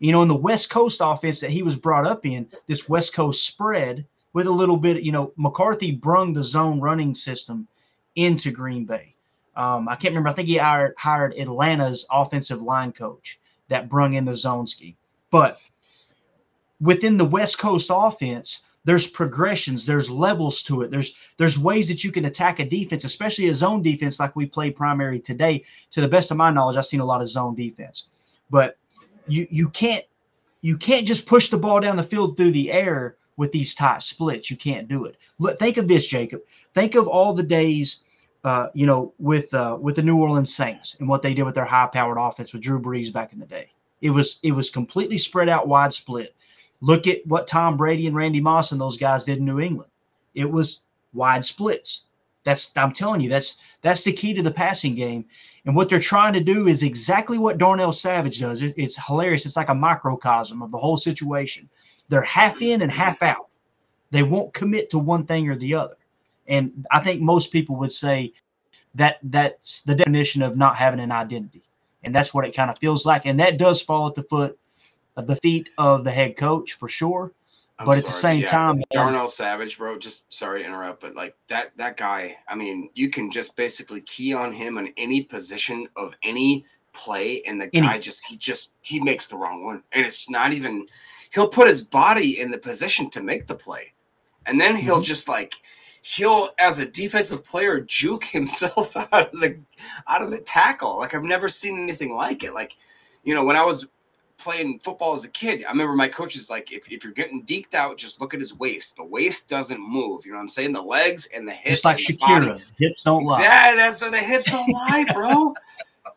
You 0.00 0.10
know, 0.10 0.22
in 0.22 0.28
the 0.28 0.34
West 0.34 0.68
Coast 0.68 1.00
offense 1.00 1.38
that 1.38 1.50
he 1.50 1.62
was 1.62 1.76
brought 1.76 2.04
up 2.04 2.26
in, 2.26 2.48
this 2.66 2.88
West 2.88 3.14
Coast 3.14 3.46
spread 3.46 4.06
with 4.32 4.48
a 4.48 4.50
little 4.50 4.76
bit, 4.76 5.04
you 5.04 5.12
know, 5.12 5.32
McCarthy 5.36 5.92
brung 5.92 6.32
the 6.32 6.42
zone 6.42 6.80
running 6.80 7.14
system 7.14 7.68
into 8.16 8.50
Green 8.50 8.84
Bay. 8.84 9.14
Um, 9.54 9.88
I 9.88 9.94
can't 9.94 10.10
remember. 10.10 10.30
I 10.30 10.32
think 10.32 10.48
he 10.48 10.56
hired, 10.56 10.94
hired 10.98 11.34
Atlanta's 11.34 12.08
offensive 12.10 12.60
line 12.60 12.90
coach 12.90 13.38
that 13.68 13.88
brung 13.88 14.14
in 14.14 14.24
the 14.24 14.34
zone 14.34 14.66
scheme. 14.66 14.96
But 15.30 15.60
within 16.80 17.18
the 17.18 17.24
West 17.24 17.60
Coast 17.60 17.88
offense, 17.94 18.64
there's 18.88 19.06
progressions. 19.06 19.84
There's 19.84 20.10
levels 20.10 20.62
to 20.62 20.80
it. 20.80 20.90
There's 20.90 21.14
there's 21.36 21.58
ways 21.58 21.88
that 21.88 22.04
you 22.04 22.10
can 22.10 22.24
attack 22.24 22.58
a 22.58 22.64
defense 22.64 23.04
especially 23.04 23.48
a 23.48 23.54
zone 23.54 23.82
defense 23.82 24.18
like 24.18 24.34
we 24.34 24.46
play 24.46 24.70
primary 24.70 25.20
today. 25.20 25.64
To 25.90 26.00
the 26.00 26.08
best 26.08 26.30
of 26.30 26.38
my 26.38 26.50
knowledge 26.50 26.78
i've 26.78 26.86
seen 26.86 27.00
a 27.00 27.04
lot 27.04 27.20
of 27.20 27.28
zone 27.28 27.54
defense. 27.54 28.08
But 28.48 28.78
you 29.26 29.46
you 29.50 29.68
can't 29.68 30.06
you 30.62 30.78
can't 30.78 31.06
just 31.06 31.28
push 31.28 31.50
the 31.50 31.58
ball 31.58 31.80
down 31.80 31.96
the 31.96 32.02
field 32.02 32.38
through 32.38 32.52
the 32.52 32.72
air 32.72 33.16
with 33.36 33.52
these 33.52 33.74
tight 33.74 34.02
splits. 34.02 34.50
You 34.50 34.56
can't 34.56 34.88
do 34.88 35.04
it. 35.04 35.18
Look, 35.38 35.58
think 35.58 35.76
of 35.76 35.86
this 35.86 36.08
jacob. 36.08 36.40
Think 36.72 36.94
of 36.94 37.06
all 37.06 37.34
the 37.34 37.42
days 37.42 38.04
uh, 38.42 38.68
you 38.72 38.86
know 38.86 39.12
with 39.18 39.52
uh, 39.52 39.76
with 39.78 39.96
the 39.96 40.02
new 40.02 40.16
orleans 40.16 40.54
saints 40.54 40.98
and 40.98 41.10
what 41.10 41.20
they 41.20 41.34
did 41.34 41.42
with 41.42 41.54
their 41.54 41.66
high 41.66 41.90
powered 41.92 42.16
offense 42.18 42.54
with 42.54 42.62
drew 42.62 42.80
brees 42.80 43.12
back 43.12 43.34
in 43.34 43.38
the 43.38 43.44
day. 43.44 43.68
It 44.00 44.10
was 44.10 44.40
it 44.42 44.52
was 44.52 44.70
completely 44.70 45.18
spread 45.18 45.50
out 45.50 45.68
wide 45.68 45.92
split 45.92 46.34
Look 46.80 47.06
at 47.06 47.26
what 47.26 47.46
Tom 47.46 47.76
Brady 47.76 48.06
and 48.06 48.16
Randy 48.16 48.40
Moss 48.40 48.72
and 48.72 48.80
those 48.80 48.98
guys 48.98 49.24
did 49.24 49.38
in 49.38 49.44
New 49.44 49.60
England. 49.60 49.90
It 50.34 50.50
was 50.50 50.82
wide 51.12 51.44
splits. 51.44 52.06
That's 52.44 52.76
I'm 52.76 52.92
telling 52.92 53.20
you, 53.20 53.28
that's 53.28 53.60
that's 53.82 54.04
the 54.04 54.12
key 54.12 54.34
to 54.34 54.42
the 54.42 54.50
passing 54.50 54.94
game. 54.94 55.26
And 55.64 55.76
what 55.76 55.90
they're 55.90 56.00
trying 56.00 56.32
to 56.32 56.40
do 56.40 56.66
is 56.66 56.82
exactly 56.82 57.36
what 57.36 57.58
Darnell 57.58 57.92
Savage 57.92 58.40
does. 58.40 58.62
It, 58.62 58.74
it's 58.76 59.06
hilarious. 59.06 59.44
It's 59.44 59.56
like 59.56 59.68
a 59.68 59.74
microcosm 59.74 60.62
of 60.62 60.70
the 60.70 60.78
whole 60.78 60.96
situation. 60.96 61.68
They're 62.08 62.22
half 62.22 62.62
in 62.62 62.80
and 62.80 62.90
half 62.90 63.22
out. 63.22 63.48
They 64.10 64.22
won't 64.22 64.54
commit 64.54 64.88
to 64.90 64.98
one 64.98 65.26
thing 65.26 65.48
or 65.48 65.56
the 65.56 65.74
other. 65.74 65.96
And 66.46 66.86
I 66.90 67.00
think 67.00 67.20
most 67.20 67.52
people 67.52 67.76
would 67.76 67.92
say 67.92 68.32
that 68.94 69.18
that's 69.22 69.82
the 69.82 69.94
definition 69.94 70.40
of 70.40 70.56
not 70.56 70.76
having 70.76 71.00
an 71.00 71.12
identity. 71.12 71.62
And 72.02 72.14
that's 72.14 72.32
what 72.32 72.46
it 72.46 72.56
kind 72.56 72.70
of 72.70 72.78
feels 72.78 73.04
like. 73.04 73.26
And 73.26 73.38
that 73.40 73.58
does 73.58 73.82
fall 73.82 74.08
at 74.08 74.14
the 74.14 74.22
foot 74.22 74.58
the 75.26 75.36
feet 75.36 75.70
of 75.78 76.04
the 76.04 76.10
head 76.10 76.36
coach 76.36 76.74
for 76.74 76.88
sure. 76.88 77.32
I'm 77.78 77.86
but 77.86 77.92
sorry, 77.92 77.98
at 77.98 78.06
the 78.06 78.12
same 78.12 78.40
yeah. 78.40 78.48
time, 78.48 78.82
Darnell 78.90 79.28
Savage, 79.28 79.78
bro. 79.78 79.98
Just 79.98 80.32
sorry 80.32 80.60
to 80.60 80.66
interrupt, 80.66 81.00
but 81.00 81.14
like 81.14 81.36
that 81.46 81.76
that 81.76 81.96
guy. 81.96 82.36
I 82.48 82.56
mean, 82.56 82.90
you 82.94 83.08
can 83.08 83.30
just 83.30 83.54
basically 83.54 84.00
key 84.00 84.34
on 84.34 84.52
him 84.52 84.78
in 84.78 84.92
any 84.96 85.22
position 85.22 85.86
of 85.94 86.14
any 86.24 86.64
play, 86.92 87.42
and 87.42 87.60
the 87.60 87.70
any. 87.72 87.86
guy 87.86 87.98
just 87.98 88.26
he 88.26 88.36
just 88.36 88.72
he 88.80 88.98
makes 88.98 89.28
the 89.28 89.36
wrong 89.36 89.64
one, 89.64 89.84
and 89.92 90.04
it's 90.04 90.28
not 90.28 90.52
even. 90.52 90.86
He'll 91.32 91.48
put 91.48 91.68
his 91.68 91.82
body 91.82 92.40
in 92.40 92.50
the 92.50 92.58
position 92.58 93.10
to 93.10 93.22
make 93.22 93.46
the 93.46 93.54
play, 93.54 93.92
and 94.46 94.60
then 94.60 94.74
he'll 94.74 94.96
mm-hmm. 94.96 95.04
just 95.04 95.28
like 95.28 95.54
he'll 96.02 96.50
as 96.58 96.80
a 96.80 96.86
defensive 96.86 97.44
player 97.44 97.80
juke 97.80 98.24
himself 98.32 98.96
out 98.96 99.32
of 99.32 99.40
the 99.40 99.56
out 100.08 100.22
of 100.22 100.32
the 100.32 100.40
tackle. 100.40 100.98
Like 100.98 101.14
I've 101.14 101.22
never 101.22 101.48
seen 101.48 101.80
anything 101.80 102.16
like 102.16 102.42
it. 102.42 102.54
Like 102.54 102.74
you 103.22 103.36
know 103.36 103.44
when 103.44 103.56
I 103.56 103.64
was 103.64 103.86
playing 104.48 104.78
football 104.78 105.12
as 105.12 105.24
a 105.24 105.28
kid, 105.28 105.62
I 105.62 105.68
remember 105.68 105.94
my 105.94 106.08
coaches 106.08 106.48
like, 106.48 106.72
if, 106.72 106.90
if 106.90 107.04
you're 107.04 107.12
getting 107.12 107.44
deked 107.44 107.74
out, 107.74 107.98
just 107.98 108.18
look 108.18 108.32
at 108.32 108.40
his 108.40 108.54
waist. 108.58 108.96
The 108.96 109.04
waist 109.04 109.46
doesn't 109.46 109.78
move. 109.78 110.24
You 110.24 110.32
know 110.32 110.38
what 110.38 110.44
I'm 110.44 110.48
saying? 110.48 110.72
The 110.72 110.80
legs 110.80 111.28
and 111.34 111.46
the 111.46 111.52
hips. 111.52 111.74
It's 111.74 111.84
like 111.84 111.98
Shakira. 111.98 112.58
Hips 112.78 113.02
don't 113.02 113.24
lie. 113.24 113.42
Yeah, 113.42 113.74
that's 113.74 113.98
so 113.98 114.08
the 114.08 114.16
hips 114.16 114.50
don't 114.50 114.66
lie, 114.72 115.04
bro. 115.12 115.52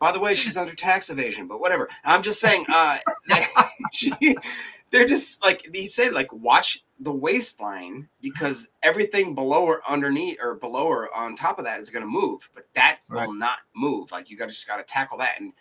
By 0.00 0.12
the 0.12 0.18
way, 0.18 0.32
she's 0.32 0.56
under 0.56 0.74
tax 0.74 1.10
evasion, 1.10 1.46
but 1.46 1.60
whatever. 1.60 1.90
I'm 2.06 2.22
just 2.22 2.40
saying, 2.40 2.64
uh, 2.72 3.00
she, 3.92 4.10
they're 4.90 5.04
just 5.04 5.44
like 5.44 5.68
he 5.74 5.86
said, 5.86 6.14
like 6.14 6.32
watch 6.32 6.82
the 7.00 7.12
waistline 7.12 8.08
because 8.22 8.70
everything 8.82 9.34
below 9.34 9.66
or 9.66 9.82
underneath 9.86 10.38
or 10.42 10.54
below 10.54 10.86
or 10.86 11.14
on 11.14 11.36
top 11.36 11.58
of 11.58 11.66
that 11.66 11.80
is 11.80 11.90
going 11.90 12.02
to 12.04 12.10
move, 12.10 12.48
but 12.54 12.64
that 12.72 13.00
right. 13.10 13.26
will 13.26 13.34
not 13.34 13.58
move. 13.76 14.10
Like 14.10 14.30
you 14.30 14.38
got 14.38 14.48
to 14.48 14.54
just 14.54 14.66
got 14.66 14.78
to 14.78 14.84
tackle 14.84 15.18
that 15.18 15.38
and 15.38 15.52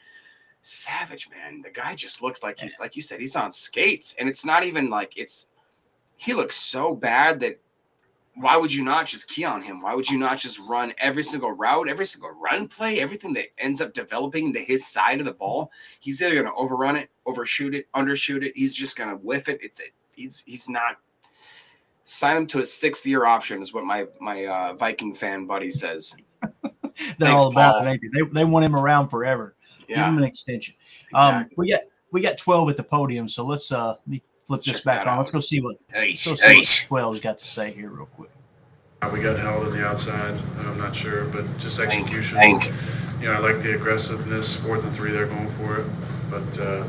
Savage, 0.62 1.30
man, 1.30 1.62
the 1.62 1.72
guy 1.72 1.96
just 1.96 2.22
looks 2.22 2.44
like 2.44 2.60
he's 2.60 2.80
like 2.80 2.96
you 2.96 3.02
said, 3.02 3.20
he's 3.20 3.36
on 3.36 3.52
skates, 3.52 4.16
and 4.20 4.30
it's 4.30 4.46
not 4.46 4.64
even 4.64 4.90
like 4.90 5.14
it's. 5.16 5.50
He 6.18 6.36
looks 6.36 6.56
so 6.56 6.94
bad 6.94 7.40
that 7.40 7.60
why 8.36 8.56
would 8.56 8.74
you 8.74 8.84
not 8.84 9.06
just 9.06 9.30
key 9.30 9.44
on 9.44 9.62
him? 9.62 9.82
Why 9.82 9.94
would 9.94 10.10
you 10.10 10.18
not 10.18 10.38
just 10.38 10.60
run 10.60 10.94
every 10.98 11.24
single 11.24 11.52
route, 11.52 11.90
every 11.90 12.06
single 12.06 12.32
run 12.32 12.68
play, 12.68 13.00
everything 13.00 13.34
that 13.34 13.48
ends 13.58 13.82
up 13.82 13.94
developing 13.94 14.54
to 14.54 14.60
his 14.60 14.86
side 14.86 15.20
of 15.20 15.26
the 15.26 15.34
ball? 15.34 15.72
He's 16.00 16.22
either 16.22 16.36
going 16.36 16.46
to 16.46 16.54
overrun 16.54 16.96
it, 16.96 17.10
overshoot 17.26 17.76
it, 17.76 17.92
undershoot 17.94 18.44
it. 18.44 18.54
He's 18.56 18.74
just 18.74 18.98
going 18.98 19.10
to 19.10 19.18
whiff 19.18 19.50
it. 19.50 19.60
It's 19.62 19.82
he's 20.14 20.44
he's 20.46 20.70
not. 20.70 20.98
Sign 22.04 22.38
him 22.38 22.48
to 22.48 22.60
a 22.60 22.66
sixth 22.66 23.06
year 23.06 23.26
option 23.26 23.62
is 23.62 23.74
what 23.74 23.84
my 23.84 24.08
my 24.20 24.46
uh, 24.46 24.74
Viking 24.74 25.14
fan 25.14 25.46
buddy 25.46 25.70
says. 25.70 26.16
They're 26.62 27.30
Thanks, 27.30 27.44
all 27.44 27.52
about 27.52 27.88
it. 27.88 28.02
They, 28.14 28.22
they 28.32 28.46
want 28.46 28.66
him 28.66 28.76
around 28.76 29.10
forever. 29.10 29.56
Yeah. 29.92 30.06
Give 30.06 30.14
him 30.14 30.18
an 30.20 30.24
extension. 30.24 30.76
Um, 31.14 31.36
exactly. 31.36 31.52
Um, 31.52 31.56
we 31.58 31.70
got 31.72 31.82
we 32.12 32.22
got 32.22 32.38
twelve 32.38 32.70
at 32.70 32.78
the 32.78 32.84
podium, 32.84 33.28
so 33.28 33.46
let's 33.46 33.72
uh 33.72 33.90
let 33.90 34.08
me 34.08 34.22
flip 34.48 34.64
this 34.64 34.82
back 34.82 35.06
on. 35.08 35.20
Let's 35.20 35.32
go 35.32 35.40
see 35.40 35.62
what 35.62 35.78
let's 35.94 36.26
go 36.26 36.36
see 36.36 36.86
what 36.88 37.04
12's 37.04 37.22
got 37.22 37.38
to 37.40 37.46
say 37.46 37.72
here 37.72 37.90
real 37.90 38.06
quick. 38.06 38.32
We 39.12 39.22
got 39.22 39.40
held 39.40 39.66
on 39.66 39.72
the 39.72 39.86
outside. 39.86 40.40
I'm 40.60 40.78
not 40.78 40.96
sure, 40.96 41.26
but 41.26 41.46
just 41.58 41.80
execution. 41.80 42.38
You 43.20 43.28
know, 43.28 43.34
I 43.34 43.40
like 43.40 43.60
the 43.60 43.76
aggressiveness. 43.76 44.60
Fourth 44.64 44.84
and 44.84 44.94
three, 44.94 45.12
they're 45.12 45.28
going 45.28 45.50
for 45.50 45.78
it, 45.80 45.88
but. 46.30 46.60
Uh, 46.60 46.84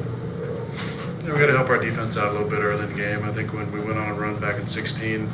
you 1.23 1.29
know, 1.29 1.35
we 1.35 1.41
got 1.41 1.47
to 1.47 1.57
help 1.57 1.69
our 1.69 1.79
defense 1.79 2.17
out 2.17 2.31
a 2.31 2.33
little 2.33 2.51
bit 2.51 2.59
early 2.59 2.83
in 2.83 2.91
the 2.91 2.97
game. 2.97 3.23
I 3.23 3.33
think 3.33 3.53
when 3.53 3.71
we 3.71 3.81
went 3.81 3.97
on 3.97 4.09
a 4.09 4.15
run 4.15 4.41
back 4.41 4.59
in 4.59 4.67
16, 4.67 5.29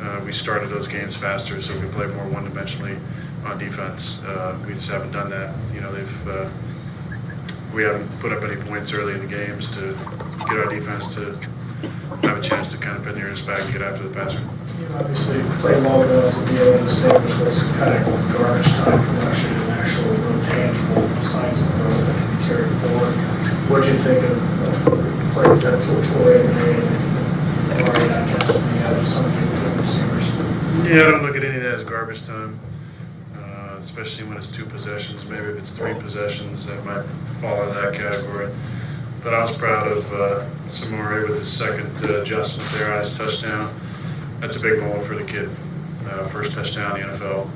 uh, 0.00 0.22
we 0.24 0.32
started 0.32 0.70
those 0.70 0.88
games 0.88 1.14
faster, 1.14 1.60
so 1.60 1.78
we 1.78 1.86
play 1.88 2.06
more 2.06 2.26
one-dimensionally 2.28 2.98
on 3.44 3.58
defense. 3.58 4.22
Uh, 4.24 4.58
we 4.66 4.72
just 4.72 4.90
haven't 4.90 5.12
done 5.12 5.28
that. 5.28 5.54
You 5.74 5.82
know, 5.82 5.92
they've 5.92 6.28
uh, 6.28 6.48
we 7.72 7.82
haven't 7.82 8.08
put 8.18 8.32
up 8.32 8.42
any 8.42 8.56
points 8.56 8.92
early 8.92 9.14
in 9.14 9.20
the 9.20 9.30
games 9.30 9.70
to 9.78 9.94
get 10.48 10.58
our 10.58 10.68
defense 10.68 11.14
to 11.14 11.32
have 12.26 12.38
a 12.38 12.42
chance 12.42 12.70
to 12.72 12.78
kind 12.78 12.96
of 12.96 13.04
pin 13.04 13.14
the 13.14 13.20
ears 13.20 13.40
back 13.46 13.62
and 13.62 13.72
get 13.72 13.82
after 13.82 14.02
the 14.08 14.14
passer. 14.14 14.40
You 14.40 14.86
obviously 14.98 15.40
play 15.62 15.78
long 15.80 16.02
enough 16.02 16.34
to 16.34 16.42
be 16.50 16.58
able 16.58 16.82
to 16.82 16.84
establish 16.84 17.34
what's 17.38 17.70
kind 17.78 17.94
of 17.94 18.02
garbage 18.34 18.66
time 18.82 18.98
production 18.98 19.54
and 19.54 19.70
actual 19.78 20.10
real 20.18 20.40
tangible 20.50 21.06
signs 21.22 21.58
of 21.62 21.68
growth 21.78 22.06
that 22.10 22.16
can 22.18 22.28
be 22.34 22.38
carried 22.50 22.74
forward. 22.82 23.14
What 23.70 23.84
do 23.84 23.92
you 23.94 23.98
think 24.02 24.20
of, 24.26 24.36
uh, 24.66 24.98
of 24.98 25.32
plays 25.32 25.62
that 25.62 25.78
Tortoy 25.86 26.42
and 26.42 26.50
already 27.86 28.08
not 28.10 28.24
catching 28.34 28.60
the 28.60 29.04
some 29.06 29.30
of 29.30 29.32
these 29.38 29.50
receivers? 29.78 30.26
Yeah, 30.90 31.06
I 31.06 31.10
don't 31.12 31.22
look 31.22 31.36
at 31.36 31.44
any 31.44 31.56
of 31.56 31.62
that 31.62 31.74
as 31.74 31.84
garbage 31.84 32.24
time 32.26 32.58
especially 33.80 34.28
when 34.28 34.36
it's 34.36 34.50
two 34.50 34.64
possessions. 34.64 35.26
Maybe 35.26 35.46
if 35.46 35.58
it's 35.58 35.76
three 35.76 35.94
possessions, 35.94 36.66
that 36.66 36.84
might 36.84 37.02
fall 37.40 37.62
in 37.68 37.74
that 37.74 37.94
category. 37.94 38.52
But 39.24 39.34
I 39.34 39.40
was 39.42 39.56
proud 39.56 39.88
of 39.88 40.06
uh, 40.12 40.44
Samori 40.68 41.28
with 41.28 41.38
his 41.38 41.50
second 41.50 41.90
uh, 42.08 42.20
adjustment 42.20 42.70
there 42.70 42.92
on 42.92 43.00
his 43.00 43.16
touchdown. 43.18 43.72
That's 44.40 44.56
a 44.56 44.62
big 44.62 44.80
moment 44.80 45.04
for 45.04 45.14
the 45.14 45.24
kid. 45.24 45.48
Uh, 46.06 46.26
first 46.28 46.52
touchdown 46.52 47.00
in 47.00 47.06
the 47.06 47.12
NFL, 47.12 47.50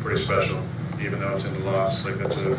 pretty 0.00 0.20
special. 0.20 0.60
Even 1.00 1.20
though 1.20 1.34
it's 1.34 1.46
in 1.46 1.54
the 1.54 1.70
loss, 1.70 2.04
like 2.06 2.16
that's 2.16 2.42
a 2.42 2.54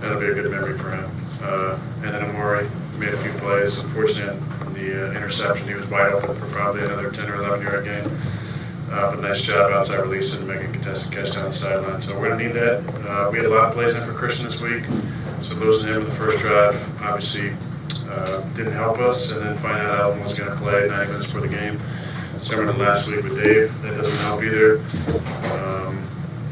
that'll 0.00 0.20
be 0.20 0.26
a 0.26 0.34
good 0.34 0.50
memory 0.50 0.78
for 0.78 0.90
him. 0.90 1.10
Uh, 1.42 1.78
and 2.02 2.14
then 2.14 2.22
Amari 2.22 2.66
made 2.98 3.12
a 3.12 3.18
few 3.18 3.32
plays. 3.32 3.82
Unfortunately, 3.82 4.38
the 4.74 5.10
uh, 5.10 5.12
interception, 5.12 5.68
he 5.68 5.74
was 5.74 5.86
wide 5.88 6.12
open 6.12 6.34
for 6.34 6.46
probably 6.46 6.82
another 6.82 7.10
10 7.10 7.28
or 7.28 7.36
11 7.36 7.62
yard 7.62 7.84
game. 7.84 8.04
Uh, 8.94 9.10
but 9.10 9.20
nice 9.20 9.44
job 9.44 9.72
outside 9.72 10.00
release 10.00 10.38
and 10.38 10.46
making 10.46 10.70
contested 10.70 11.12
catch 11.12 11.34
down 11.34 11.46
the 11.46 11.52
sideline. 11.52 12.00
So 12.00 12.14
we're 12.16 12.28
going 12.28 12.38
to 12.38 12.46
need 12.46 12.54
that. 12.54 12.78
Uh, 13.04 13.28
we 13.32 13.38
had 13.38 13.46
a 13.46 13.50
lot 13.50 13.66
of 13.66 13.74
plays 13.74 13.98
in 13.98 14.04
for 14.04 14.12
Christian 14.12 14.44
this 14.44 14.62
week. 14.62 14.84
So 15.42 15.56
losing 15.56 15.90
him 15.90 16.02
in 16.02 16.04
the 16.04 16.14
first 16.14 16.42
drive 16.42 16.78
obviously 17.02 17.50
uh, 18.08 18.40
didn't 18.54 18.72
help 18.72 18.98
us. 18.98 19.32
And 19.32 19.42
then 19.44 19.58
finding 19.58 19.84
out 19.84 19.98
Allen 19.98 20.20
was 20.20 20.38
going 20.38 20.48
to 20.48 20.56
play 20.58 20.86
90 20.86 21.10
minutes 21.10 21.26
for 21.26 21.40
the 21.40 21.48
game. 21.48 21.76
Similar 22.38 22.72
to 22.72 22.78
last 22.78 23.10
week 23.10 23.24
with 23.24 23.34
Dave, 23.34 23.82
that 23.82 23.96
doesn't 23.96 24.26
help 24.26 24.44
either. 24.44 24.78
Um, 25.58 25.98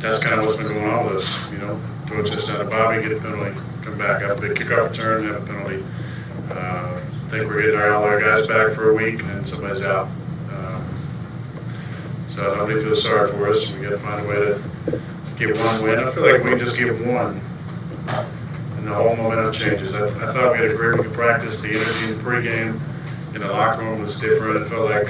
that's 0.00 0.20
kind 0.24 0.40
of 0.40 0.46
what's 0.46 0.58
been 0.58 0.66
going 0.66 0.84
on 0.84 1.06
with 1.06 1.22
us. 1.22 1.52
You 1.52 1.58
know, 1.58 1.76
throw 2.08 2.22
a 2.22 2.24
touchdown 2.24 2.58
to 2.58 2.64
Bobby, 2.64 3.02
get 3.02 3.12
a 3.12 3.20
penalty, 3.20 3.54
come 3.84 3.96
back, 3.96 4.20
have 4.22 4.38
a 4.38 4.40
big 4.40 4.58
kickoff 4.58 4.90
return, 4.90 5.22
have 5.26 5.44
a 5.44 5.46
penalty. 5.46 5.84
Uh, 6.50 6.98
I 6.98 7.28
think 7.30 7.46
we're 7.46 7.62
getting 7.62 7.78
all 7.78 8.02
our 8.02 8.20
guys 8.20 8.48
back 8.48 8.72
for 8.72 8.90
a 8.90 8.94
week, 8.96 9.20
and 9.20 9.30
then 9.30 9.44
somebody's 9.44 9.82
out. 9.82 10.08
So 12.32 12.42
nobody 12.56 12.80
feels 12.80 13.04
sorry 13.04 13.30
for 13.30 13.46
us. 13.50 13.70
We 13.74 13.82
got 13.82 13.90
to 13.90 13.98
find 13.98 14.24
a 14.24 14.26
way 14.26 14.36
to 14.36 15.00
get 15.36 15.54
one 15.54 15.82
win. 15.82 15.98
I 15.98 16.06
feel 16.06 16.24
like 16.32 16.42
we 16.42 16.48
can 16.48 16.58
just 16.58 16.78
get 16.78 16.94
one, 17.06 17.38
and 18.78 18.86
the 18.86 18.94
whole 18.94 19.14
momentum 19.16 19.52
changes. 19.52 19.92
I, 19.92 20.06
I 20.06 20.32
thought 20.32 20.52
we 20.52 20.58
had 20.58 20.70
a 20.70 20.74
great 20.74 20.96
week 20.96 21.08
of 21.08 21.12
practice. 21.12 21.60
The 21.60 21.76
energy 21.76 22.10
in 22.10 22.16
the 22.16 22.24
pregame 22.24 23.34
in 23.34 23.42
the 23.42 23.52
locker 23.52 23.82
room 23.82 24.00
was 24.00 24.18
different. 24.18 24.56
It 24.56 24.66
felt 24.66 24.88
like 24.88 25.08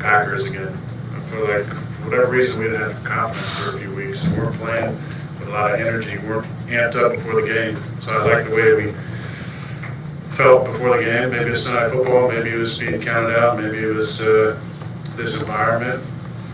Packers 0.00 0.46
again. 0.46 0.66
I 0.66 1.20
feel 1.30 1.44
like 1.46 1.64
for 1.64 2.10
whatever 2.10 2.32
reason 2.32 2.60
we 2.60 2.66
didn't 2.66 2.90
have 2.90 3.04
confidence 3.04 3.62
for 3.62 3.76
a 3.76 3.78
few 3.78 3.94
weeks. 3.94 4.26
We 4.26 4.38
weren't 4.38 4.56
playing 4.56 4.90
with 5.38 5.46
a 5.46 5.52
lot 5.52 5.72
of 5.72 5.80
energy. 5.80 6.18
We 6.18 6.26
weren't 6.26 6.46
amped 6.66 6.96
up 6.96 7.12
before 7.12 7.40
the 7.40 7.46
game. 7.46 7.76
So 8.00 8.18
I 8.18 8.34
like 8.34 8.48
the 8.48 8.56
way 8.56 8.74
we 8.74 8.92
felt 10.26 10.66
before 10.66 10.96
the 10.96 11.04
game. 11.04 11.30
Maybe 11.30 11.50
it's 11.50 11.62
Sunday 11.62 11.88
football. 11.88 12.26
Maybe 12.28 12.50
it 12.50 12.58
was 12.58 12.76
being 12.80 13.00
counted 13.00 13.38
out. 13.38 13.58
Maybe 13.58 13.78
it 13.78 13.94
was 13.94 14.24
uh, 14.24 14.58
this 15.14 15.38
environment. 15.38 16.02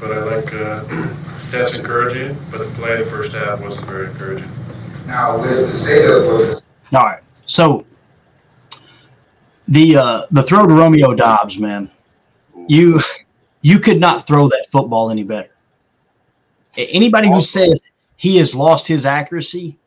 But 0.04 0.18
I 0.18 0.36
like 0.36 0.52
uh, 0.52 0.84
that's 1.50 1.78
encouraging. 1.78 2.36
But 2.50 2.58
the 2.58 2.70
play 2.74 2.92
in 2.92 2.98
the 2.98 3.06
first 3.06 3.34
half 3.34 3.62
wasn't 3.62 3.86
very 3.86 4.08
encouraging. 4.08 4.50
Now 5.06 5.40
with 5.40 5.66
the 5.66 5.72
state 5.72 6.04
of 6.04 6.94
All 6.94 7.06
right. 7.08 7.22
So 7.46 7.86
the 9.66 9.96
uh, 9.96 10.26
the 10.30 10.42
throw 10.42 10.66
to 10.66 10.74
Romeo 10.74 11.14
Doubs, 11.14 11.58
man, 11.58 11.90
you 12.68 13.00
you 13.62 13.78
could 13.78 13.98
not 13.98 14.26
throw 14.26 14.46
that 14.48 14.66
football 14.70 15.10
any 15.10 15.22
better. 15.22 15.56
Anybody 16.76 17.28
who 17.28 17.40
says 17.40 17.80
he 18.16 18.36
has 18.36 18.54
lost 18.54 18.86
his 18.86 19.06
accuracy, 19.06 19.78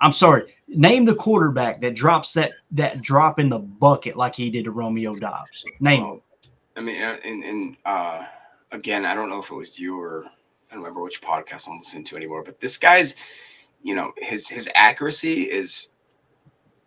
I'm 0.00 0.12
sorry. 0.12 0.54
Name 0.68 1.04
the 1.04 1.14
quarterback 1.14 1.82
that 1.82 1.94
drops 1.94 2.32
that 2.32 2.52
that 2.70 3.02
drop 3.02 3.38
in 3.38 3.50
the 3.50 3.58
bucket 3.58 4.16
like 4.16 4.36
he 4.36 4.48
did 4.48 4.64
to 4.64 4.70
Romeo 4.70 5.12
Doubs. 5.12 5.66
Name 5.80 6.02
him. 6.02 6.20
I 6.78 6.80
mean, 6.80 7.02
uh, 7.02 7.16
and, 7.24 7.44
and 7.44 7.76
uh, 7.84 8.24
again, 8.72 9.04
I 9.04 9.14
don't 9.14 9.30
know 9.30 9.40
if 9.40 9.50
it 9.50 9.54
was 9.54 9.78
you 9.78 10.00
or 10.00 10.26
I 10.26 10.74
don't 10.74 10.82
remember 10.82 11.02
which 11.02 11.22
podcast 11.22 11.68
I'm 11.68 11.78
listening 11.78 12.04
to 12.04 12.16
anymore, 12.16 12.42
but 12.42 12.60
this 12.60 12.76
guy's, 12.76 13.16
you 13.82 13.94
know, 13.94 14.12
his 14.16 14.48
his 14.48 14.68
accuracy 14.74 15.42
is 15.42 15.88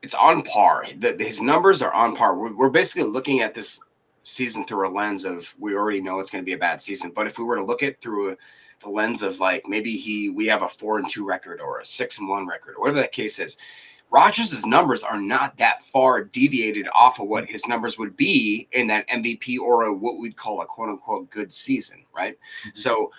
it's 0.02 0.16
on 0.16 0.42
par. 0.44 0.86
The, 0.98 1.16
his 1.20 1.42
numbers 1.42 1.82
are 1.82 1.94
on 1.94 2.16
par. 2.16 2.36
We're, 2.36 2.56
we're 2.56 2.70
basically 2.70 3.10
looking 3.10 3.42
at 3.42 3.54
this 3.54 3.80
season 4.24 4.66
through 4.66 4.88
a 4.88 4.92
lens 4.92 5.26
of 5.26 5.54
we 5.60 5.76
already 5.76 6.02
know 6.02 6.20
it's 6.20 6.30
going 6.30 6.44
to 6.44 6.46
be 6.46 6.54
a 6.54 6.58
bad 6.58 6.82
season, 6.82 7.12
but 7.16 7.28
if 7.28 7.40
we 7.40 7.46
were 7.46 7.56
to 7.56 7.66
look 7.66 7.84
at 7.84 8.00
through 8.02 8.32
a, 8.32 8.38
the 8.82 8.90
lens 8.90 9.22
of 9.22 9.40
like 9.40 9.68
maybe 9.68 9.96
he 9.96 10.30
we 10.30 10.48
have 10.48 10.64
a 10.64 10.68
four 10.68 10.98
and 10.98 11.10
two 11.10 11.26
record 11.26 11.62
or 11.62 11.80
a 11.80 11.86
six 11.86 12.20
and 12.20 12.28
one 12.28 12.48
record 12.48 12.76
or 12.76 12.82
whatever 12.82 13.00
that 13.00 13.12
case 13.12 13.40
is. 13.40 13.58
Rodgers' 14.12 14.66
numbers 14.66 15.04
are 15.04 15.20
not 15.20 15.58
that 15.58 15.82
far 15.82 16.24
deviated 16.24 16.88
off 16.94 17.20
of 17.20 17.28
what 17.28 17.48
his 17.48 17.66
numbers 17.68 17.98
would 17.98 18.18
be 18.18 18.68
in 18.74 18.88
that 18.88 19.08
MVP 19.08 19.58
or 19.58 19.84
a, 19.84 19.94
what 19.94 20.18
we'd 20.18 20.36
call 20.36 20.62
a 20.62 20.66
quote 20.66 20.90
unquote 20.90 21.30
good 21.30 21.52
season, 21.54 22.06
right? 22.14 22.38
Mm-hmm. 22.38 22.70
So 22.74 23.12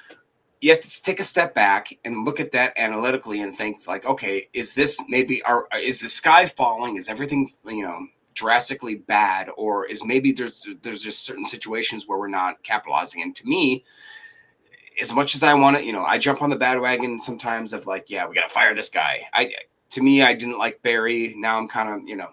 you 0.61 0.71
have 0.71 0.83
to 0.83 1.03
take 1.03 1.19
a 1.19 1.25
step 1.25 1.55
back 1.55 1.93
and 2.05 2.25
look 2.25 2.41
at 2.41 2.53
that 2.53 2.75
analytically 2.77 3.41
and 3.41 3.57
think 3.57 3.87
like, 3.89 4.05
okay, 4.05 4.49
is 4.53 4.75
this 4.75 5.03
maybe 5.09 5.43
our 5.45 5.67
is 5.75 6.01
the 6.01 6.09
sky 6.09 6.47
falling? 6.47 6.97
Is 6.97 7.09
everything 7.09 7.51
you 7.67 7.83
know 7.83 8.07
drastically 8.35 8.95
bad, 8.95 9.51
or 9.57 9.87
is 9.87 10.05
maybe 10.05 10.31
there's 10.31 10.67
there's 10.83 11.03
just 11.03 11.25
certain 11.25 11.45
situations 11.45 12.07
where 12.07 12.19
we're 12.19 12.29
not 12.29 12.63
capitalizing? 12.63 13.23
And 13.23 13.35
to 13.35 13.47
me, 13.47 13.85
as 15.01 15.13
much 15.15 15.35
as 15.35 15.43
I 15.43 15.55
want 15.55 15.79
to, 15.79 15.85
you 15.85 15.93
know, 15.93 16.05
I 16.05 16.19
jump 16.19 16.43
on 16.43 16.51
the 16.51 16.57
bandwagon 16.57 17.19
sometimes 17.19 17.73
of 17.73 17.87
like, 17.87 18.11
yeah, 18.11 18.27
we 18.27 18.35
got 18.35 18.49
to 18.49 18.55
fire 18.55 18.75
this 18.75 18.89
guy. 18.89 19.21
I 19.33 19.53
to 19.93 20.03
me, 20.03 20.23
I 20.23 20.33
didn't 20.33 20.59
like 20.59 20.83
Barry. 20.83 21.35
Now 21.37 21.59
I'm 21.59 21.69
kind 21.69 21.89
of, 21.89 22.09
you 22.09 22.17
know, 22.17 22.31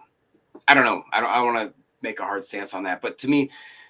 I 0.68 0.74
don't 0.74 0.86
know. 0.86 1.03
I 1.12 1.20
don't. 1.20 1.30
I 1.30 1.41
want 1.41 1.68
to 1.68 1.74
make 2.01 2.20
a 2.20 2.24
hard 2.24 2.43
stance 2.43 2.74
on 2.74 2.84
that. 2.84 3.01
But 3.01 3.18
to 3.20 3.28
me, 3.28 3.49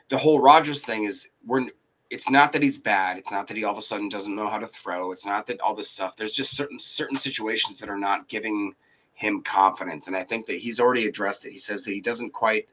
the 0.10 0.18
whole 0.18 0.42
Rodgers 0.42 0.82
thing 0.82 1.04
is 1.06 1.30
we're. 1.46 1.68
It's 2.10 2.30
not 2.30 2.52
that 2.54 2.64
he's 2.64 2.80
bad. 2.80 3.20
It's 3.20 3.32
not 3.32 3.46
that 3.48 3.56
he 3.56 3.64
all 3.64 3.72
of 3.72 3.78
a 3.78 3.84
sudden 3.84 4.10
doesn't 4.10 4.36
know 4.36 4.50
how 4.50 4.58
to 4.58 4.68
throw. 4.68 5.12
It's 5.12 5.28
not 5.28 5.46
that 5.46 5.62
all 5.62 5.76
this 5.76 5.92
stuff. 5.92 6.16
There's 6.16 6.34
just 6.34 6.56
certain 6.56 6.80
certain 6.80 7.16
situations 7.16 7.78
that 7.80 7.90
are 7.90 7.98
not 8.00 8.28
giving 8.28 8.74
him 9.14 9.44
confidence, 9.44 10.08
and 10.08 10.18
I 10.18 10.24
think 10.24 10.48
that 10.48 10.58
he's 10.58 10.80
already 10.80 11.06
addressed 11.08 11.46
it. 11.46 11.52
He 11.52 11.60
says 11.60 11.84
that 11.84 11.94
he 11.94 12.02
doesn't 12.02 12.34
quite 12.34 12.68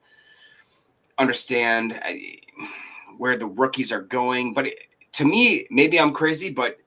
understand 1.18 1.92
uh, 1.92 2.12
where 3.18 3.36
the 3.36 3.46
rookies 3.46 3.92
are 3.92 4.00
going, 4.00 4.54
but 4.54 4.68
it, 4.68 4.78
to 5.12 5.26
me, 5.26 5.66
maybe 5.70 6.00
I'm 6.00 6.12
crazy, 6.12 6.48
but 6.48 6.78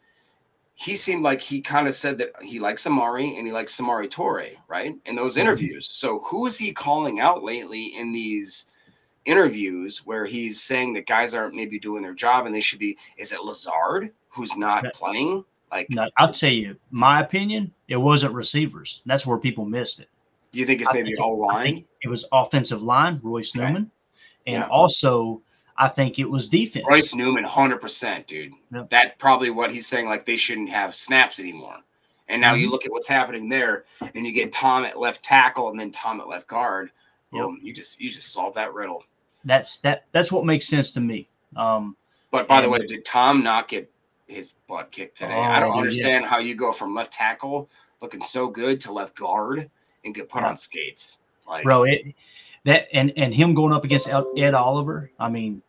he 0.81 0.95
seemed 0.95 1.23
like 1.23 1.41
he 1.41 1.59
kind 1.59 1.89
of 1.89 1.93
said 1.93 2.17
that 2.17 2.31
he 2.41 2.57
likes 2.57 2.87
Amari 2.87 3.35
and 3.35 3.45
he 3.45 3.51
likes 3.51 3.77
Samori 3.77 4.07
Toure, 4.09 4.55
right? 4.69 4.95
In 5.05 5.15
those 5.17 5.35
Mhm. 5.35 5.41
interviews. 5.41 5.89
So 5.91 6.19
who 6.19 6.45
is 6.45 6.57
he 6.57 6.71
calling 6.71 7.19
out 7.19 7.43
lately 7.43 7.87
in 7.87 8.13
these 8.13 8.65
interviews 9.25 10.05
where 10.05 10.25
he's 10.25 10.61
saying 10.61 10.93
that 10.93 11.05
guys 11.05 11.33
aren't 11.33 11.53
maybe 11.53 11.79
doing 11.79 12.01
their 12.01 12.13
job 12.13 12.45
and 12.45 12.55
they 12.55 12.61
should 12.61 12.79
be? 12.79 12.97
Is 13.17 13.33
it 13.33 13.41
Lazard 13.43 14.13
who's 14.29 14.55
not 14.55 14.85
playing? 14.93 15.43
Like, 15.69 15.89
No, 15.89 16.09
I'll 16.15 16.31
tell 16.31 16.49
you, 16.49 16.77
my 16.91 17.19
opinion, 17.21 17.73
it 17.89 17.97
wasn't 17.97 18.33
receivers. 18.33 19.03
That's 19.05 19.27
where 19.27 19.37
people 19.37 19.65
missed 19.65 19.99
it. 19.99 20.07
do 20.53 20.59
you 20.59 20.65
think 20.65 20.81
it's 20.81 20.93
maybe 20.93 21.15
all 21.17 21.37
line? 21.45 21.85
it 22.01 22.07
was 22.07 22.25
offensive 22.31 22.81
line, 22.81 23.19
Royce 23.21 23.53
Newman, 23.53 23.91
and 24.47 24.55
Yeah. 24.63 24.67
also 24.69 25.41
I 25.81 25.87
think 25.87 26.19
it 26.19 26.29
was 26.29 26.49
defense. 26.49 26.85
Royce 26.87 27.15
Newman, 27.15 27.45
hundred 27.45 27.79
percent, 27.79 28.27
dude. 28.27 28.51
Yep. 28.73 28.89
That 28.89 29.17
probably 29.17 29.49
what 29.49 29.71
he's 29.71 29.87
saying. 29.87 30.07
Like 30.07 30.25
they 30.25 30.35
shouldn't 30.35 30.69
have 30.69 30.93
snaps 30.93 31.39
anymore. 31.39 31.77
And 32.27 32.39
now 32.41 32.53
you 32.53 32.67
Mhm. 32.67 32.71
look 32.71 32.85
at 32.85 32.91
what's 32.91 33.07
happening 33.07 33.49
there, 33.49 33.85
and 34.01 34.25
you 34.25 34.31
get 34.33 34.51
Tom 34.51 34.83
at 34.85 34.99
left 34.99 35.23
tackle 35.23 35.69
and 35.69 35.79
then 35.79 35.89
Tom 35.91 36.19
at 36.21 36.27
left 36.27 36.47
guard. 36.47 36.91
Boom, 37.31 37.59
you 37.63 37.73
just 37.73 37.99
you 38.01 38.09
just 38.11 38.31
solve 38.33 38.53
that 38.55 38.73
riddle. 38.73 39.03
That's 39.45 39.79
that. 39.81 40.05
That's 40.11 40.31
what 40.31 40.45
makes 40.45 40.67
sense 40.67 40.91
to 40.93 41.01
me. 41.01 41.27
Um, 41.55 41.95
But 42.29 42.47
by 42.47 42.61
the 42.61 42.69
way, 42.69 42.79
did 42.85 43.05
Tom 43.05 43.41
not 43.41 43.67
get 43.67 43.89
his 44.27 44.51
butt 44.67 44.91
kicked 44.91 45.17
today? 45.17 45.33
I 45.33 45.59
don't 45.59 45.71
Oh, 45.71 45.75
yeah. 45.75 45.79
understand 45.81 46.25
how 46.25 46.37
you 46.39 46.53
go 46.55 46.71
from 46.71 46.93
left 46.93 47.13
tackle 47.13 47.69
looking 48.01 48.21
so 48.21 48.47
good 48.47 48.79
to 48.81 48.91
left 48.91 49.15
guard 49.15 49.69
and 50.05 50.13
get 50.13 50.29
put 50.29 50.41
Yeah. 50.43 50.49
on 50.49 50.57
skates. 50.57 51.17
Like, 51.47 51.63
bro, 51.63 51.83
it 51.85 52.13
that 52.65 52.87
and 52.93 53.11
and 53.17 53.33
him 53.33 53.53
going 53.55 53.73
up 53.73 53.83
against 53.85 54.09
Ed 54.37 54.53
Oliver. 54.53 55.09
I 55.19 55.29
mean, 55.29 55.61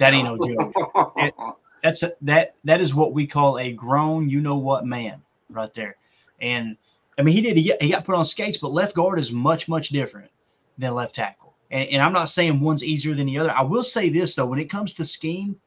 that 0.00 0.12
ain't 0.12 0.24
no 0.24 0.36
joke. 0.36 1.12
It- 1.16 1.34
that's 1.82 2.02
a, 2.02 2.12
that 2.22 2.56
that 2.64 2.80
is 2.80 2.94
what 2.94 3.12
we 3.12 3.26
call 3.26 3.58
a 3.58 3.72
grown, 3.72 4.28
you 4.28 4.40
know 4.40 4.56
what 4.58 4.84
man, 4.84 5.22
right 5.48 5.72
there. 5.74 5.96
And 6.40 6.76
I 7.18 7.22
mean, 7.22 7.34
he 7.34 7.40
did 7.40 7.56
he 7.56 7.68
got, 7.68 7.82
he 7.82 7.90
got 7.90 8.04
put 8.04 8.14
on 8.14 8.24
skates, 8.24 8.58
but 8.58 8.72
left 8.72 8.94
guard 8.94 9.18
is 9.18 9.32
much 9.32 9.68
much 9.68 9.88
different 9.88 10.30
than 10.78 10.92
left 10.94 11.14
tackle. 11.14 11.54
And, 11.70 11.88
and 11.88 12.02
I'm 12.02 12.12
not 12.12 12.28
saying 12.28 12.60
one's 12.60 12.84
easier 12.84 13.14
than 13.14 13.26
the 13.26 13.38
other. 13.38 13.52
I 13.52 13.62
will 13.62 13.84
say 13.84 14.08
this 14.08 14.34
though, 14.34 14.46
when 14.46 14.58
it 14.58 14.70
comes 14.70 14.94
to 14.94 15.04
scheme, 15.04 15.60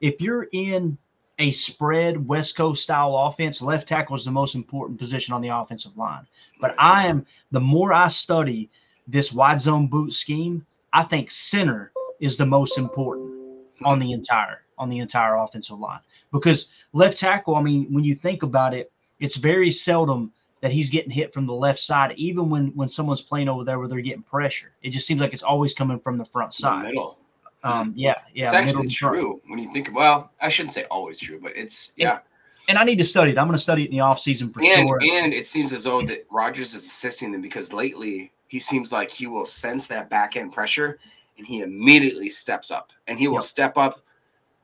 if 0.00 0.20
you're 0.20 0.48
in 0.52 0.98
a 1.38 1.50
spread 1.50 2.26
West 2.26 2.56
Coast 2.56 2.82
style 2.82 3.16
offense, 3.16 3.62
left 3.62 3.88
tackle 3.88 4.16
is 4.16 4.24
the 4.24 4.30
most 4.30 4.54
important 4.54 4.98
position 4.98 5.34
on 5.34 5.40
the 5.40 5.48
offensive 5.48 5.96
line. 5.96 6.26
But 6.60 6.74
I 6.78 7.06
am 7.06 7.26
the 7.50 7.60
more 7.60 7.92
I 7.92 8.08
study 8.08 8.70
this 9.06 9.32
wide 9.32 9.60
zone 9.60 9.86
boot 9.86 10.12
scheme, 10.12 10.66
I 10.92 11.02
think 11.04 11.30
center 11.30 11.92
is 12.20 12.36
the 12.36 12.46
most 12.46 12.76
important 12.76 13.39
on 13.84 13.98
the 13.98 14.12
entire 14.12 14.62
on 14.78 14.88
the 14.88 14.98
entire 14.98 15.36
offensive 15.36 15.78
line 15.78 16.00
because 16.32 16.72
left 16.92 17.18
tackle. 17.18 17.56
I 17.56 17.62
mean, 17.62 17.92
when 17.92 18.04
you 18.04 18.14
think 18.14 18.42
about 18.42 18.74
it, 18.74 18.90
it's 19.18 19.36
very 19.36 19.70
seldom 19.70 20.32
that 20.60 20.72
he's 20.72 20.90
getting 20.90 21.10
hit 21.10 21.32
from 21.32 21.46
the 21.46 21.54
left 21.54 21.78
side, 21.78 22.12
even 22.16 22.50
when 22.50 22.68
when 22.68 22.88
someone's 22.88 23.22
playing 23.22 23.48
over 23.48 23.64
there 23.64 23.78
where 23.78 23.88
they're 23.88 24.00
getting 24.00 24.22
pressure. 24.22 24.72
It 24.82 24.90
just 24.90 25.06
seems 25.06 25.20
like 25.20 25.32
it's 25.32 25.42
always 25.42 25.74
coming 25.74 25.98
from 26.00 26.18
the 26.18 26.24
front 26.24 26.54
side. 26.54 26.86
middle. 26.86 27.18
Um, 27.62 27.92
yeah, 27.94 28.14
yeah, 28.34 28.44
it's 28.44 28.54
actually 28.54 28.82
and 28.82 28.90
true 28.90 29.40
when 29.46 29.58
you 29.58 29.72
think. 29.72 29.94
Well, 29.94 30.30
I 30.40 30.48
shouldn't 30.48 30.72
say 30.72 30.84
always 30.84 31.18
true, 31.18 31.38
but 31.42 31.56
it's 31.56 31.92
yeah. 31.96 32.20
And 32.68 32.78
I 32.78 32.84
need 32.84 32.98
to 32.98 33.04
study 33.04 33.32
it. 33.32 33.38
I'm 33.38 33.46
going 33.46 33.56
to 33.56 33.62
study 33.62 33.82
it 33.82 33.90
in 33.90 33.96
the 33.96 34.02
offseason 34.02 34.52
for 34.52 34.60
and 34.60 34.86
sure. 34.86 35.00
and 35.02 35.32
it 35.32 35.46
seems 35.46 35.72
as 35.72 35.84
though 35.84 36.02
that 36.02 36.26
Rodgers 36.30 36.74
is 36.74 36.84
assisting 36.84 37.32
them 37.32 37.40
because 37.40 37.72
lately 37.72 38.32
he 38.48 38.58
seems 38.58 38.92
like 38.92 39.10
he 39.10 39.26
will 39.26 39.44
sense 39.44 39.86
that 39.88 40.08
back 40.08 40.36
end 40.36 40.52
pressure 40.52 40.98
and 41.40 41.46
he 41.48 41.62
immediately 41.62 42.28
steps 42.28 42.70
up 42.70 42.92
and 43.06 43.18
he 43.18 43.26
will 43.26 43.36
Yep. 43.36 43.42
step 43.44 43.78
up. 43.78 44.02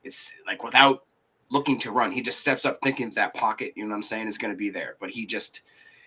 It's 0.03 0.35
like 0.45 0.63
without 0.63 1.05
looking 1.49 1.79
to 1.79 1.91
run, 1.91 2.11
he 2.11 2.21
just 2.21 2.39
steps 2.39 2.65
up 2.65 2.77
thinking 2.83 3.09
that 3.11 3.33
pocket, 3.33 3.73
you 3.75 3.83
know 3.83 3.89
what 3.89 3.95
I'm 3.95 4.03
saying, 4.03 4.27
is 4.27 4.37
going 4.37 4.53
to 4.53 4.57
be 4.57 4.69
there. 4.69 4.95
But 4.99 5.09
he 5.09 5.25
just, 5.25 5.61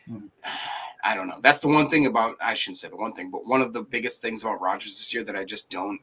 Mm. 0.08 0.30
I 1.04 1.14
don't 1.14 1.26
know. 1.28 1.40
That's 1.40 1.60
the 1.60 1.68
one 1.68 1.88
thing 1.90 2.06
about 2.06 2.36
I 2.40 2.54
shouldn't 2.54 2.76
say 2.76 2.88
the 2.88 2.96
one 2.96 3.14
thing, 3.14 3.30
but 3.30 3.46
one 3.46 3.60
of 3.62 3.72
the 3.72 3.82
biggest 3.82 4.20
things 4.22 4.44
about 4.44 4.60
Rodgers 4.60 4.92
this 4.98 5.12
year 5.14 5.24
that 5.24 5.34
I 5.34 5.44
just 5.44 5.70
don't 5.70 5.98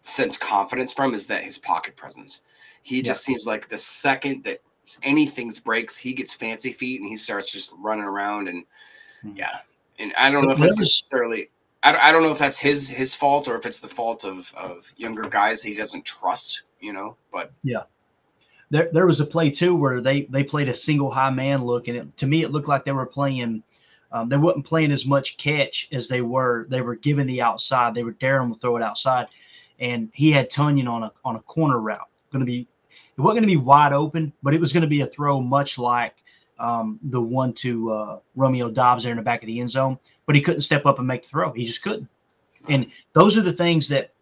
sense 0.00 0.36
confidence 0.38 0.92
from 0.92 1.12
is 1.14 1.26
that 1.26 1.44
his 1.44 1.58
pocket 1.58 1.94
presence. 1.96 2.44
He 2.82 3.02
just 3.02 3.22
seems 3.24 3.46
like 3.46 3.68
the 3.68 3.76
second 3.78 4.42
that 4.44 4.62
anything's 5.02 5.60
breaks, 5.60 5.96
he 5.98 6.12
gets 6.14 6.32
fancy 6.32 6.72
feet 6.72 7.00
and 7.00 7.08
he 7.08 7.16
starts 7.16 7.52
just 7.52 7.72
running 7.78 8.04
around 8.06 8.48
and 8.48 8.64
yeah. 9.34 9.58
And 9.98 10.14
I 10.14 10.30
don't 10.30 10.44
know 10.46 10.52
if 10.52 10.58
But 10.58 10.64
that's 10.64 10.76
there 10.76 10.82
was- 10.82 11.00
necessarily. 11.02 11.50
I 11.82 11.96
I 11.96 12.12
don't 12.12 12.22
know 12.22 12.32
if 12.32 12.38
that's 12.38 12.58
his 12.58 12.88
his 12.88 13.14
fault 13.14 13.48
or 13.48 13.56
if 13.56 13.66
it's 13.66 13.80
the 13.80 13.88
fault 13.88 14.24
of 14.24 14.52
of 14.54 14.92
younger 14.96 15.22
guys 15.22 15.62
he 15.62 15.74
doesn't 15.74 16.04
trust. 16.04 16.62
You 16.80 16.92
know, 16.92 17.16
but 17.32 17.52
Yeah. 17.62 17.84
There, 18.70 18.90
there 18.92 19.06
was 19.06 19.20
a 19.20 19.26
play 19.26 19.50
too 19.50 19.74
where 19.74 20.00
they 20.00 20.22
they 20.22 20.44
played 20.44 20.68
a 20.68 20.74
single 20.74 21.10
high 21.10 21.30
man 21.30 21.64
look, 21.64 21.88
and 21.88 21.96
it, 21.96 22.16
to 22.18 22.26
me 22.26 22.42
it 22.42 22.50
looked 22.50 22.68
like 22.68 22.84
they 22.84 22.92
were 22.92 23.06
playing 23.06 23.62
Um, 24.10 24.28
they 24.28 24.36
weren't 24.36 24.64
playing 24.64 24.92
as 24.92 25.06
much 25.06 25.36
catch 25.36 25.88
as 25.92 26.08
they 26.08 26.22
were. 26.22 26.66
They 26.68 26.80
were 26.80 26.96
giving 26.96 27.26
the 27.26 27.42
outside. 27.42 27.94
They 27.94 28.04
were 28.04 28.12
daring 28.12 28.52
to 28.52 28.58
throw 28.58 28.76
it 28.76 28.82
outside, 28.82 29.28
and 29.78 30.10
he 30.14 30.32
had 30.32 30.50
Tonyan 30.50 30.88
on 30.88 31.02
a 31.02 31.12
on 31.24 31.36
a 31.36 31.40
corner 31.40 31.78
route. 31.78 32.08
Going 32.32 32.40
to 32.40 32.46
be, 32.46 32.68
it 33.16 33.20
wasn't 33.20 33.40
going 33.40 33.48
to 33.48 33.58
be 33.58 33.64
wide 33.64 33.92
open, 33.92 34.32
but 34.42 34.54
it 34.54 34.60
was 34.60 34.72
going 34.72 34.82
to 34.82 34.88
be 34.88 35.00
a 35.00 35.06
throw 35.06 35.40
much 35.40 35.78
like 35.78 36.16
um, 36.58 36.98
the 37.02 37.20
one 37.20 37.52
to 37.54 37.92
uh, 37.92 38.18
Romeo 38.34 38.70
Doubs 38.70 39.04
there 39.04 39.12
in 39.12 39.16
the 39.16 39.22
back 39.22 39.42
of 39.42 39.46
the 39.46 39.60
end 39.60 39.70
zone. 39.70 39.98
But 40.26 40.36
he 40.36 40.42
couldn't 40.42 40.60
step 40.62 40.84
up 40.86 40.98
and 40.98 41.06
make 41.06 41.22
the 41.22 41.28
throw. 41.28 41.52
He 41.52 41.64
just 41.64 41.82
couldn't. 41.82 42.08
And 42.68 42.86
those 43.12 43.38
are 43.38 43.42
the 43.42 43.52
things 43.52 43.88
that 43.88 44.12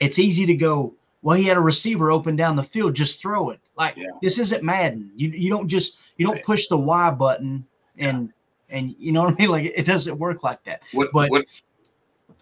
it's 0.00 0.18
easy 0.18 0.46
to 0.46 0.54
go. 0.54 0.94
Well, 1.20 1.36
he 1.36 1.44
had 1.44 1.56
a 1.56 1.60
receiver 1.60 2.10
open 2.10 2.36
down 2.36 2.56
the 2.56 2.62
field. 2.62 2.94
Just 2.94 3.20
throw 3.20 3.50
it. 3.50 3.60
Like 3.76 3.96
this 4.22 4.38
isn't 4.38 4.62
Madden. 4.62 5.10
You 5.16 5.30
you 5.30 5.50
don't 5.50 5.68
just 5.68 5.98
you 6.16 6.26
don't 6.26 6.42
push 6.42 6.68
the 6.68 6.78
Y 6.78 7.10
button 7.10 7.66
and 7.98 8.32
and 8.70 8.94
you 8.98 9.12
know 9.12 9.24
what 9.24 9.34
I 9.34 9.36
mean. 9.36 9.48
Like 9.50 9.72
it 9.76 9.86
doesn't 9.86 10.18
work 10.18 10.42
like 10.42 10.62
that. 10.64 10.82
What, 10.92 11.10
but 11.12 11.30
what, 11.30 11.46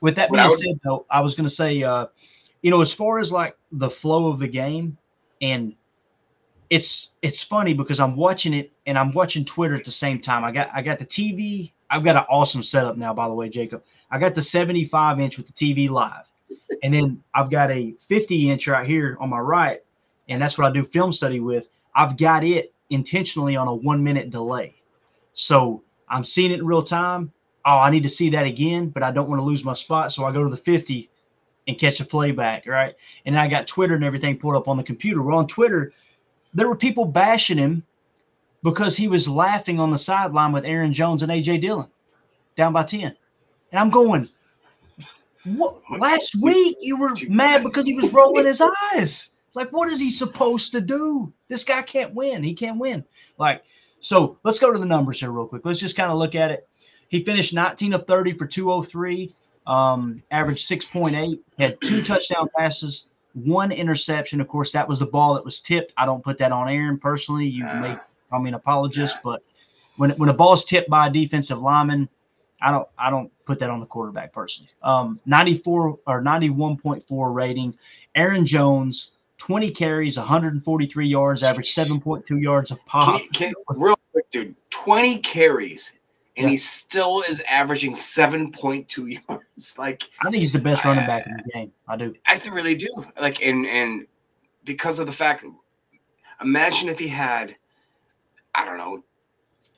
with 0.00 0.16
that 0.16 0.30
being 0.30 0.44
would- 0.44 0.58
said, 0.58 0.80
though, 0.84 1.06
I 1.10 1.20
was 1.20 1.34
going 1.34 1.46
to 1.46 1.54
say, 1.54 1.82
uh, 1.82 2.06
you 2.62 2.70
know, 2.70 2.80
as 2.80 2.92
far 2.92 3.18
as 3.18 3.32
like 3.32 3.56
the 3.72 3.90
flow 3.90 4.28
of 4.28 4.38
the 4.38 4.48
game, 4.48 4.96
and 5.40 5.74
it's 6.70 7.14
it's 7.20 7.42
funny 7.42 7.74
because 7.74 7.98
I'm 7.98 8.16
watching 8.16 8.54
it 8.54 8.72
and 8.86 8.96
I'm 8.96 9.12
watching 9.12 9.44
Twitter 9.44 9.74
at 9.74 9.84
the 9.84 9.90
same 9.90 10.20
time. 10.20 10.44
I 10.44 10.52
got 10.52 10.70
I 10.72 10.80
got 10.80 11.00
the 11.00 11.04
TV. 11.04 11.72
I've 11.90 12.04
got 12.04 12.16
an 12.16 12.24
awesome 12.30 12.62
setup 12.62 12.96
now, 12.96 13.12
by 13.12 13.26
the 13.26 13.34
way, 13.34 13.48
Jacob. 13.48 13.82
I 14.12 14.18
got 14.18 14.36
the 14.36 14.42
75 14.42 15.18
inch 15.18 15.36
with 15.36 15.48
the 15.48 15.52
TV 15.52 15.90
live, 15.90 16.24
and 16.84 16.94
then 16.94 17.22
I've 17.34 17.50
got 17.50 17.72
a 17.72 17.96
50 18.08 18.50
inch 18.50 18.68
right 18.68 18.86
here 18.86 19.16
on 19.20 19.28
my 19.28 19.40
right, 19.40 19.80
and 20.28 20.40
that's 20.40 20.56
what 20.56 20.68
I 20.68 20.72
do 20.72 20.84
film 20.84 21.12
study 21.12 21.40
with. 21.40 21.68
I've 21.94 22.16
got 22.16 22.44
it 22.44 22.72
intentionally 22.90 23.56
on 23.56 23.66
a 23.66 23.74
one 23.74 24.04
minute 24.04 24.30
delay, 24.30 24.76
so 25.34 25.82
I'm 26.08 26.22
seeing 26.22 26.52
it 26.52 26.60
in 26.60 26.66
real 26.66 26.84
time. 26.84 27.32
Oh, 27.64 27.78
I 27.78 27.90
need 27.90 28.04
to 28.04 28.08
see 28.08 28.30
that 28.30 28.46
again, 28.46 28.88
but 28.88 29.02
I 29.02 29.10
don't 29.10 29.28
want 29.28 29.40
to 29.40 29.44
lose 29.44 29.64
my 29.64 29.74
spot, 29.74 30.12
so 30.12 30.24
I 30.24 30.32
go 30.32 30.44
to 30.44 30.48
the 30.48 30.56
50 30.56 31.10
and 31.66 31.78
catch 31.78 31.98
the 31.98 32.04
playback, 32.04 32.66
right? 32.66 32.94
And 33.26 33.38
I 33.38 33.48
got 33.48 33.66
Twitter 33.66 33.94
and 33.94 34.04
everything 34.04 34.38
pulled 34.38 34.56
up 34.56 34.66
on 34.66 34.76
the 34.76 34.82
computer. 34.82 35.20
Well, 35.20 35.36
on 35.36 35.46
Twitter, 35.46 35.92
there 36.54 36.68
were 36.68 36.76
people 36.76 37.04
bashing 37.04 37.58
him 37.58 37.84
because 38.62 38.96
he 38.96 39.08
was 39.08 39.28
laughing 39.28 39.80
on 39.80 39.90
the 39.90 39.98
sideline 39.98 40.52
with 40.52 40.64
Aaron 40.64 40.92
Jones 40.92 41.22
and 41.22 41.32
AJ 41.32 41.62
Dillon 41.62 41.88
down 42.56 42.72
by 42.72 42.84
10. 42.84 43.16
And 43.72 43.80
I'm 43.80 43.90
going, 43.90 44.28
what 45.44 45.76
last 45.98 46.36
week 46.42 46.76
you 46.80 46.98
were 46.98 47.14
mad 47.28 47.62
because 47.62 47.86
he 47.86 47.94
was 47.94 48.12
rolling 48.12 48.46
his 48.46 48.62
eyes. 48.92 49.30
Like, 49.54 49.70
what 49.70 49.88
is 49.88 50.00
he 50.00 50.10
supposed 50.10 50.72
to 50.72 50.80
do? 50.80 51.32
This 51.48 51.64
guy 51.64 51.82
can't 51.82 52.14
win. 52.14 52.42
He 52.42 52.54
can't 52.54 52.78
win. 52.78 53.04
Like, 53.38 53.64
so 54.00 54.38
let's 54.44 54.58
go 54.58 54.72
to 54.72 54.78
the 54.78 54.86
numbers 54.86 55.20
here 55.20 55.30
real 55.30 55.46
quick. 55.46 55.64
Let's 55.64 55.80
just 55.80 55.96
kind 55.96 56.12
of 56.12 56.18
look 56.18 56.34
at 56.34 56.50
it. 56.50 56.68
He 57.08 57.24
finished 57.24 57.52
19 57.52 57.94
of 57.94 58.06
30 58.06 58.34
for 58.34 58.46
203, 58.46 59.30
um, 59.66 60.22
averaged 60.30 60.68
6.8, 60.68 61.40
had 61.58 61.80
two 61.80 62.02
touchdown 62.02 62.48
passes, 62.56 63.08
one 63.34 63.72
interception. 63.72 64.40
Of 64.40 64.48
course, 64.48 64.72
that 64.72 64.88
was 64.88 65.00
the 65.00 65.06
ball 65.06 65.34
that 65.34 65.44
was 65.44 65.60
tipped. 65.60 65.92
I 65.96 66.06
don't 66.06 66.22
put 66.22 66.38
that 66.38 66.52
on 66.52 66.68
Aaron 66.68 66.98
personally. 66.98 67.46
You 67.46 67.64
may 67.64 67.96
call 68.28 68.40
me 68.40 68.48
an 68.48 68.54
apologist, 68.54 69.18
but 69.22 69.42
when 69.96 70.10
when 70.12 70.28
a 70.28 70.34
ball 70.34 70.52
is 70.52 70.64
tipped 70.64 70.90
by 70.90 71.08
a 71.08 71.10
defensive 71.10 71.60
lineman, 71.60 72.08
I 72.60 72.70
don't 72.70 72.88
I 72.98 73.10
don't 73.10 73.30
put 73.44 73.58
that 73.60 73.70
on 73.70 73.80
the 73.80 73.86
quarterback 73.86 74.32
personally. 74.32 74.72
Um, 74.82 75.20
94 75.26 75.98
or 76.06 76.22
91.4 76.22 77.34
rating. 77.34 77.76
Aaron 78.14 78.44
Jones, 78.44 79.12
20 79.38 79.70
carries, 79.70 80.16
143 80.18 81.06
yards, 81.06 81.42
averaged 81.42 81.76
7.2 81.76 82.40
yards 82.40 82.70
of 82.70 82.84
pop. 82.86 83.20
Can, 83.20 83.28
can, 83.32 83.54
real 83.68 83.98
quick, 84.12 84.30
dude, 84.30 84.54
20 84.70 85.18
carries, 85.18 85.92
and 86.36 86.48
he 86.48 86.56
still 86.56 87.22
is 87.28 87.42
averaging 87.48 87.92
7.2 87.92 89.20
yards. 89.28 89.78
Like, 89.78 90.04
I 90.20 90.30
think 90.30 90.40
he's 90.40 90.52
the 90.52 90.60
best 90.60 90.84
running 90.84 91.06
back 91.06 91.26
in 91.26 91.36
the 91.36 91.52
game. 91.52 91.72
I 91.88 91.96
do. 91.96 92.14
I 92.26 92.40
really 92.52 92.74
do. 92.74 92.88
Like, 93.20 93.42
and 93.42 93.66
and 93.66 94.06
because 94.64 94.98
of 94.98 95.06
the 95.06 95.12
fact, 95.12 95.44
imagine 96.40 96.88
if 96.88 96.98
he 96.98 97.08
had, 97.08 97.56
I 98.54 98.64
don't 98.64 98.78
know, 98.78 99.02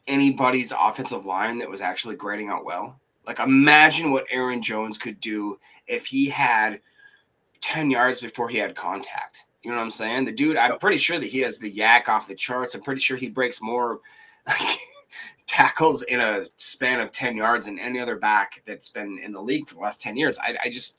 anybody's 0.06 0.72
offensive 0.78 1.26
line 1.26 1.58
that 1.58 1.70
was 1.70 1.80
actually 1.80 2.16
grading 2.16 2.48
out 2.48 2.64
well. 2.64 3.00
Like, 3.26 3.38
imagine 3.38 4.10
what 4.10 4.26
Aaron 4.30 4.62
Jones 4.62 4.98
could 4.98 5.20
do 5.20 5.58
if 5.86 6.06
he 6.06 6.28
had 6.28 6.80
10 7.60 7.90
yards 7.90 8.20
before 8.20 8.48
he 8.48 8.58
had 8.58 8.74
contact. 8.74 9.46
You 9.62 9.70
know 9.70 9.76
what 9.76 9.84
I'm 9.84 9.90
saying? 9.92 10.24
The 10.24 10.32
dude, 10.32 10.56
I'm 10.56 10.78
pretty 10.78 10.98
sure 10.98 11.20
that 11.20 11.26
he 11.26 11.38
has 11.40 11.58
the 11.58 11.70
yak 11.70 12.08
off 12.08 12.26
the 12.26 12.34
charts. 12.34 12.74
I'm 12.74 12.82
pretty 12.82 13.00
sure 13.00 13.16
he 13.16 13.30
breaks 13.30 13.62
more 13.62 14.00
like, 14.46 14.76
tackles 15.52 16.00
in 16.04 16.18
a 16.18 16.46
span 16.56 16.98
of 16.98 17.12
10 17.12 17.36
yards 17.36 17.66
than 17.66 17.78
any 17.78 18.00
other 18.00 18.16
back 18.16 18.62
that's 18.64 18.88
been 18.88 19.18
in 19.18 19.32
the 19.32 19.40
league 19.40 19.68
for 19.68 19.74
the 19.74 19.80
last 19.80 20.00
10 20.00 20.16
years. 20.16 20.38
I, 20.38 20.56
I 20.64 20.70
just, 20.70 20.98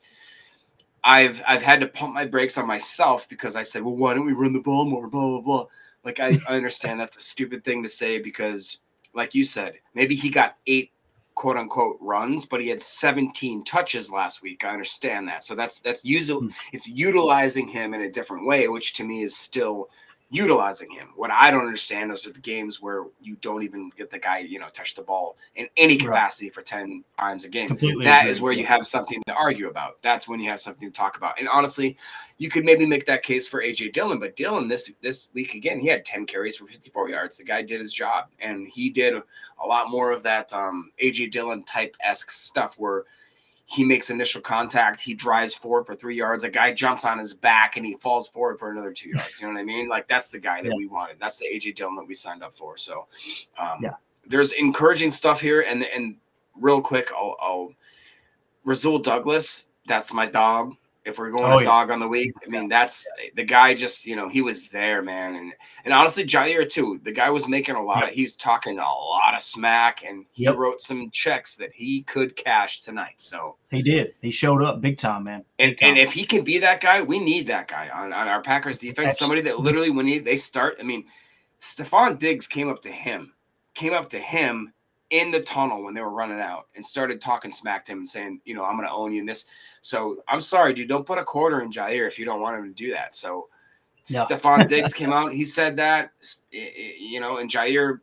I've 1.02 1.42
I've 1.46 1.62
had 1.62 1.80
to 1.80 1.88
pump 1.88 2.14
my 2.14 2.24
brakes 2.24 2.56
on 2.56 2.66
myself 2.66 3.28
because 3.28 3.56
I 3.56 3.64
said, 3.64 3.82
well, 3.82 3.96
why 3.96 4.14
don't 4.14 4.24
we 4.24 4.32
run 4.32 4.52
the 4.52 4.60
ball 4.60 4.84
more? 4.84 5.08
Blah 5.08 5.26
blah 5.26 5.40
blah. 5.40 5.66
Like 6.04 6.20
I, 6.20 6.38
I 6.48 6.56
understand 6.56 7.00
that's 7.00 7.16
a 7.16 7.20
stupid 7.20 7.64
thing 7.64 7.82
to 7.82 7.88
say 7.88 8.20
because, 8.20 8.78
like 9.12 9.34
you 9.34 9.44
said, 9.44 9.74
maybe 9.92 10.14
he 10.14 10.30
got 10.30 10.56
eight 10.68 10.92
quote 11.34 11.56
unquote 11.56 11.98
runs, 12.00 12.46
but 12.46 12.60
he 12.60 12.68
had 12.68 12.80
17 12.80 13.64
touches 13.64 14.10
last 14.10 14.40
week. 14.40 14.64
I 14.64 14.70
understand 14.70 15.26
that. 15.28 15.42
So 15.42 15.54
that's 15.54 15.80
that's 15.80 16.04
usually 16.04 16.46
hmm. 16.46 16.52
it's 16.72 16.88
utilizing 16.88 17.66
him 17.66 17.92
in 17.92 18.02
a 18.02 18.10
different 18.10 18.46
way, 18.46 18.68
which 18.68 18.94
to 18.94 19.04
me 19.04 19.24
is 19.24 19.36
still 19.36 19.90
utilizing 20.34 20.90
him. 20.90 21.08
What 21.14 21.30
I 21.30 21.50
don't 21.50 21.60
understand 21.60 22.10
is 22.10 22.24
the 22.24 22.32
games 22.40 22.82
where 22.82 23.04
you 23.20 23.36
don't 23.40 23.62
even 23.62 23.90
get 23.96 24.10
the 24.10 24.18
guy, 24.18 24.38
you 24.38 24.58
know, 24.58 24.68
touch 24.72 24.94
the 24.94 25.02
ball 25.02 25.36
in 25.54 25.68
any 25.76 25.96
capacity 25.96 26.50
for 26.50 26.60
10 26.60 27.04
times 27.18 27.44
a 27.44 27.48
game. 27.48 27.68
Completely 27.68 28.04
That 28.04 28.22
agree. 28.22 28.30
is 28.32 28.40
where 28.40 28.52
you 28.52 28.66
have 28.66 28.84
something 28.86 29.22
to 29.26 29.34
argue 29.34 29.68
about. 29.68 30.02
That's 30.02 30.26
when 30.26 30.40
you 30.40 30.50
have 30.50 30.60
something 30.60 30.90
to 30.90 30.96
talk 30.96 31.16
about. 31.16 31.38
And 31.38 31.48
honestly, 31.48 31.96
you 32.38 32.48
could 32.48 32.64
maybe 32.64 32.84
make 32.84 33.06
that 33.06 33.22
case 33.22 33.46
for 33.46 33.62
AJ 33.62 33.92
Dillon, 33.92 34.18
but 34.18 34.34
Dillon 34.34 34.66
this 34.66 34.92
this 35.00 35.30
week 35.34 35.54
again, 35.54 35.78
he 35.78 35.86
had 35.86 36.04
10 36.04 36.26
carries 36.26 36.56
for 36.56 36.66
54 36.66 37.08
yards. 37.10 37.36
The 37.36 37.44
guy 37.44 37.62
did 37.62 37.78
his 37.78 37.92
job 37.92 38.26
and 38.40 38.66
he 38.66 38.90
did 38.90 39.14
a 39.14 39.66
lot 39.66 39.88
more 39.88 40.10
of 40.10 40.24
that 40.24 40.52
um 40.52 40.90
AJ 41.00 41.30
Dillon 41.30 41.62
type 41.62 41.96
esque 42.00 42.32
stuff 42.32 42.74
where 42.76 43.04
he 43.66 43.82
makes 43.84 44.10
initial 44.10 44.40
contact, 44.42 45.00
he 45.00 45.14
drives 45.14 45.54
forward 45.54 45.86
for 45.86 45.94
three 45.94 46.14
yards, 46.16 46.44
a 46.44 46.50
guy 46.50 46.72
jumps 46.72 47.04
on 47.04 47.18
his 47.18 47.32
back 47.32 47.76
and 47.76 47.86
he 47.86 47.94
falls 47.96 48.28
forward 48.28 48.58
for 48.58 48.70
another 48.70 48.92
two 48.92 49.08
yards. 49.08 49.40
You 49.40 49.46
know 49.46 49.54
what 49.54 49.60
I 49.60 49.64
mean? 49.64 49.88
Like 49.88 50.06
that's 50.06 50.28
the 50.28 50.38
guy 50.38 50.60
that 50.62 50.68
Yeah. 50.68 50.76
we 50.76 50.86
wanted. 50.86 51.18
That's 51.18 51.38
the 51.38 51.46
AJ 51.46 51.72
Dillon 51.76 51.96
that 51.96 52.06
we 52.06 52.12
signed 52.14 52.42
up 52.42 52.52
for. 52.52 52.76
So 52.76 53.06
um 53.58 53.78
Yeah. 53.82 53.94
there's 54.26 54.52
encouraging 54.52 55.10
stuff 55.10 55.40
here 55.40 55.62
and 55.62 55.82
and 55.84 56.16
real 56.54 56.80
quick 56.82 57.10
I'll 57.12 57.36
I'll 57.40 57.72
Rasul 58.64 58.98
Douglas, 58.98 59.64
that's 59.86 60.12
my 60.12 60.26
dog. 60.26 60.76
If 61.04 61.18
we're 61.18 61.30
going 61.30 61.52
Oh, 61.52 61.58
yeah. 61.58 61.64
dog 61.64 61.90
on 61.90 62.00
the 62.00 62.08
week, 62.08 62.32
I 62.44 62.48
mean 62.48 62.68
that's 62.68 63.06
the 63.34 63.44
guy. 63.44 63.74
Just 63.74 64.06
you 64.06 64.16
know, 64.16 64.28
he 64.28 64.40
was 64.40 64.68
there, 64.68 65.02
man, 65.02 65.34
and 65.34 65.52
and 65.84 65.92
honestly, 65.92 66.24
Jaire 66.24 66.70
too. 66.70 67.00
The 67.02 67.12
guy 67.12 67.30
was 67.30 67.46
making 67.48 67.74
a 67.74 67.82
lot 67.82 68.04
of. 68.04 68.10
He 68.10 68.22
was 68.22 68.36
talking 68.36 68.78
a 68.78 68.82
lot 68.82 69.34
of 69.34 69.40
smack, 69.42 70.04
and 70.04 70.24
he 70.32 70.44
Yep. 70.44 70.56
wrote 70.56 70.80
some 70.80 71.10
checks 71.10 71.56
that 71.56 71.72
he 71.74 72.02
could 72.02 72.36
cash 72.36 72.80
tonight. 72.80 73.14
So, 73.18 73.56
He 73.70 73.82
did. 73.82 74.14
He 74.22 74.30
showed 74.30 74.62
up 74.62 74.80
big 74.80 74.98
time, 74.98 75.24
man. 75.24 75.44
and 75.58 75.76
and 75.82 75.98
if 75.98 76.12
he 76.12 76.24
can 76.24 76.42
be 76.44 76.58
that 76.58 76.80
guy, 76.80 77.02
we 77.02 77.18
need 77.18 77.46
that 77.48 77.68
guy 77.68 77.88
on 77.90 78.12
on 78.12 78.28
our 78.28 78.42
Packers 78.42 78.78
defense. 78.78 79.18
Somebody 79.18 79.40
that 79.42 79.60
literally 79.60 79.90
when 79.90 80.06
he, 80.06 80.18
they 80.18 80.36
start, 80.36 80.76
I 80.80 80.82
mean, 80.82 81.04
Stefon 81.60 82.18
Diggs 82.18 82.46
came 82.46 82.68
up 82.68 82.82
to 82.82 82.90
him, 82.90 83.32
came 83.74 83.92
up 83.94 84.08
to 84.10 84.18
him 84.18 84.73
in 85.14 85.30
the 85.30 85.40
tunnel 85.40 85.84
when 85.84 85.94
they 85.94 86.00
were 86.00 86.10
running 86.10 86.40
out 86.40 86.66
and 86.74 86.84
started 86.84 87.20
talking 87.20 87.52
smack 87.52 87.84
to 87.84 87.92
him 87.92 87.98
and 87.98 88.08
saying, 88.08 88.40
you 88.44 88.52
know, 88.52 88.64
I'm 88.64 88.76
going 88.76 88.88
to 88.88 88.92
own 88.92 89.12
you 89.12 89.20
in 89.20 89.26
this. 89.26 89.46
So 89.80 90.16
I'm 90.26 90.40
sorry, 90.40 90.74
dude. 90.74 90.88
Don't 90.88 91.06
put 91.06 91.18
a 91.18 91.24
quarter 91.24 91.60
in 91.62 91.70
Jaire 91.70 92.08
if 92.08 92.18
you 92.18 92.24
don't 92.24 92.40
want 92.40 92.58
him 92.58 92.64
to 92.64 92.74
do 92.74 92.90
that. 92.92 93.14
So 93.14 93.48
Yeah. 94.08 94.24
Stefon 94.24 94.68
Diggs 94.68 94.92
came 94.92 95.12
out. 95.12 95.32
He 95.32 95.44
said 95.44 95.76
that, 95.76 96.10
s- 96.20 96.42
i- 96.52 96.56
i- 96.76 96.96
you 96.98 97.20
know, 97.20 97.36
and 97.38 97.48
Jaire 97.48 98.00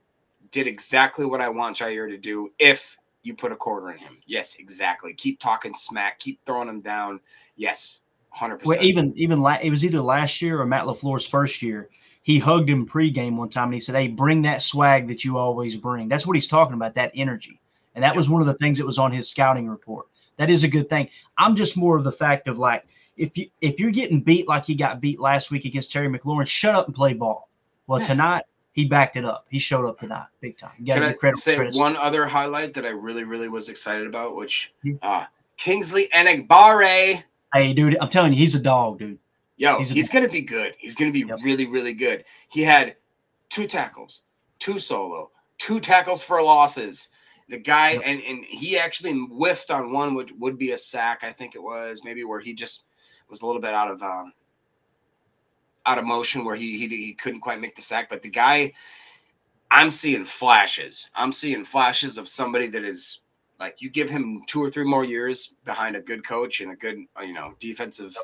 did 0.52 0.68
exactly 0.68 1.26
what 1.26 1.42
I 1.42 1.50
want 1.50 1.76
Jaire 1.78 2.08
to 2.10 2.18
do 2.18 2.52
if 2.58 2.98
you 3.24 3.34
put 3.36 3.52
a 3.52 3.56
quarter 3.58 3.92
in 3.92 3.98
him. 3.98 4.18
Yes, 4.26 4.56
exactly. 4.56 5.14
Keep 5.14 5.40
talking 5.40 5.74
smack. 5.74 6.18
Keep 6.20 6.40
throwing 6.46 6.70
him 6.70 6.80
down. 6.80 7.20
Yes, 7.58 8.00
100%. 8.34 8.66
Well, 8.66 8.82
even 8.82 9.14
even 9.18 9.42
la- 9.42 9.60
it 9.62 9.70
was 9.70 9.84
either 9.84 10.02
last 10.02 10.42
year 10.42 10.62
or 10.62 10.66
Matt 10.66 10.86
LaFleur's 10.86 11.28
first 11.28 11.62
year. 11.62 11.90
He 12.24 12.40
hugged 12.40 12.70
him 12.70 12.88
pregame 12.88 13.36
one 13.36 13.50
time 13.50 13.66
and 13.66 13.74
he 13.74 13.80
said, 13.80 13.96
"Hey, 13.96 14.08
bring 14.08 14.44
that 14.44 14.62
swag 14.62 15.08
that 15.08 15.26
you 15.26 15.38
always 15.38 15.76
bring." 15.76 16.08
That's 16.08 16.28
what 16.28 16.36
he's 16.36 16.48
talking 16.48 16.76
about. 16.76 16.96
That 16.96 17.12
energy, 17.16 17.60
and 17.96 18.04
that 18.04 18.16
was 18.16 18.30
one 18.30 18.42
of 18.42 18.48
the 18.48 18.54
things 18.56 18.78
that 18.78 18.86
was 18.86 19.00
on 19.00 19.12
his 19.12 19.30
scouting 19.30 19.68
report. 19.68 20.08
That 20.38 20.50
is 20.50 20.64
a 20.64 20.68
good 20.68 20.90
thing. 20.90 21.10
I'm 21.38 21.56
just 21.56 21.78
more 21.78 21.98
of 21.98 22.04
the 22.04 22.12
fact 22.12 22.48
of 22.48 22.60
like 22.60 22.86
if 23.18 23.38
you 23.38 23.48
if 23.60 23.80
you're 23.80 23.92
getting 23.92 24.22
beat 24.22 24.48
like 24.48 24.66
he 24.66 24.76
got 24.76 25.02
beat 25.02 25.20
last 25.20 25.52
week 25.52 25.66
against 25.66 25.92
Terry 25.92 26.08
McLaurin, 26.08 26.48
shut 26.48 26.76
up 26.76 26.86
and 26.88 26.96
play 26.96 27.14
ball. 27.14 27.50
Well, 27.88 28.02
tonight 28.02 28.44
he 28.74 28.86
backed 28.86 29.18
it 29.18 29.26
up. 29.26 29.46
He 29.50 29.60
showed 29.60 29.86
up 29.86 30.00
tonight, 30.00 30.28
big 30.40 30.58
time. 30.58 30.72
You 30.80 30.94
Can 30.94 31.04
I 31.04 31.14
credit. 31.14 31.38
say 31.38 31.56
credit. 31.56 31.74
one 31.76 31.98
other 31.98 32.26
highlight 32.26 32.74
that 32.76 32.86
I 32.86 32.90
really, 32.90 33.24
really 33.24 33.50
was 33.50 33.70
excited 33.70 34.08
about, 34.08 34.36
which 34.36 34.74
uh, 35.02 35.26
Kingsley 35.58 36.08
Enagbare. 36.14 37.24
Hey, 37.54 37.74
dude, 37.74 37.98
I'm 38.00 38.10
telling 38.10 38.32
you, 38.32 38.40
he's 38.40 38.56
a 38.56 38.62
dog, 38.62 39.00
dude. 39.00 39.20
Yo, 39.62 39.78
He's 39.78 39.92
he's, 39.92 40.10
gonna 40.10 40.28
be 40.28 40.42
good. 40.42 40.74
He's 40.80 40.96
gonna 40.96 41.12
be 41.12 41.24
really, 41.24 41.68
really 41.68 41.94
good. 41.94 42.26
He 42.50 42.64
had 42.64 42.96
two 43.50 43.68
tackles, 43.68 44.22
two 44.58 44.80
solo, 44.80 45.30
two 45.60 45.80
tackles 45.80 46.24
for 46.24 46.42
losses. 46.42 47.10
The 47.48 47.60
guy 47.60 47.92
and 48.04 48.24
and 48.24 48.44
he 48.44 48.80
actually 48.80 49.12
whiffed 49.12 49.70
on 49.70 49.92
one 49.92 50.16
would 50.16 50.32
would 50.42 50.58
be 50.58 50.72
a 50.72 50.78
sack. 50.80 51.20
I 51.24 51.32
think 51.32 51.54
it 51.54 51.62
was 51.62 52.02
maybe 52.04 52.24
where 52.24 52.40
he 52.40 52.56
just 52.56 52.86
was 53.30 53.44
a 53.44 53.46
little 53.46 53.62
bit 53.62 53.76
out 53.76 53.92
of 53.92 54.02
um 54.02 54.34
out 55.86 56.00
of 56.00 56.06
motion 56.06 56.44
where 56.44 56.56
he 56.56 56.80
he, 56.80 56.88
he 56.88 57.14
couldn't 57.14 57.42
quite 57.42 57.62
make 57.62 57.76
the 57.76 57.84
sack. 57.84 58.10
But 58.10 58.24
the 58.24 58.32
guy, 58.32 58.74
I'm 59.70 59.92
seeing 59.92 60.26
flashes. 60.26 61.12
I'm 61.14 61.32
seeing 61.32 61.66
flashes 61.66 62.18
of 62.18 62.28
somebody 62.28 62.66
that 62.70 62.84
is 62.84 63.20
like 63.60 63.80
you 63.80 63.92
give 63.92 64.10
him 64.10 64.42
two 64.48 64.64
or 64.64 64.72
three 64.72 64.86
more 64.86 65.04
years 65.04 65.54
behind 65.66 65.96
a 65.96 66.02
good 66.02 66.26
coach 66.26 66.62
and 66.62 66.72
a 66.72 66.76
good 66.76 66.98
you 67.24 67.34
know 67.34 67.54
defensive 67.60 68.18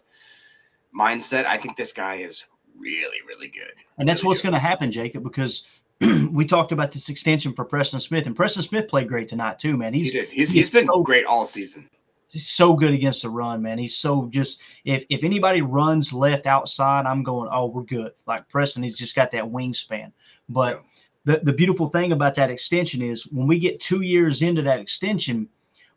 mindset. 0.95 1.45
I 1.45 1.57
think 1.57 1.77
this 1.77 1.93
guy 1.93 2.15
is 2.15 2.45
really 2.77 3.17
really 3.27 3.47
good. 3.47 3.73
And 3.97 4.07
that's 4.07 4.23
what's 4.23 4.41
going 4.41 4.53
to 4.53 4.59
happen, 4.59 4.91
Jacob, 4.91 5.23
because 5.23 5.67
we 6.31 6.45
talked 6.45 6.71
about 6.71 6.91
this 6.91 7.09
extension 7.09 7.53
for 7.53 7.65
Preston 7.65 7.99
Smith, 7.99 8.25
and 8.25 8.35
Preston 8.35 8.63
Smith 8.63 8.87
played 8.87 9.07
great 9.07 9.27
tonight 9.27 9.59
too, 9.59 9.77
man. 9.77 9.93
He's 9.93 10.13
he. 10.13 10.25
He's, 10.25 10.51
he's 10.51 10.69
been 10.69 10.85
so, 10.85 11.01
great 11.01 11.25
all 11.25 11.45
season. 11.45 11.89
He's 12.29 12.47
so 12.47 12.73
good 12.73 12.93
against 12.93 13.21
the 13.21 13.29
run, 13.29 13.61
man. 13.61 13.77
He's 13.77 13.95
so 13.95 14.27
just 14.27 14.61
if 14.85 15.05
if 15.09 15.23
anybody 15.23 15.61
runs 15.61 16.13
left 16.13 16.45
outside, 16.45 17.05
I'm 17.05 17.23
going, 17.23 17.49
oh, 17.51 17.67
we're 17.67 17.83
good. 17.83 18.11
Like 18.27 18.47
Preston, 18.49 18.83
he's 18.83 18.97
just 18.97 19.15
got 19.15 19.31
that 19.31 19.45
wingspan. 19.45 20.11
But 20.49 20.83
the, 21.27 21.41
the 21.43 21.53
beautiful 21.53 21.89
thing 21.89 22.11
about 22.11 22.35
that 22.35 22.49
extension 22.49 23.01
is 23.01 23.27
when 23.27 23.47
we 23.47 23.59
get 23.59 23.79
two 23.79 24.01
years 24.01 24.41
into 24.41 24.61
that 24.61 24.79
extension, 24.79 25.49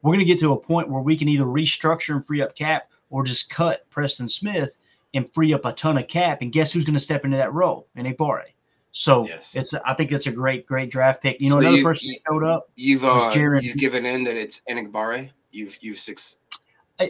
we're 0.02 0.10
going 0.10 0.18
to 0.18 0.24
get 0.24 0.40
to 0.40 0.52
a 0.52 0.60
point 0.60 0.88
where 0.88 1.02
we 1.02 1.16
can 1.16 1.28
either 1.28 1.44
restructure 1.44 2.16
and 2.16 2.26
free 2.26 2.42
up 2.42 2.56
cap 2.56 2.89
or 3.10 3.24
just 3.24 3.50
cut 3.50 3.88
Preston 3.90 4.28
Smith 4.28 4.78
and 5.12 5.28
free 5.32 5.52
up 5.52 5.64
a 5.64 5.72
ton 5.72 5.98
of 5.98 6.06
cap. 6.08 6.38
And 6.40 6.52
guess 6.52 6.72
who's 6.72 6.84
going 6.84 6.94
to 6.94 7.00
step 7.00 7.24
into 7.24 7.36
that 7.36 7.52
role? 7.52 7.86
Enagbare. 7.96 8.44
So 8.92 9.26
Yes. 9.26 9.54
it's 9.54 9.74
I 9.74 9.94
think 9.94 10.10
it's 10.12 10.26
a 10.26 10.32
great 10.32 10.66
great 10.66 10.90
draft 10.90 11.22
pick. 11.22 11.40
You 11.40 11.50
know, 11.50 11.56
So 11.56 11.60
another 11.60 11.82
person 11.82 12.08
you- 12.10 12.18
showed 12.28 12.44
up. 12.44 12.70
You've 12.74 13.04
uh, 13.04 13.30
Jared- 13.32 13.62
you've 13.64 13.76
given 13.76 14.04
in 14.06 14.24
that 14.24 14.36
it's 14.36 14.62
Enigbare. 14.68 15.30
You've 15.52 15.76
you've 15.80 15.98
six. 16.00 16.38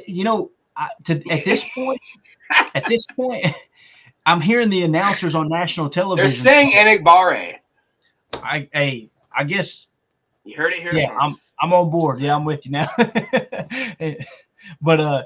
You 0.07 0.25
know, 0.25 0.51
I, 0.77 0.89
to, 1.05 1.15
at 1.31 1.45
this 1.45 1.69
point, 1.75 2.01
at 2.75 2.85
this 2.87 3.07
point, 3.17 3.47
I'm 4.27 4.41
hearing 4.41 4.71
the 4.71 4.83
announcers 4.83 5.35
on 5.35 5.49
national 5.49 5.89
television. 5.91 6.27
They're 6.27 6.29
saying 6.29 6.73
Enigbare. 6.73 7.55
I, 8.35 8.69
hey, 8.73 9.11
I 9.37 9.45
guess. 9.45 9.89
You 10.45 10.57
heard 10.57 10.73
it 10.73 10.81
here. 10.81 10.95
Yeah, 10.95 11.17
I'm 11.21 11.35
I'm 11.61 11.73
on 11.73 11.91
board. 11.91 12.21
Yeah, 12.21 12.35
I'm 12.35 12.45
with 12.45 12.65
you 12.67 12.73
now. 12.73 12.89
but 14.81 15.01
uh, 15.01 15.25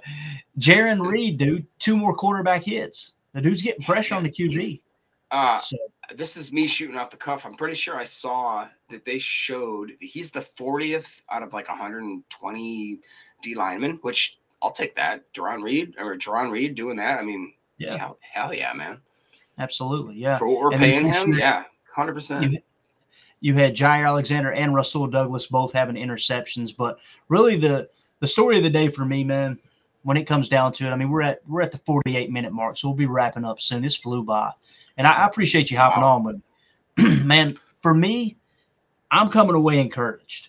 Jarran 0.58 1.04
Reed, 1.06 1.38
dude, 1.38 1.66
two 1.78 1.96
more 1.96 2.14
quarterback 2.14 2.62
hits. 2.64 3.12
The 3.32 3.40
dude's 3.40 3.62
getting 3.62 3.84
pressure 3.84 4.14
on 4.14 4.22
the 4.22 4.30
QB. 4.30 4.80
Uh, 5.30 5.58
So- 5.58 5.76
this 6.14 6.36
is 6.36 6.52
me 6.52 6.66
shooting 6.66 6.98
off 6.98 7.08
the 7.08 7.16
cuff. 7.16 7.46
I'm 7.46 7.54
pretty 7.54 7.74
sure 7.74 7.96
I 7.96 8.04
saw 8.04 8.68
that 8.90 9.06
they 9.06 9.18
showed 9.18 9.92
he's 10.00 10.30
the 10.30 10.40
40th 10.40 11.22
out 11.30 11.42
of 11.42 11.54
like 11.54 11.66
120 11.66 13.00
D 13.42 13.54
linemen, 13.54 13.98
which 14.02 14.38
I'll 14.62 14.70
take 14.70 14.94
that. 14.96 15.24
Duran 15.32 15.62
Reed 15.62 15.94
or 15.98 16.14
Duran 16.16 16.50
Reed 16.50 16.74
doing 16.74 16.96
that. 16.98 17.18
I 17.18 17.22
mean, 17.22 17.54
Yeah. 17.78 17.96
hell, 17.96 18.18
hell 18.20 18.52
yeah, 18.52 18.74
man. 18.74 19.00
Absolutely, 19.58 20.16
yeah. 20.16 20.36
For 20.36 20.46
what 20.46 20.60
we're 20.60 20.72
And 20.72 20.80
paying 20.80 21.06
him, 21.06 21.30
year- 21.30 21.38
yeah, 21.38 21.64
100%. 21.96 22.52
You, 22.52 22.58
you 23.40 23.54
had 23.54 23.74
Jaire 23.74 24.06
Alexander 24.06 24.52
and 24.52 24.74
Rasul 24.74 25.06
Douglas 25.06 25.46
both 25.46 25.72
having 25.72 25.96
interceptions, 25.96 26.76
but 26.76 26.98
really 27.28 27.56
the 27.56 27.88
the 28.24 28.28
story 28.28 28.56
of 28.56 28.62
the 28.62 28.70
day 28.70 28.88
for 28.88 29.04
me, 29.04 29.22
man, 29.22 29.58
when 30.02 30.16
it 30.16 30.24
comes 30.24 30.48
down 30.48 30.72
to 30.72 30.86
it, 30.86 30.90
I 30.90 30.96
mean, 30.96 31.10
we're 31.10 31.22
at 31.22 31.40
we're 31.46 31.60
at 31.60 31.72
the 31.72 31.78
48 31.78 32.30
minute 32.30 32.52
mark, 32.52 32.78
so 32.78 32.88
we'll 32.88 32.96
be 32.96 33.06
wrapping 33.06 33.44
up 33.44 33.60
soon. 33.60 33.82
This 33.82 33.96
flew 33.96 34.22
by, 34.22 34.52
and 34.96 35.06
I, 35.06 35.12
I 35.12 35.26
appreciate 35.26 35.70
you 35.70 35.76
hopping 35.76 36.02
on 36.02 36.42
me. 36.96 37.20
man. 37.24 37.58
For 37.82 37.92
me, 37.92 38.38
I'm 39.10 39.28
coming 39.28 39.54
away 39.54 39.78
encouraged. 39.78 40.48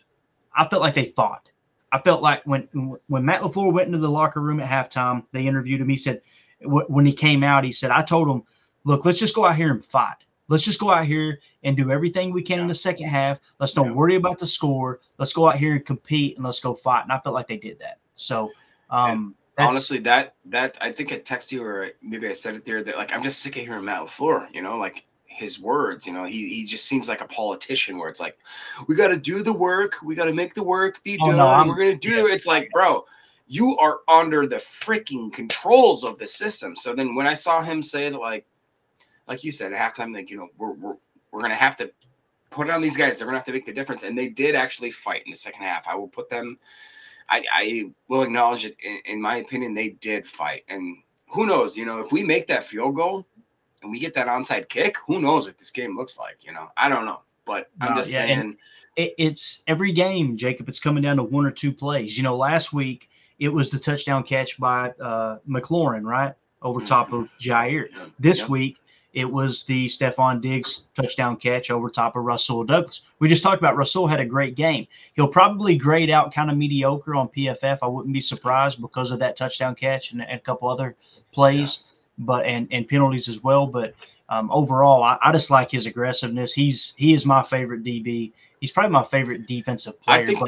I 0.56 0.66
felt 0.70 0.82
like 0.82 0.94
they 0.94 1.08
fought. 1.08 1.50
I 1.92 2.00
felt 2.00 2.22
like 2.22 2.44
when 2.46 2.70
when 3.08 3.26
Matt 3.26 3.42
LaFleur 3.42 3.74
went 3.74 3.88
into 3.88 3.98
the 3.98 4.10
locker 4.10 4.40
room 4.40 4.62
at 4.62 4.70
halftime, 4.70 5.26
they 5.34 5.46
interviewed 5.46 5.82
him. 5.82 5.90
He 5.90 5.98
said 5.98 6.22
when 6.62 7.06
he 7.06 7.12
came 7.12 7.44
out, 7.44 7.66
he 7.66 7.74
said, 7.74 7.92
"I 7.92 8.04
told 8.04 8.30
him, 8.30 8.44
look, 8.86 9.04
let's 9.04 9.20
just 9.20 9.36
go 9.36 9.46
out 9.46 9.58
here 9.58 9.72
and 9.72 9.84
fight. 9.84 10.16
Let's 10.48 10.64
just 10.64 10.80
go 10.80 10.92
out 10.92 11.06
here 11.06 11.40
and 11.64 11.76
do 11.76 11.92
everything 11.92 12.32
we 12.32 12.44
can 12.44 12.60
in 12.60 12.68
the 12.68 12.74
second 12.74 13.08
half. 13.08 13.40
Let's 13.60 13.74
don't 13.74 13.96
worry 13.96 14.16
about 14.16 14.38
the 14.40 14.48
score. 14.48 15.00
Let's 15.18 15.34
go 15.34 15.48
out 15.48 15.58
here 15.58 15.74
and 15.74 15.86
compete 15.86 16.36
and 16.38 16.46
let's 16.46 16.60
go 16.60 16.74
fight." 16.74 17.04
And 17.04 17.12
I 17.12 17.20
felt 17.20 17.34
like 17.36 17.48
they 17.48 17.58
did 17.58 17.80
that. 17.80 17.98
So, 18.14 18.52
um, 18.90 19.36
that's- 19.58 19.70
Honestly, 19.70 20.00
that 20.00 20.36
that 20.46 20.78
I 20.82 20.92
think 20.92 21.12
I 21.14 21.20
texted 21.20 21.54
you 21.54 21.64
or 21.64 21.90
maybe 22.02 22.28
I 22.28 22.34
said 22.34 22.56
it 22.56 22.66
there 22.66 22.84
that 22.84 22.96
like 22.98 23.12
I'm 23.14 23.24
just 23.24 23.42
sick 23.42 23.56
of 23.58 23.64
hearing 23.64 23.86
Matt 23.86 24.02
LaFleur. 24.02 24.48
You 24.54 24.62
know, 24.62 24.78
like 24.78 25.06
his 25.26 25.60
words. 25.60 26.06
You 26.06 26.14
know, 26.14 26.26
he 26.26 26.48
he 26.48 26.64
just 26.66 26.86
seems 26.86 27.10
like 27.10 27.22
a 27.22 27.26
politician 27.28 27.98
where 27.98 28.08
it's 28.10 28.20
like, 28.20 28.38
we 28.88 28.96
got 28.96 29.10
to 29.10 29.18
do 29.18 29.44
the 29.44 29.52
work, 29.52 29.98
we 30.04 30.14
got 30.16 30.26
to 30.26 30.34
make 30.34 30.54
the 30.54 30.64
work 30.64 31.02
be 31.04 31.18
Oh, 31.22 31.28
done. 31.32 31.38
no, 31.38 31.68
we're 31.68 31.78
gonna 31.78 31.96
do. 31.98 32.28
It's 32.28 32.46
like, 32.48 32.70
bro, 32.72 33.04
you 33.48 33.78
are 33.80 34.00
under 34.08 34.46
the 34.48 34.56
freaking 34.58 35.34
controls 35.34 36.04
of 36.04 36.18
the 36.20 36.28
system. 36.28 36.76
So 36.76 36.94
then 36.94 37.16
when 37.16 37.28
I 37.28 37.34
saw 37.34 37.62
him 37.62 37.84
say 37.84 38.10
that, 38.10 38.18
like, 38.18 38.46
like 39.28 39.44
you 39.44 39.52
said 39.52 39.74
at 39.74 39.94
halftime, 39.96 40.14
like 40.14 40.30
you 40.30 40.38
know, 40.38 40.50
we're 40.58 40.74
we're 40.74 40.96
we're 41.32 41.42
gonna 41.42 41.56
have 41.56 41.76
to 41.78 41.92
put 42.52 42.68
it 42.68 42.72
on 42.74 42.82
these 42.82 42.98
guys. 42.98 43.18
They're 43.18 43.26
gonna 43.28 43.38
have 43.38 43.46
to 43.46 43.52
make 43.54 43.66
the 43.66 43.74
difference, 43.74 44.04
and 44.04 44.18
they 44.18 44.30
did 44.30 44.56
actually 44.56 44.92
fight 44.92 45.24
in 45.26 45.32
the 45.32 45.38
second 45.38 45.64
half. 45.64 45.88
I 45.88 45.96
will 45.96 46.08
put 46.08 46.30
them. 46.30 46.58
I, 47.28 47.44
I 47.54 47.90
will 48.08 48.22
acknowledge 48.22 48.66
it. 48.66 48.78
In, 48.84 49.00
in 49.06 49.22
my 49.22 49.38
opinion, 49.38 49.74
they 49.74 49.90
did 49.90 50.28
fight, 50.28 50.64
and 50.70 50.98
who 51.30 51.46
knows? 51.48 51.76
You 51.78 51.86
know, 51.86 52.00
if 52.00 52.12
we 52.12 52.24
make 52.24 52.48
that 52.48 52.64
field 52.64 52.96
goal 52.96 53.26
and 53.82 53.92
we 53.92 54.00
get 54.00 54.14
that 54.14 54.28
onside 54.28 54.70
kick, 54.70 54.98
who 55.08 55.20
knows 55.20 55.48
what 55.48 55.58
this 55.58 55.72
game 55.72 55.98
looks 55.98 56.18
like? 56.20 56.38
You 56.42 56.54
know, 56.54 56.70
I 56.78 56.88
don't 56.88 57.06
know, 57.06 57.22
but 57.46 57.70
I'm 57.82 57.96
No, 57.96 58.02
just 58.02 58.12
yeah, 58.12 58.26
saying. 58.28 58.58
it, 58.96 59.14
it's 59.18 59.64
every 59.68 59.92
game, 59.92 60.38
Jacob. 60.38 60.70
It's 60.70 60.80
coming 60.80 61.02
down 61.02 61.18
to 61.18 61.24
one 61.24 61.46
or 61.48 61.52
two 61.52 61.72
plays. 61.74 62.16
You 62.16 62.22
know, 62.24 62.38
last 62.38 62.74
week 62.74 63.10
it 63.40 63.50
was 63.50 63.72
the 63.72 63.80
touchdown 63.80 64.24
catch 64.24 64.60
by 64.60 64.92
uh, 65.02 65.40
McLaurin, 65.50 66.04
right 66.04 66.34
over 66.62 66.80
top 66.80 67.12
of 67.12 67.28
Jaire. 67.40 67.88
This 68.20 68.42
Yep. 68.42 68.50
week 68.50 68.78
it 69.16 69.32
was 69.32 69.64
the 69.64 69.86
Stefon 69.86 70.42
Diggs 70.42 70.88
touchdown 70.94 71.38
catch 71.38 71.72
over 71.72 71.90
top 71.90 72.18
of 72.18 72.24
Rasul 72.24 72.66
Douglas. 72.66 73.04
We 73.20 73.30
just 73.30 73.44
talked 73.44 73.60
about 73.62 73.78
Rasul 73.78 74.08
had 74.08 74.20
a 74.20 74.26
great 74.26 74.56
game. 74.56 74.88
He'll 75.14 75.30
probably 75.30 75.78
grade 75.78 76.10
out 76.10 76.34
kind 76.34 76.52
of 76.52 76.58
mediocre 76.58 77.16
on 77.16 77.30
PFF. 77.30 77.80
I 77.82 77.88
wouldn't 77.88 78.14
be 78.14 78.20
surprised 78.20 78.82
because 78.82 79.12
of 79.12 79.20
that 79.20 79.38
touchdown 79.38 79.74
catch 79.74 80.12
and, 80.12 80.22
a 80.22 80.38
couple 80.40 80.68
other 80.68 80.98
plays, 81.32 81.86
but 82.18 82.46
and 82.46 82.68
and 82.72 82.88
penalties 82.88 83.30
as 83.30 83.42
well. 83.42 83.66
But 83.66 83.96
um, 84.28 84.52
overall, 84.52 85.02
I, 85.02 85.18
I 85.22 85.32
just 85.32 85.50
like 85.50 85.72
his 85.72 85.86
aggressiveness. 85.86 86.54
He's 86.54 86.94
he 86.98 87.14
is 87.14 87.26
my 87.26 87.42
favorite 87.42 87.84
DB. 87.84 88.34
He's 88.60 88.72
probably 88.72 88.92
my 88.92 89.06
favorite 89.06 89.48
defensive 89.48 90.02
player. 90.02 90.22
I 90.22 90.26
think 90.26 90.42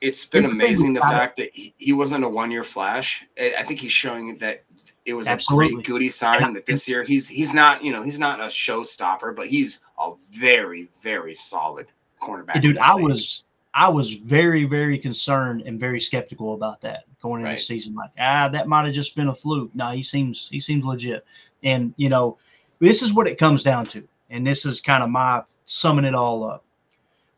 it's 0.00 0.24
been 0.24 0.42
here's 0.42 0.52
the 0.52 0.58
thing 0.58 0.66
amazing 0.66 0.94
the 0.94 1.00
fact 1.00 1.36
that 1.36 1.50
he, 1.52 1.74
he 1.78 1.92
wasn't 1.92 2.24
a 2.24 2.28
one 2.28 2.50
year 2.50 2.64
flash. 2.64 3.24
I 3.38 3.62
think 3.62 3.78
he's 3.78 3.92
showing 3.92 4.38
that 4.38 4.64
it 5.10 5.14
was 5.14 5.28
a 5.28 5.38
great 5.48 5.84
goody 5.84 6.08
signing 6.08 6.54
that 6.54 6.64
this 6.66 6.88
year 6.88 7.02
he's 7.02 7.28
he's 7.28 7.52
not 7.52 7.84
you 7.84 7.92
know 7.92 8.02
he's 8.02 8.18
not 8.18 8.40
a 8.40 8.44
showstopper, 8.44 9.34
but 9.36 9.46
he's 9.48 9.80
a 9.98 10.12
very 10.32 10.88
very 11.02 11.34
solid 11.34 11.86
cornerback. 12.22 12.60
dude, 12.62 12.78
I 12.78 12.94
league. 12.94 13.04
was 13.04 13.44
I 13.74 13.88
was 13.88 14.10
very 14.14 14.64
very 14.64 14.98
concerned 14.98 15.62
and 15.66 15.78
very 15.78 16.00
skeptical 16.00 16.54
about 16.54 16.80
that 16.82 17.04
going 17.22 17.40
into 17.40 17.50
Right. 17.50 17.58
the 17.58 17.62
season. 17.62 17.94
Like, 17.94 18.10
ah, 18.18 18.48
that 18.48 18.66
might 18.66 18.86
have 18.86 18.94
just 18.94 19.14
been 19.14 19.28
a 19.28 19.34
fluke. 19.34 19.70
No, 19.74 19.90
he 19.90 20.02
seems 20.02 20.48
he 20.48 20.58
seems 20.60 20.84
legit. 20.84 21.24
And 21.62 21.92
you 21.96 22.08
know, 22.08 22.38
this 22.78 23.02
is 23.02 23.12
what 23.14 23.26
it 23.26 23.36
comes 23.38 23.62
down 23.62 23.84
to, 23.86 24.06
and 24.30 24.46
this 24.46 24.64
is 24.64 24.80
kind 24.80 25.02
of 25.02 25.10
my 25.10 25.42
summing 25.66 26.04
it 26.06 26.14
all 26.14 26.44
up. 26.44 26.64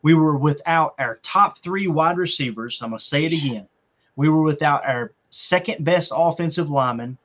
We 0.02 0.14
were 0.14 0.36
without 0.36 0.94
our 0.98 1.16
top 1.22 1.58
three 1.58 1.86
wide 1.86 2.16
receivers. 2.16 2.80
I'm 2.82 2.90
gonna 2.90 3.00
say 3.00 3.24
it 3.24 3.32
again. 3.32 3.68
We 4.16 4.28
were 4.28 4.42
without 4.42 4.84
our 4.84 5.12
second 5.30 5.84
best 5.84 6.12
offensive 6.14 6.70
lineman. 6.70 7.18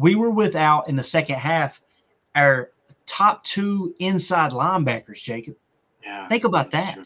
We 0.00 0.14
were 0.14 0.30
without 0.30 0.88
in 0.88 0.96
the 0.96 1.02
second 1.02 1.36
half 1.36 1.82
our 2.34 2.70
top 3.04 3.44
two 3.44 3.94
inside 3.98 4.52
linebackers, 4.52 5.22
Jacob. 5.22 5.56
Yeah. 6.02 6.26
Think 6.28 6.44
about 6.44 6.70
that. 6.70 6.98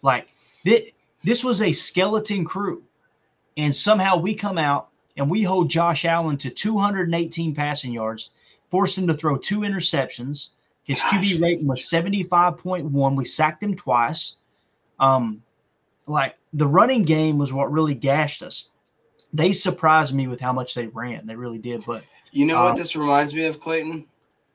Like 0.00 0.28
thi- 0.64 0.94
this 1.22 1.44
was 1.44 1.60
a 1.60 1.72
skeleton 1.72 2.46
crew, 2.46 2.82
and 3.58 3.76
somehow 3.76 4.16
we 4.16 4.34
come 4.34 4.56
out 4.56 4.88
and 5.18 5.30
we 5.30 5.42
hold 5.42 5.68
Josh 5.68 6.06
Allen 6.06 6.38
to 6.38 6.50
218 6.50 7.54
passing 7.54 7.92
yards, 7.92 8.30
forced 8.70 8.96
him 8.96 9.06
to 9.08 9.14
throw 9.14 9.36
two 9.36 9.60
interceptions. 9.60 10.52
His 10.84 11.00
QB 11.00 11.42
rating 11.42 11.68
was 11.68 11.82
75.1. 11.82 13.16
We 13.16 13.24
sacked 13.26 13.62
him 13.62 13.76
twice. 13.76 14.38
Um, 14.98 15.42
like 16.06 16.36
the 16.54 16.66
running 16.66 17.02
game 17.02 17.36
was 17.36 17.52
what 17.52 17.70
really 17.70 17.94
gashed 17.94 18.42
us. 18.42 18.70
They 19.32 19.52
surprised 19.52 20.14
me 20.14 20.26
with 20.26 20.40
how 20.40 20.52
much 20.52 20.74
they 20.74 20.86
ran. 20.88 21.26
They 21.26 21.36
really 21.36 21.58
did. 21.58 21.84
But 21.86 22.04
You 22.30 22.46
know 22.46 22.58
um, 22.58 22.64
what 22.66 22.76
this 22.76 22.96
reminds 22.96 23.34
me 23.34 23.44
of, 23.46 23.60
Clayton? 23.60 24.06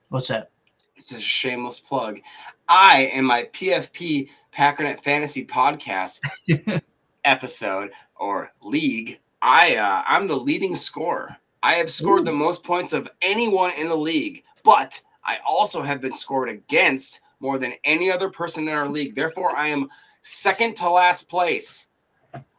What's 0.10 0.28
that? 0.28 0.52
It's 0.96 1.12
a 1.12 1.20
shameless 1.20 1.80
plug. 1.80 2.20
I, 2.68 3.12
in 3.14 3.26
my 3.26 3.44
PFP 3.54 4.30
Packernet 4.56 5.00
Fantasy 5.00 5.46
Podcast 5.46 6.20
episode 7.24 7.92
or 8.16 8.52
league, 8.64 9.20
I 9.42 9.76
uh, 9.76 10.04
I'm 10.08 10.28
the 10.28 10.36
leading 10.36 10.76
scorer. 10.76 11.38
I 11.62 11.74
have 11.74 11.90
scored 11.90 12.26
the 12.26 12.32
most 12.32 12.64
points 12.64 12.94
of 12.94 13.10
anyone 13.22 13.72
in 13.78 13.90
the 13.90 13.96
league, 13.96 14.44
but 14.64 15.02
I 15.24 15.38
also 15.48 15.82
have 15.82 16.02
been 16.02 16.12
scored 16.12 16.50
against 16.50 17.22
more 17.40 17.60
than 17.60 17.74
any 17.84 18.12
other 18.12 18.30
person 18.30 18.68
in 18.68 18.74
our 18.74 18.88
league. 18.88 19.16
Therefore, 19.16 19.56
I 19.56 19.68
am 19.68 19.90
second 20.22 20.76
to 20.78 20.90
last 20.90 21.30
place 21.30 21.87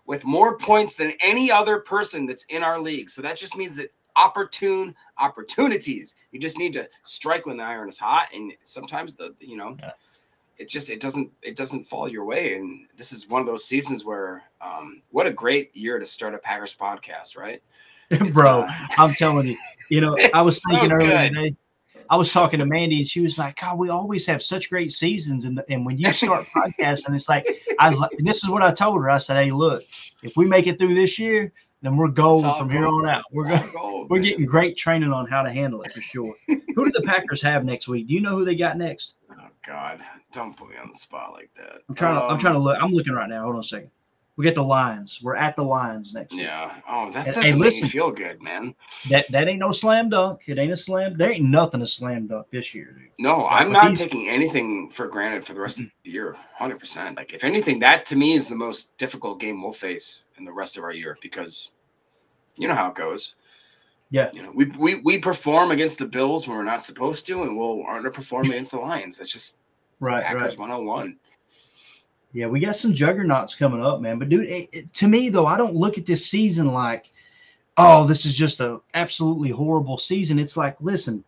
with 0.08 0.24
more 0.24 0.56
points 0.56 0.96
than 0.96 1.12
any 1.20 1.52
other 1.52 1.78
person 1.78 2.24
that's 2.24 2.44
in 2.44 2.64
our 2.64 2.80
league. 2.80 3.10
So 3.10 3.20
that 3.20 3.36
just 3.36 3.58
means 3.58 3.76
that 3.76 3.92
opportune 4.16 4.94
opportunities. 5.18 6.16
You 6.32 6.40
just 6.40 6.58
need 6.58 6.72
to 6.72 6.88
strike 7.04 7.44
when 7.44 7.58
the 7.58 7.64
iron 7.64 7.90
is 7.90 7.98
hot, 7.98 8.28
and 8.34 8.52
sometimes 8.64 9.14
the 9.14 9.34
you 9.38 9.56
know. 9.56 9.76
It 10.56 10.68
just 10.68 10.90
it 10.90 11.00
doesn't 11.00 11.30
it 11.40 11.54
doesn't 11.54 11.84
fall 11.84 12.08
your 12.08 12.24
way, 12.24 12.54
and 12.54 12.88
this 12.96 13.12
is 13.12 13.28
one 13.28 13.40
of 13.40 13.46
those 13.46 13.64
seasons 13.64 14.04
where 14.04 14.42
um, 14.60 15.02
what 15.10 15.28
a 15.28 15.30
great 15.30 15.76
year 15.76 16.00
to 16.00 16.06
start 16.06 16.34
a 16.34 16.38
Packers 16.38 16.74
podcast, 16.74 17.36
right? 17.36 17.62
Bro, 18.32 18.66
I'm 18.96 19.10
telling 19.10 19.46
you, 19.46 19.56
you 19.88 20.00
know, 20.00 20.16
I 20.34 20.42
was 20.42 20.60
uh, 20.64 20.70
thinking 20.70 20.88
so 20.88 20.94
earlier 20.96 21.28
good. 21.28 21.34
today. 21.34 21.56
I 22.10 22.16
was 22.16 22.32
talking 22.32 22.58
to 22.60 22.66
Mandy, 22.66 22.98
and 22.98 23.08
she 23.08 23.20
was 23.20 23.38
like, 23.38 23.60
"God, 23.60 23.78
we 23.78 23.88
always 23.90 24.26
have 24.26 24.42
such 24.42 24.70
great 24.70 24.92
seasons." 24.92 25.44
And 25.44 25.62
and 25.68 25.84
when 25.86 25.98
you 25.98 26.12
start 26.12 26.44
podcasting, 26.54 27.14
it's 27.14 27.28
like 27.28 27.46
I 27.78 27.88
was 27.90 28.00
like, 28.00 28.12
this 28.18 28.42
is 28.42 28.50
what 28.50 28.62
I 28.62 28.72
told 28.72 28.96
her. 29.02 29.10
I 29.10 29.18
said, 29.18 29.36
"Hey, 29.42 29.50
look, 29.50 29.84
if 30.22 30.36
we 30.36 30.46
make 30.46 30.66
it 30.66 30.78
through 30.78 30.94
this 30.94 31.18
year, 31.18 31.52
then 31.82 31.96
we're 31.96 32.08
gold 32.08 32.44
from 32.58 32.70
here 32.70 32.86
on 32.86 33.08
out. 33.08 33.24
We're 33.32 33.60
gold, 33.72 34.10
we're 34.10 34.20
getting 34.20 34.46
great 34.46 34.76
training 34.76 35.12
on 35.12 35.26
how 35.26 35.42
to 35.42 35.50
handle 35.52 35.82
it 35.82 35.92
for 35.92 36.00
sure." 36.00 36.34
who 36.46 36.84
do 36.84 36.92
the 36.92 37.02
Packers 37.02 37.42
have 37.42 37.64
next 37.64 37.88
week? 37.88 38.06
Do 38.08 38.14
you 38.14 38.20
know 38.20 38.36
who 38.38 38.44
they 38.44 38.56
got 38.56 38.76
next? 38.78 39.16
Oh 39.30 39.48
God, 39.66 40.00
don't 40.32 40.56
put 40.56 40.70
me 40.70 40.76
on 40.76 40.88
the 40.88 40.98
spot 40.98 41.32
like 41.32 41.50
that. 41.56 41.80
I'm 41.88 41.94
trying 41.94 42.14
to. 42.14 42.22
I'm 42.22 42.32
Um, 42.34 42.38
trying 42.38 42.54
to 42.54 42.60
look. 42.60 42.76
I'm 42.80 42.92
looking 42.92 43.12
right 43.14 43.28
now. 43.28 43.42
Hold 43.42 43.54
on 43.56 43.60
a 43.60 43.64
second. 43.64 43.90
We 44.38 44.44
get 44.44 44.54
the 44.54 44.62
Lions. 44.62 45.20
We're 45.20 45.34
at 45.34 45.56
the 45.56 45.64
Lions 45.64 46.14
next 46.14 46.32
week. 46.32 46.44
Yeah. 46.44 46.80
Oh, 46.88 47.10
that 47.10 47.26
doesn't 47.26 47.42
make 47.42 47.56
listen. 47.56 47.86
me 47.86 47.88
feel 47.88 48.12
good, 48.12 48.40
man. 48.40 48.72
That 49.10 49.26
that 49.32 49.48
ain't 49.48 49.58
no 49.58 49.72
slam 49.72 50.10
dunk. 50.10 50.42
It 50.46 50.60
ain't 50.60 50.70
a 50.70 50.76
slam. 50.76 51.16
There 51.16 51.32
ain't 51.32 51.44
nothing 51.44 51.82
a 51.82 51.86
slam 51.88 52.28
dunk 52.28 52.46
this 52.52 52.72
year, 52.72 52.92
dude. 52.96 53.08
No, 53.18 53.38
Like, 53.38 53.62
I'm 53.62 53.72
not 53.72 53.88
these- 53.88 54.02
taking 54.02 54.28
anything 54.28 54.90
for 54.90 55.08
granted 55.08 55.44
for 55.44 55.54
the 55.54 55.60
rest 55.60 55.80
of 55.80 55.86
mm-hmm. 55.86 56.02
the 56.04 56.10
year. 56.12 56.36
Hundred 56.54 56.78
percent. 56.78 57.16
Like, 57.16 57.34
if 57.34 57.42
anything, 57.42 57.80
that 57.80 58.06
to 58.06 58.16
me 58.16 58.34
is 58.34 58.48
the 58.48 58.54
most 58.54 58.96
difficult 58.96 59.40
game 59.40 59.60
we'll 59.60 59.72
face 59.72 60.20
in 60.38 60.44
the 60.44 60.52
rest 60.52 60.76
of 60.76 60.84
our 60.84 60.92
year 60.92 61.18
because 61.20 61.72
you 62.54 62.68
know 62.68 62.76
how 62.76 62.90
it 62.90 62.94
goes. 62.94 63.34
Yeah. 64.10 64.30
You 64.32 64.44
know, 64.44 64.52
we 64.54 64.66
we 64.66 65.00
we 65.00 65.18
perform 65.18 65.72
against 65.72 65.98
the 65.98 66.06
Bills 66.06 66.46
when 66.46 66.56
we're 66.56 66.62
not 66.62 66.84
supposed 66.84 67.26
to, 67.26 67.42
and 67.42 67.58
we'll 67.58 67.78
underperform 67.78 68.42
mm-hmm. 68.42 68.52
against 68.52 68.70
the 68.70 68.78
Lions. 68.78 69.18
That's 69.18 69.32
just 69.32 69.58
Right, 70.00 70.22
Packers 70.22 70.56
right. 70.56 70.58
101. 70.58 71.16
Yeah, 72.38 72.46
we 72.46 72.60
got 72.60 72.76
some 72.76 72.94
juggernauts 72.94 73.56
coming 73.56 73.84
up, 73.84 74.00
man. 74.00 74.20
But 74.20 74.28
dude, 74.28 74.46
it, 74.46 74.68
it- 74.72 74.94
to 74.94 75.08
me 75.08 75.28
though, 75.28 75.46
I 75.46 75.56
don't 75.56 75.74
look 75.74 75.98
at 75.98 76.06
this 76.06 76.24
season 76.24 76.72
like, 76.72 77.10
oh, 77.76 78.06
this 78.06 78.24
is 78.24 78.36
just 78.36 78.60
a 78.60 78.80
absolutely 78.94 79.50
horrible 79.50 79.98
season. 79.98 80.38
It's 80.38 80.56
like, 80.56 80.76
listen, 80.80 81.24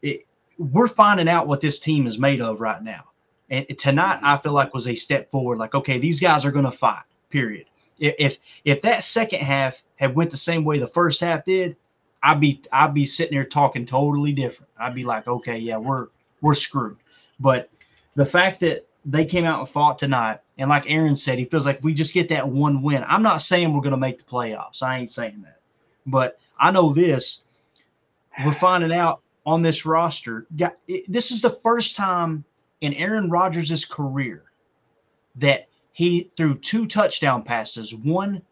it, 0.00 0.26
we're 0.56 0.86
finding 0.86 1.28
out 1.28 1.48
what 1.48 1.60
this 1.60 1.80
team 1.80 2.06
is 2.06 2.20
made 2.20 2.40
of 2.40 2.60
right 2.60 2.80
now. 2.80 3.06
And 3.50 3.66
tonight, 3.76 4.20
I 4.22 4.36
feel 4.36 4.52
like 4.52 4.72
was 4.74 4.86
a 4.86 4.94
step 4.94 5.28
forward. 5.32 5.58
Like, 5.58 5.74
okay, 5.74 5.98
these 5.98 6.20
guys 6.20 6.44
are 6.44 6.52
going 6.52 6.66
to 6.66 6.70
fight. 6.70 7.02
Period. 7.30 7.66
If 7.98 8.38
if 8.64 8.82
that 8.82 9.02
second 9.02 9.40
half 9.40 9.82
had 9.96 10.14
went 10.14 10.30
the 10.30 10.36
same 10.36 10.64
way 10.64 10.78
the 10.78 10.86
first 10.86 11.20
half 11.20 11.44
did, 11.44 11.76
I'd 12.22 12.38
be 12.38 12.62
I'd 12.72 12.94
be 12.94 13.06
sitting 13.06 13.34
there 13.34 13.44
talking 13.44 13.86
totally 13.86 14.32
different. 14.32 14.70
I'd 14.78 14.94
be 14.94 15.02
like, 15.02 15.26
okay, 15.26 15.58
yeah, 15.58 15.78
we're 15.78 16.06
we're 16.40 16.54
screwed. 16.54 16.98
But 17.40 17.70
the 18.14 18.24
fact 18.24 18.60
that 18.60 18.86
they 19.10 19.24
came 19.24 19.44
out 19.46 19.60
and 19.60 19.68
fought 19.68 19.98
tonight, 19.98 20.40
and 20.58 20.68
like 20.68 20.84
Aaron 20.86 21.16
said, 21.16 21.38
he 21.38 21.46
feels 21.46 21.64
like 21.64 21.82
we 21.82 21.94
just 21.94 22.12
get 22.12 22.28
that 22.28 22.46
one 22.48 22.82
win. 22.82 23.04
I'm 23.08 23.22
not 23.22 23.38
saying 23.38 23.72
we're 23.72 23.80
going 23.80 23.92
to 23.92 23.96
make 23.96 24.18
the 24.18 24.24
playoffs. 24.24 24.82
I 24.82 24.98
ain't 24.98 25.08
saying 25.10 25.40
that, 25.42 25.60
but 26.06 26.38
I 26.58 26.70
know 26.70 26.92
this. 26.92 27.44
We're 28.44 28.52
finding 28.52 28.92
out 28.92 29.22
on 29.46 29.62
this 29.62 29.84
roster. 29.86 30.46
got- 30.56 30.76
This 31.08 31.30
is 31.30 31.40
the 31.40 31.50
first 31.50 31.96
time 31.96 32.44
in 32.82 32.92
Aaron 32.94 33.30
Rodgers' 33.30 33.84
career 33.84 34.44
that 35.36 35.68
he 35.92 36.30
threw 36.36 36.54
two 36.56 36.86
touchdown 36.86 37.42
passes, 37.42 37.94
one, 37.94 38.42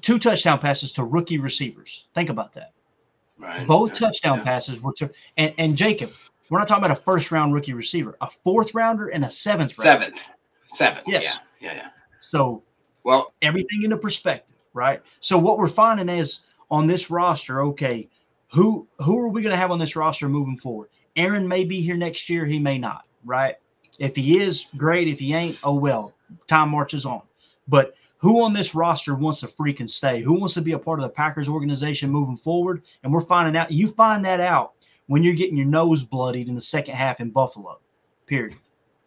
two 0.00 0.18
touchdown 0.18 0.60
passes 0.60 0.92
to 0.92 1.04
rookie 1.04 1.38
receivers. 1.38 2.06
Think 2.14 2.30
about 2.30 2.52
that. 2.54 2.72
Right. 3.36 3.66
Both 3.66 3.94
touchdown 3.98 4.42
passes 4.42 4.80
were 4.80 4.92
to 4.94 5.10
and, 5.36 5.52
and 5.58 5.76
Jacob. 5.76 6.12
We're 6.50 6.58
not 6.58 6.68
talking 6.68 6.84
about 6.84 6.96
a 6.96 7.02
first 7.02 7.32
round 7.32 7.54
rookie 7.54 7.72
receiver, 7.72 8.16
a 8.20 8.28
fourth 8.44 8.74
rounder 8.74 9.08
and 9.08 9.24
a 9.24 9.30
seventh 9.30 9.78
rounder. 9.78 10.04
Seventh. 10.04 10.30
Seventh. 10.66 11.04
Yes. 11.06 11.22
Yeah. 11.22 11.38
Yeah. 11.60 11.76
Yeah. 11.76 11.88
So 12.20 12.62
well, 13.04 13.32
everything 13.42 13.82
into 13.82 13.96
perspective, 13.96 14.56
right? 14.74 15.02
So 15.20 15.38
what 15.38 15.58
we're 15.58 15.68
finding 15.68 16.08
is 16.08 16.46
on 16.70 16.86
this 16.86 17.10
roster, 17.10 17.62
okay, 17.62 18.08
who 18.52 18.86
who 18.98 19.18
are 19.18 19.28
we 19.28 19.42
going 19.42 19.52
to 19.52 19.58
have 19.58 19.70
on 19.70 19.78
this 19.78 19.96
roster 19.96 20.28
moving 20.28 20.58
forward? 20.58 20.88
Aaron 21.16 21.46
may 21.46 21.64
be 21.64 21.80
here 21.80 21.96
next 21.96 22.28
year, 22.28 22.46
he 22.46 22.58
may 22.58 22.78
not, 22.78 23.04
right? 23.24 23.56
If 23.98 24.16
he 24.16 24.40
is, 24.40 24.70
great. 24.76 25.08
If 25.08 25.18
he 25.18 25.34
ain't, 25.34 25.58
oh 25.64 25.74
well. 25.74 26.14
Time 26.46 26.70
marches 26.70 27.04
on. 27.04 27.22
But 27.68 27.94
who 28.18 28.42
on 28.42 28.52
this 28.52 28.74
roster 28.74 29.14
wants 29.14 29.40
to 29.40 29.48
freaking 29.48 29.88
stay? 29.88 30.22
Who 30.22 30.34
wants 30.34 30.54
to 30.54 30.62
be 30.62 30.72
a 30.72 30.78
part 30.78 30.98
of 30.98 31.02
the 31.02 31.10
Packers 31.10 31.48
organization 31.48 32.10
moving 32.10 32.36
forward? 32.36 32.82
And 33.02 33.12
we're 33.12 33.20
finding 33.20 33.56
out. 33.56 33.70
You 33.70 33.88
find 33.88 34.24
that 34.24 34.40
out 34.40 34.72
when 35.12 35.22
you're 35.22 35.34
getting 35.34 35.58
your 35.58 35.66
nose 35.66 36.02
bloodied 36.02 36.48
in 36.48 36.54
the 36.54 36.60
second 36.62 36.94
half 36.94 37.20
in 37.20 37.28
Buffalo. 37.28 37.78
Period. 38.24 38.54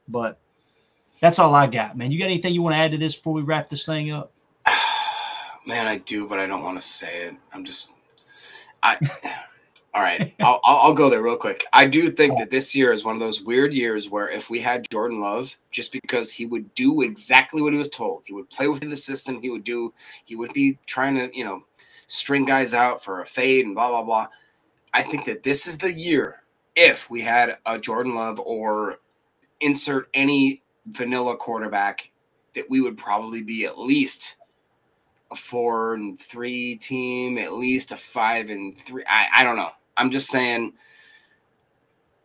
But 0.08 0.38
that's 1.20 1.40
all 1.40 1.56
I 1.56 1.66
got, 1.66 1.98
man. 1.98 2.12
You 2.12 2.20
got 2.20 2.26
anything 2.26 2.54
you 2.54 2.62
want 2.62 2.76
to 2.76 2.78
add 2.78 2.92
to 2.92 3.00
this 3.00 3.16
before 3.16 3.34
we 3.34 3.42
wrap 3.42 3.70
this 3.70 3.88
thing 3.88 4.12
up? 4.12 4.32
Man, 5.66 5.88
I 5.88 5.98
do, 5.98 6.28
but 6.28 6.38
I 6.38 6.46
don't 6.46 6.64
want 6.64 6.80
to 6.80 6.86
say 6.86 7.24
it. 7.24 7.36
I'm 7.52 7.66
just, 7.66 7.96
I. 8.84 8.98
All 9.96 10.02
right, 10.02 10.36
I'll, 10.42 10.60
I'll 10.64 10.94
go 10.94 11.10
there 11.10 11.24
real 11.24 11.38
quick. 11.38 11.66
I 11.72 11.88
do 11.88 12.12
think 12.12 12.38
that 12.38 12.52
this 12.52 12.76
year 12.76 12.92
is 12.92 13.06
one 13.06 13.16
of 13.16 13.22
those 13.22 13.42
weird 13.42 13.74
years 13.74 14.10
where 14.10 14.30
if 14.30 14.50
we 14.50 14.60
had 14.60 14.86
Jordan 14.92 15.22
Love, 15.22 15.58
just 15.72 15.94
because 15.94 16.30
he 16.30 16.46
would 16.46 16.76
do 16.76 17.02
exactly 17.02 17.62
what 17.62 17.72
he 17.72 17.80
was 17.80 17.90
told, 17.90 18.24
he 18.26 18.34
would 18.34 18.50
play 18.50 18.68
within 18.68 18.90
the 18.90 18.98
system. 18.98 19.42
He 19.42 19.50
would 19.50 19.64
do. 19.64 19.94
He 20.26 20.36
would 20.36 20.52
be 20.52 20.78
trying 20.86 21.16
to, 21.16 21.36
you 21.36 21.46
know, 21.46 21.64
string 22.08 22.44
guys 22.44 22.74
out 22.74 23.02
for 23.02 23.22
a 23.22 23.26
fade 23.26 23.66
and 23.66 23.74
blah 23.74 23.88
blah 23.88 24.04
blah. 24.04 24.28
I 24.96 25.02
think 25.02 25.26
that 25.26 25.44
this 25.44 25.68
is 25.68 25.78
the 25.78 25.92
year 25.92 26.42
if 26.74 27.10
we 27.10 27.20
had 27.20 27.58
a 27.66 27.78
Jordan 27.78 28.16
Love 28.16 28.40
or 28.40 29.00
insert 29.60 30.08
any 30.14 30.64
vanilla 30.88 31.36
quarterback 31.36 32.14
that 32.54 32.70
we 32.70 32.80
would 32.80 32.98
probably 32.98 33.44
be 33.44 33.66
at 33.66 33.78
least 33.78 34.38
a 35.32 35.36
four 35.36 35.96
and 35.96 36.18
three 36.18 36.78
team, 36.78 37.38
at 37.38 37.52
least 37.52 37.92
a 37.92 37.98
five 37.98 38.50
and 38.50 38.78
three. 38.78 39.04
I, 39.06 39.28
I 39.36 39.44
don't 39.44 39.58
know. 39.58 39.72
I'm 39.98 40.12
just 40.12 40.30
saying. 40.30 40.72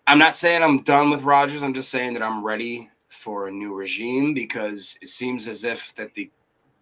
I'm 0.07 0.19
not 0.19 0.37
saying 0.37 0.63
I'm 0.63 0.83
done 0.83 1.11
with 1.11 1.23
Rodgers. 1.23 1.65
I'm 1.65 1.75
just 1.75 1.89
saying 1.89 2.15
that 2.15 2.23
I'm 2.23 2.45
ready 2.45 2.89
for 3.09 3.49
a 3.49 3.51
new 3.51 3.75
regime 3.75 4.33
because 4.33 4.97
it 5.03 5.09
seems 5.09 5.49
as 5.49 5.65
if 5.65 5.93
that 5.97 6.15
the 6.15 6.31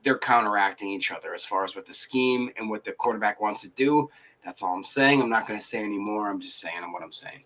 they're 0.03 0.18
counteracting 0.18 0.89
each 0.91 1.11
other 1.11 1.34
as 1.34 1.45
far 1.45 1.64
as 1.64 1.74
what 1.74 1.86
the 1.86 1.95
scheme 1.95 2.51
and 2.59 2.68
what 2.68 2.84
the 2.84 2.93
quarterback 2.93 3.41
wants 3.41 3.62
to 3.62 3.68
do. 3.70 4.09
That's 4.49 4.62
all 4.62 4.74
I'm 4.74 4.82
saying. 4.82 5.20
I'm 5.20 5.28
not 5.28 5.46
going 5.46 5.61
to 5.61 5.64
say 5.64 5.84
anymore. 5.84 6.30
I'm 6.30 6.40
just 6.40 6.59
saying 6.59 6.80
what 6.90 7.03
I'm 7.03 7.12
saying. 7.12 7.44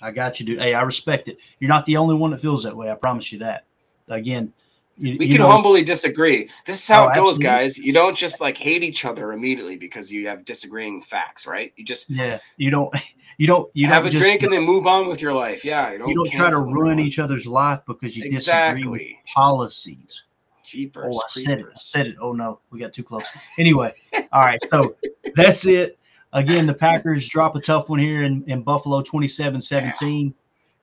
I 0.00 0.10
got 0.10 0.40
you, 0.40 0.46
dude. 0.46 0.58
Hey, 0.58 0.72
I 0.72 0.80
respect 0.80 1.28
it. 1.28 1.36
You're 1.58 1.68
not 1.68 1.84
the 1.84 1.98
only 1.98 2.14
one 2.14 2.30
that 2.30 2.40
feels 2.40 2.62
that 2.62 2.74
way. 2.74 2.90
I 2.90 2.94
promise 2.94 3.30
you 3.30 3.40
that. 3.40 3.66
Again, 4.08 4.50
you, 4.96 5.18
We 5.18 5.26
you 5.26 5.32
can 5.32 5.42
know- 5.42 5.50
humbly 5.50 5.84
disagree. 5.84 6.48
This 6.64 6.78
is 6.82 6.88
how 6.88 7.04
Oh, 7.04 7.08
it 7.10 7.14
goes, 7.14 7.36
absolutely. 7.36 7.44
guys. 7.44 7.76
You 7.76 7.92
don't 7.92 8.16
just 8.16 8.40
like 8.40 8.56
hate 8.56 8.82
each 8.82 9.04
other 9.04 9.32
immediately 9.34 9.76
because 9.76 10.10
you 10.10 10.28
have 10.28 10.46
disagreeing 10.46 11.02
facts, 11.02 11.46
right? 11.46 11.74
You 11.76 11.84
just 11.84 12.08
Yeah, 12.08 12.38
you 12.56 12.70
don't. 12.70 12.90
You 13.36 13.46
don't. 13.46 13.70
You 13.72 13.86
have 13.86 14.02
don't 14.02 14.08
a 14.08 14.10
just- 14.12 14.22
drink 14.22 14.42
and 14.42 14.52
then 14.52 14.64
move 14.64 14.86
on 14.86 15.08
with 15.08 15.22
your 15.22 15.32
life. 15.32 15.64
Yeah, 15.64 15.92
you 15.92 15.98
don't, 15.98 16.08
you 16.08 16.14
don't 16.14 16.30
try 16.30 16.50
to 16.50 16.58
ruin 16.58 16.98
each 17.00 17.18
other's 17.18 17.46
life 17.46 17.80
because 17.86 18.14
you 18.14 18.30
disagree 18.30 18.86
with 18.86 19.02
policies. 19.34 20.24
Jeepers, 20.62 21.16
Oh, 21.16 21.22
I 21.24 21.28
said 21.28 21.60
it. 21.60 21.66
I 21.66 21.74
said 21.76 22.06
it. 22.08 22.16
Oh 22.20 22.32
no, 22.32 22.60
we 22.70 22.78
got 22.78 22.92
too 22.92 23.02
close. 23.02 23.24
Anyway, 23.58 23.92
all 24.32 24.42
right. 24.42 24.62
So 24.68 24.94
that's 25.34 25.66
it. 25.66 25.98
Again, 26.32 26.66
the 26.66 26.74
Packers 26.74 27.28
drop 27.28 27.56
a 27.56 27.60
tough 27.60 27.88
one 27.88 27.98
here 27.98 28.22
in, 28.22 28.44
in 28.46 28.62
Buffalo 28.62 29.02
27-17. 29.02 30.32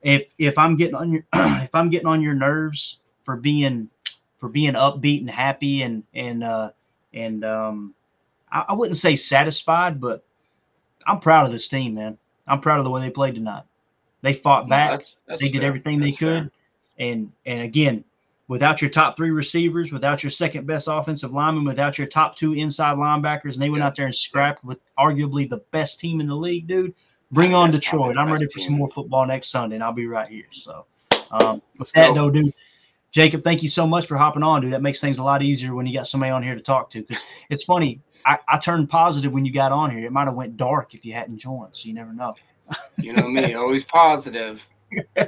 If 0.03 0.25
if 0.37 0.57
I'm 0.57 0.75
getting 0.75 0.95
on 0.95 1.11
your 1.11 1.23
if 1.33 1.73
I'm 1.73 1.89
getting 1.89 2.07
on 2.07 2.21
your 2.21 2.33
nerves 2.35 2.99
for 3.23 3.35
being 3.35 3.89
for 4.37 4.47
being 4.49 4.73
upbeat 4.73 5.21
and 5.21 5.29
happy 5.29 5.81
and 5.81 6.03
and 6.13 6.43
uh 6.43 6.71
and 7.13 7.43
um 7.43 7.95
I, 8.51 8.65
I 8.69 8.73
wouldn't 8.73 8.97
say 8.97 9.15
satisfied, 9.15 9.99
but 9.99 10.23
I'm 11.07 11.19
proud 11.19 11.45
of 11.47 11.51
this 11.51 11.67
team, 11.67 11.95
man. 11.95 12.17
I'm 12.47 12.61
proud 12.61 12.77
of 12.77 12.83
the 12.85 12.91
way 12.91 13.01
they 13.01 13.09
played 13.09 13.35
tonight. 13.35 13.63
They 14.21 14.33
fought 14.33 14.65
No, 14.65 14.69
back. 14.69 14.89
that's- 14.91 15.17
that's 15.27 15.41
they 15.41 15.49
did 15.49 15.59
fair. 15.61 15.67
everything 15.67 15.99
they 15.99 16.07
That's 16.11 16.17
fair. 16.17 16.41
could. 16.43 16.51
And 16.99 17.31
and 17.45 17.61
again, 17.61 18.03
without 18.47 18.81
your 18.81 18.89
top 18.89 19.17
three 19.17 19.31
receivers, 19.31 19.91
without 19.91 20.23
your 20.23 20.29
second 20.29 20.65
best 20.65 20.87
offensive 20.89 21.31
lineman, 21.31 21.65
without 21.65 21.97
your 21.97 22.07
top 22.07 22.35
two 22.35 22.53
inside 22.53 22.97
linebackers, 22.97 23.53
and 23.53 23.61
they 23.61 23.69
went 23.69 23.83
out 23.83 23.95
there 23.95 24.05
and 24.05 24.15
scrapped 24.15 24.63
with 24.63 24.79
arguably 24.97 25.49
the 25.49 25.57
best 25.71 25.99
team 25.99 26.21
in 26.21 26.27
the 26.27 26.35
league, 26.35 26.67
dude. 26.67 26.93
Bring 27.31 27.53
on 27.53 27.71
that's 27.71 27.83
Detroit. 27.83 28.17
I'm 28.17 28.31
ready 28.31 28.47
for 28.47 28.59
some 28.59 28.75
more 28.75 28.89
football 28.89 29.25
next 29.25 29.49
Sunday, 29.49 29.75
and 29.75 29.83
I'll 29.83 29.91
be 29.91 30.07
right 30.07 30.29
here. 30.29 30.45
So, 30.51 30.85
um, 31.31 31.61
Let's 31.77 31.91
that 31.91 32.09
go. 32.09 32.13
though, 32.13 32.29
dude, 32.29 32.53
Jacob, 33.11 33.43
thank 33.43 33.63
you 33.63 33.69
so 33.69 33.85
much 33.85 34.07
for 34.07 34.15
hopping 34.15 34.43
on, 34.43 34.61
dude. 34.61 34.71
That 34.71 34.81
makes 34.81 35.01
things 35.01 35.17
a 35.17 35.23
lot 35.23 35.41
easier 35.41 35.75
when 35.75 35.85
you 35.85 35.93
got 35.93 36.07
somebody 36.07 36.31
on 36.31 36.41
here 36.41 36.55
to 36.55 36.61
talk 36.61 36.89
to. 36.91 37.01
Because 37.01 37.25
it's 37.49 37.65
funny, 37.65 37.99
I, 38.25 38.39
I 38.47 38.57
turned 38.59 38.89
positive 38.89 39.33
when 39.33 39.43
you 39.43 39.51
got 39.51 39.73
on 39.73 39.91
here. 39.91 40.05
It 40.05 40.11
might 40.11 40.25
have 40.25 40.35
went 40.35 40.55
dark 40.55 40.93
if 40.93 41.03
you 41.03 41.13
hadn't 41.13 41.37
joined, 41.37 41.75
so 41.75 41.87
you 41.87 41.93
never 41.93 42.13
know. 42.13 42.33
You 42.97 43.13
know 43.13 43.29
me, 43.29 43.53
always 43.53 43.85
positive. 43.85 44.67
All 45.17 45.27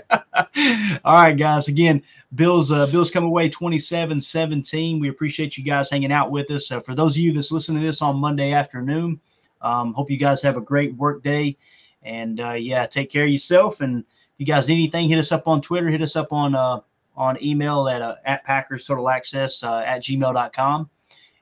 right, 1.05 1.37
guys. 1.37 1.67
Again, 1.67 2.03
Bills 2.35 2.71
uh, 2.71 2.85
Bills 2.87 3.11
come 3.11 3.23
away 3.23 3.49
27-17. 3.49 5.01
We 5.01 5.09
appreciate 5.09 5.57
you 5.57 5.63
guys 5.63 5.89
hanging 5.89 6.11
out 6.11 6.29
with 6.29 6.51
us. 6.51 6.71
Uh, 6.71 6.79
for 6.79 6.93
those 6.93 7.15
of 7.15 7.21
you 7.21 7.33
that's 7.33 7.51
listening 7.51 7.81
to 7.81 7.87
this 7.87 8.01
on 8.01 8.17
Monday 8.17 8.53
afternoon, 8.53 9.19
um, 9.61 9.93
hope 9.93 10.11
you 10.11 10.17
guys 10.17 10.41
have 10.43 10.55
a 10.55 10.61
great 10.61 10.95
work 10.95 11.23
day. 11.23 11.57
And 12.03 12.39
uh, 12.39 12.51
yeah, 12.51 12.85
take 12.85 13.11
care 13.11 13.23
of 13.23 13.29
yourself. 13.29 13.81
And 13.81 13.99
if 13.99 14.33
you 14.37 14.45
guys 14.45 14.67
need 14.67 14.75
anything, 14.75 15.09
hit 15.09 15.17
us 15.17 15.31
up 15.31 15.47
on 15.47 15.59
Twitter. 15.59 15.89
Hit 15.89 16.01
us 16.01 16.15
up 16.15 16.31
on 16.31 16.53
uh, 16.53 16.81
on 17.17 17.41
email 17.43 17.89
at 17.89 18.01
uh, 18.01 18.15
at 18.25 18.43
Packers 18.43 18.85
Total 18.85 19.09
Access 19.09 19.63
uh, 19.63 19.79
at 19.79 20.03
gmail.com. 20.03 20.89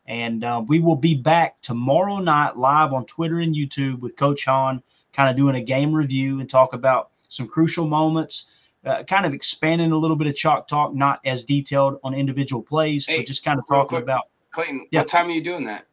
And 0.07 0.43
uh, 0.45 0.63
we 0.65 0.79
will 0.79 0.95
be 0.95 1.15
back 1.15 1.61
tomorrow 1.61 2.19
night 2.19 2.55
live 2.55 2.93
on 2.93 3.05
Twitter 3.05 3.39
and 3.39 3.53
YouTube 3.53 3.99
with 3.99 4.15
Coach 4.15 4.45
Hahn, 4.45 4.81
kind 5.11 5.29
of 5.29 5.35
doing 5.35 5.55
a 5.55 5.61
game 5.61 5.93
review 5.93 6.39
and 6.39 6.49
talk 6.49 6.71
about 6.71 7.11
some 7.27 7.45
crucial 7.45 7.85
moments 7.87 8.51
uh, 8.87 9.03
kind 9.03 9.25
of 9.25 9.33
expanding 9.33 9.91
a 9.91 9.97
little 9.97 10.15
bit 10.15 10.27
of 10.27 10.35
chalk 10.35 10.67
talk, 10.67 10.93
not 10.93 11.19
as 11.25 11.45
detailed 11.45 11.99
on 12.03 12.13
individual 12.13 12.61
plays, 12.61 13.05
hey, 13.07 13.17
but 13.17 13.27
just 13.27 13.43
kind 13.43 13.59
of 13.59 13.65
talking 13.67 13.89
quick, 13.89 14.03
about. 14.03 14.29
Clayton, 14.51 14.87
yeah. 14.91 15.01
what 15.01 15.07
time 15.07 15.27
are 15.27 15.31
you 15.31 15.43
doing 15.43 15.65
that? 15.65 15.85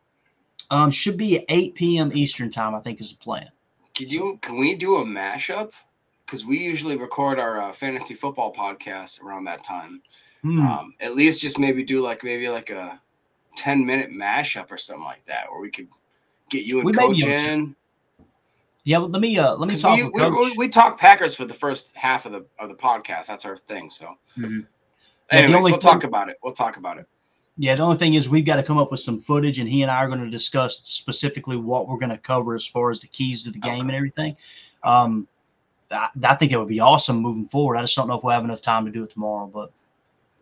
Um, 0.70 0.90
should 0.90 1.16
be 1.16 1.44
8 1.48 1.74
p.m. 1.74 2.12
Eastern 2.14 2.50
time. 2.50 2.74
I 2.74 2.80
think 2.80 3.00
is 3.00 3.12
the 3.12 3.18
plan. 3.18 3.48
Could 3.96 4.10
you? 4.10 4.38
Can 4.40 4.58
we 4.58 4.74
do 4.74 4.96
a 4.96 5.04
mashup? 5.04 5.72
Because 6.24 6.44
we 6.44 6.58
usually 6.58 6.96
record 6.96 7.38
our 7.38 7.60
uh, 7.60 7.72
fantasy 7.72 8.14
football 8.14 8.52
podcast 8.52 9.22
around 9.22 9.44
that 9.44 9.62
time. 9.62 10.00
Hmm. 10.42 10.60
Um, 10.60 10.94
at 11.00 11.14
least 11.14 11.42
just 11.42 11.58
maybe 11.58 11.84
do 11.84 12.02
like 12.02 12.24
maybe 12.24 12.48
like 12.48 12.70
a 12.70 13.00
10 13.56 13.84
minute 13.84 14.10
mashup 14.10 14.70
or 14.70 14.78
something 14.78 15.04
like 15.04 15.24
that, 15.26 15.50
where 15.50 15.60
we 15.60 15.70
could 15.70 15.88
get 16.48 16.64
you 16.64 16.78
and 16.78 16.86
we 16.86 16.92
coach 16.92 17.22
in. 17.22 17.76
Yeah, 18.84 18.98
let 18.98 19.22
me 19.22 19.38
uh, 19.38 19.54
let 19.54 19.66
me 19.66 19.76
talk. 19.76 19.96
We, 19.96 20.08
we, 20.08 20.54
we, 20.58 20.68
talk 20.68 20.98
Packers 20.98 21.34
for 21.34 21.46
the 21.46 21.54
first 21.54 21.96
half 21.96 22.26
of 22.26 22.32
the 22.32 22.44
of 22.58 22.68
the 22.68 22.74
podcast. 22.74 23.26
That's 23.26 23.46
our 23.46 23.56
thing. 23.56 23.88
So, 23.88 24.06
mm-hmm. 24.36 24.60
yeah, 25.32 25.38
anyways, 25.38 25.64
we'll 25.64 25.72
thing, 25.72 25.80
talk 25.80 26.04
about 26.04 26.28
it. 26.28 26.36
We'll 26.42 26.52
talk 26.52 26.76
about 26.76 26.98
it. 26.98 27.06
Yeah, 27.56 27.74
the 27.76 27.82
only 27.82 27.96
thing 27.96 28.12
is 28.12 28.28
we've 28.28 28.44
got 28.44 28.56
to 28.56 28.62
come 28.62 28.76
up 28.76 28.90
with 28.90 29.00
some 29.00 29.22
footage, 29.22 29.58
and 29.58 29.68
he 29.68 29.80
and 29.80 29.90
I 29.90 29.96
are 29.96 30.08
going 30.08 30.20
to 30.20 30.28
discuss 30.28 30.80
specifically 30.80 31.56
what 31.56 31.88
we're 31.88 31.96
going 31.96 32.10
to 32.10 32.18
cover 32.18 32.54
as 32.54 32.66
far 32.66 32.90
as 32.90 33.00
the 33.00 33.06
keys 33.06 33.44
to 33.44 33.52
the 33.52 33.58
game 33.58 33.72
okay. 33.72 33.80
and 33.80 33.90
everything. 33.92 34.36
Um, 34.82 35.28
I, 35.90 36.10
I, 36.22 36.34
think 36.34 36.52
it 36.52 36.58
would 36.58 36.68
be 36.68 36.80
awesome 36.80 37.16
moving 37.16 37.48
forward. 37.48 37.76
I 37.76 37.82
just 37.82 37.96
don't 37.96 38.06
know 38.06 38.16
if 38.16 38.24
we'll 38.24 38.34
have 38.34 38.44
enough 38.44 38.60
time 38.60 38.84
to 38.84 38.90
do 38.90 39.04
it 39.04 39.10
tomorrow, 39.10 39.46
but. 39.46 39.72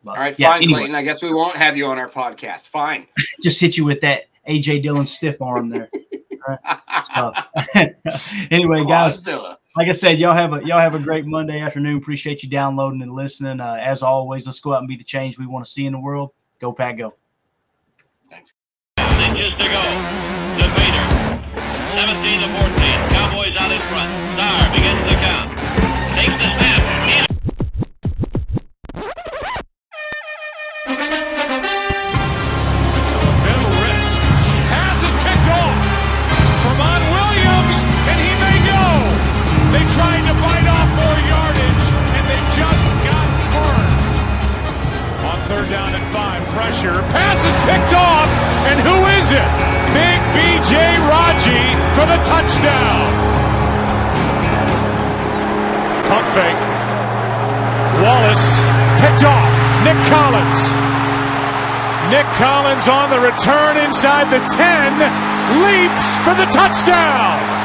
but 0.03 0.17
All 0.17 0.23
right, 0.23 0.37
yeah, 0.37 0.51
fine, 0.51 0.63
anyway. 0.65 0.79
Clayton. 0.81 0.97
I 0.97 1.03
guess 1.03 1.23
we 1.23 1.33
won't 1.33 1.57
have 1.57 1.77
you 1.77 1.87
on 1.87 1.99
our 1.99 2.09
podcast. 2.09 2.69
Fine. 2.69 3.07
just 3.43 3.61
hit 3.61 3.77
you 3.77 3.85
with 3.85 4.01
that 4.01 4.23
AJ 4.49 4.83
Dillon 4.83 5.07
stiff 5.07 5.41
arm 5.41 5.69
there. 5.69 5.89
so, 7.15 7.33
anyway, 8.51 8.85
guys, 8.85 9.27
like 9.77 9.89
I 9.89 9.93
said, 9.93 10.19
y'all 10.19 10.35
have 10.35 10.53
a 10.53 10.65
y'all 10.65 10.81
have 10.81 10.95
a 10.95 10.99
great 10.99 11.27
Monday 11.27 11.61
afternoon. 11.61 11.97
Appreciate 11.97 12.43
you 12.43 12.49
downloading 12.49 13.03
and 13.03 13.11
listening. 13.11 13.61
Uh, 13.61 13.79
as 13.81 14.03
always, 14.03 14.47
let's 14.47 14.61
go 14.61 14.75
out 14.75 14.81
and 14.81 14.89
be 14.89 14.97
the 14.97 15.05
change 15.05 15.39
we 15.39 15.47
want 15.47 15.65
to 15.65 15.71
see 15.71 15.87
in 15.87 15.93
the 15.93 16.01
world. 16.01 16.31
Go 16.61 16.73
Pack, 16.73 16.99
go! 16.99 17.15
Thanks. 18.31 18.53
Inches 18.99 19.57
to 19.57 19.65
go. 19.65 19.83
Debater. 20.57 21.07
17 21.97 22.41
to 22.41 22.49
14. 22.49 23.11
Cowboys 23.11 23.57
out 23.57 23.73
in 23.73 23.81
front. 23.91 24.23
Starr 24.35 24.73
begins 24.73 25.03
the 25.09 25.12
Pass 47.11 47.43
is 47.43 47.57
picked 47.67 47.95
off, 47.97 48.31
and 48.71 48.79
who 48.79 48.97
is 49.19 49.29
it? 49.35 49.51
Big 49.97 50.21
B.J. 50.37 50.77
Raji 51.11 51.65
for 51.99 52.07
the 52.07 52.21
touchdown. 52.25 53.07
Pump 56.07 56.27
fake. 56.37 56.63
Wallace 58.05 58.47
picked 59.03 59.25
off. 59.25 59.53
Nick 59.85 59.99
Collins. 60.07 60.63
Nick 62.11 62.27
Collins 62.37 62.89
on 62.89 63.11
the 63.11 63.21
return 63.21 63.77
inside 63.79 64.31
the 64.31 64.41
10. 64.53 65.01
Leaps 65.63 66.19
for 66.25 66.35
the 66.35 66.47
touchdown. 66.53 67.62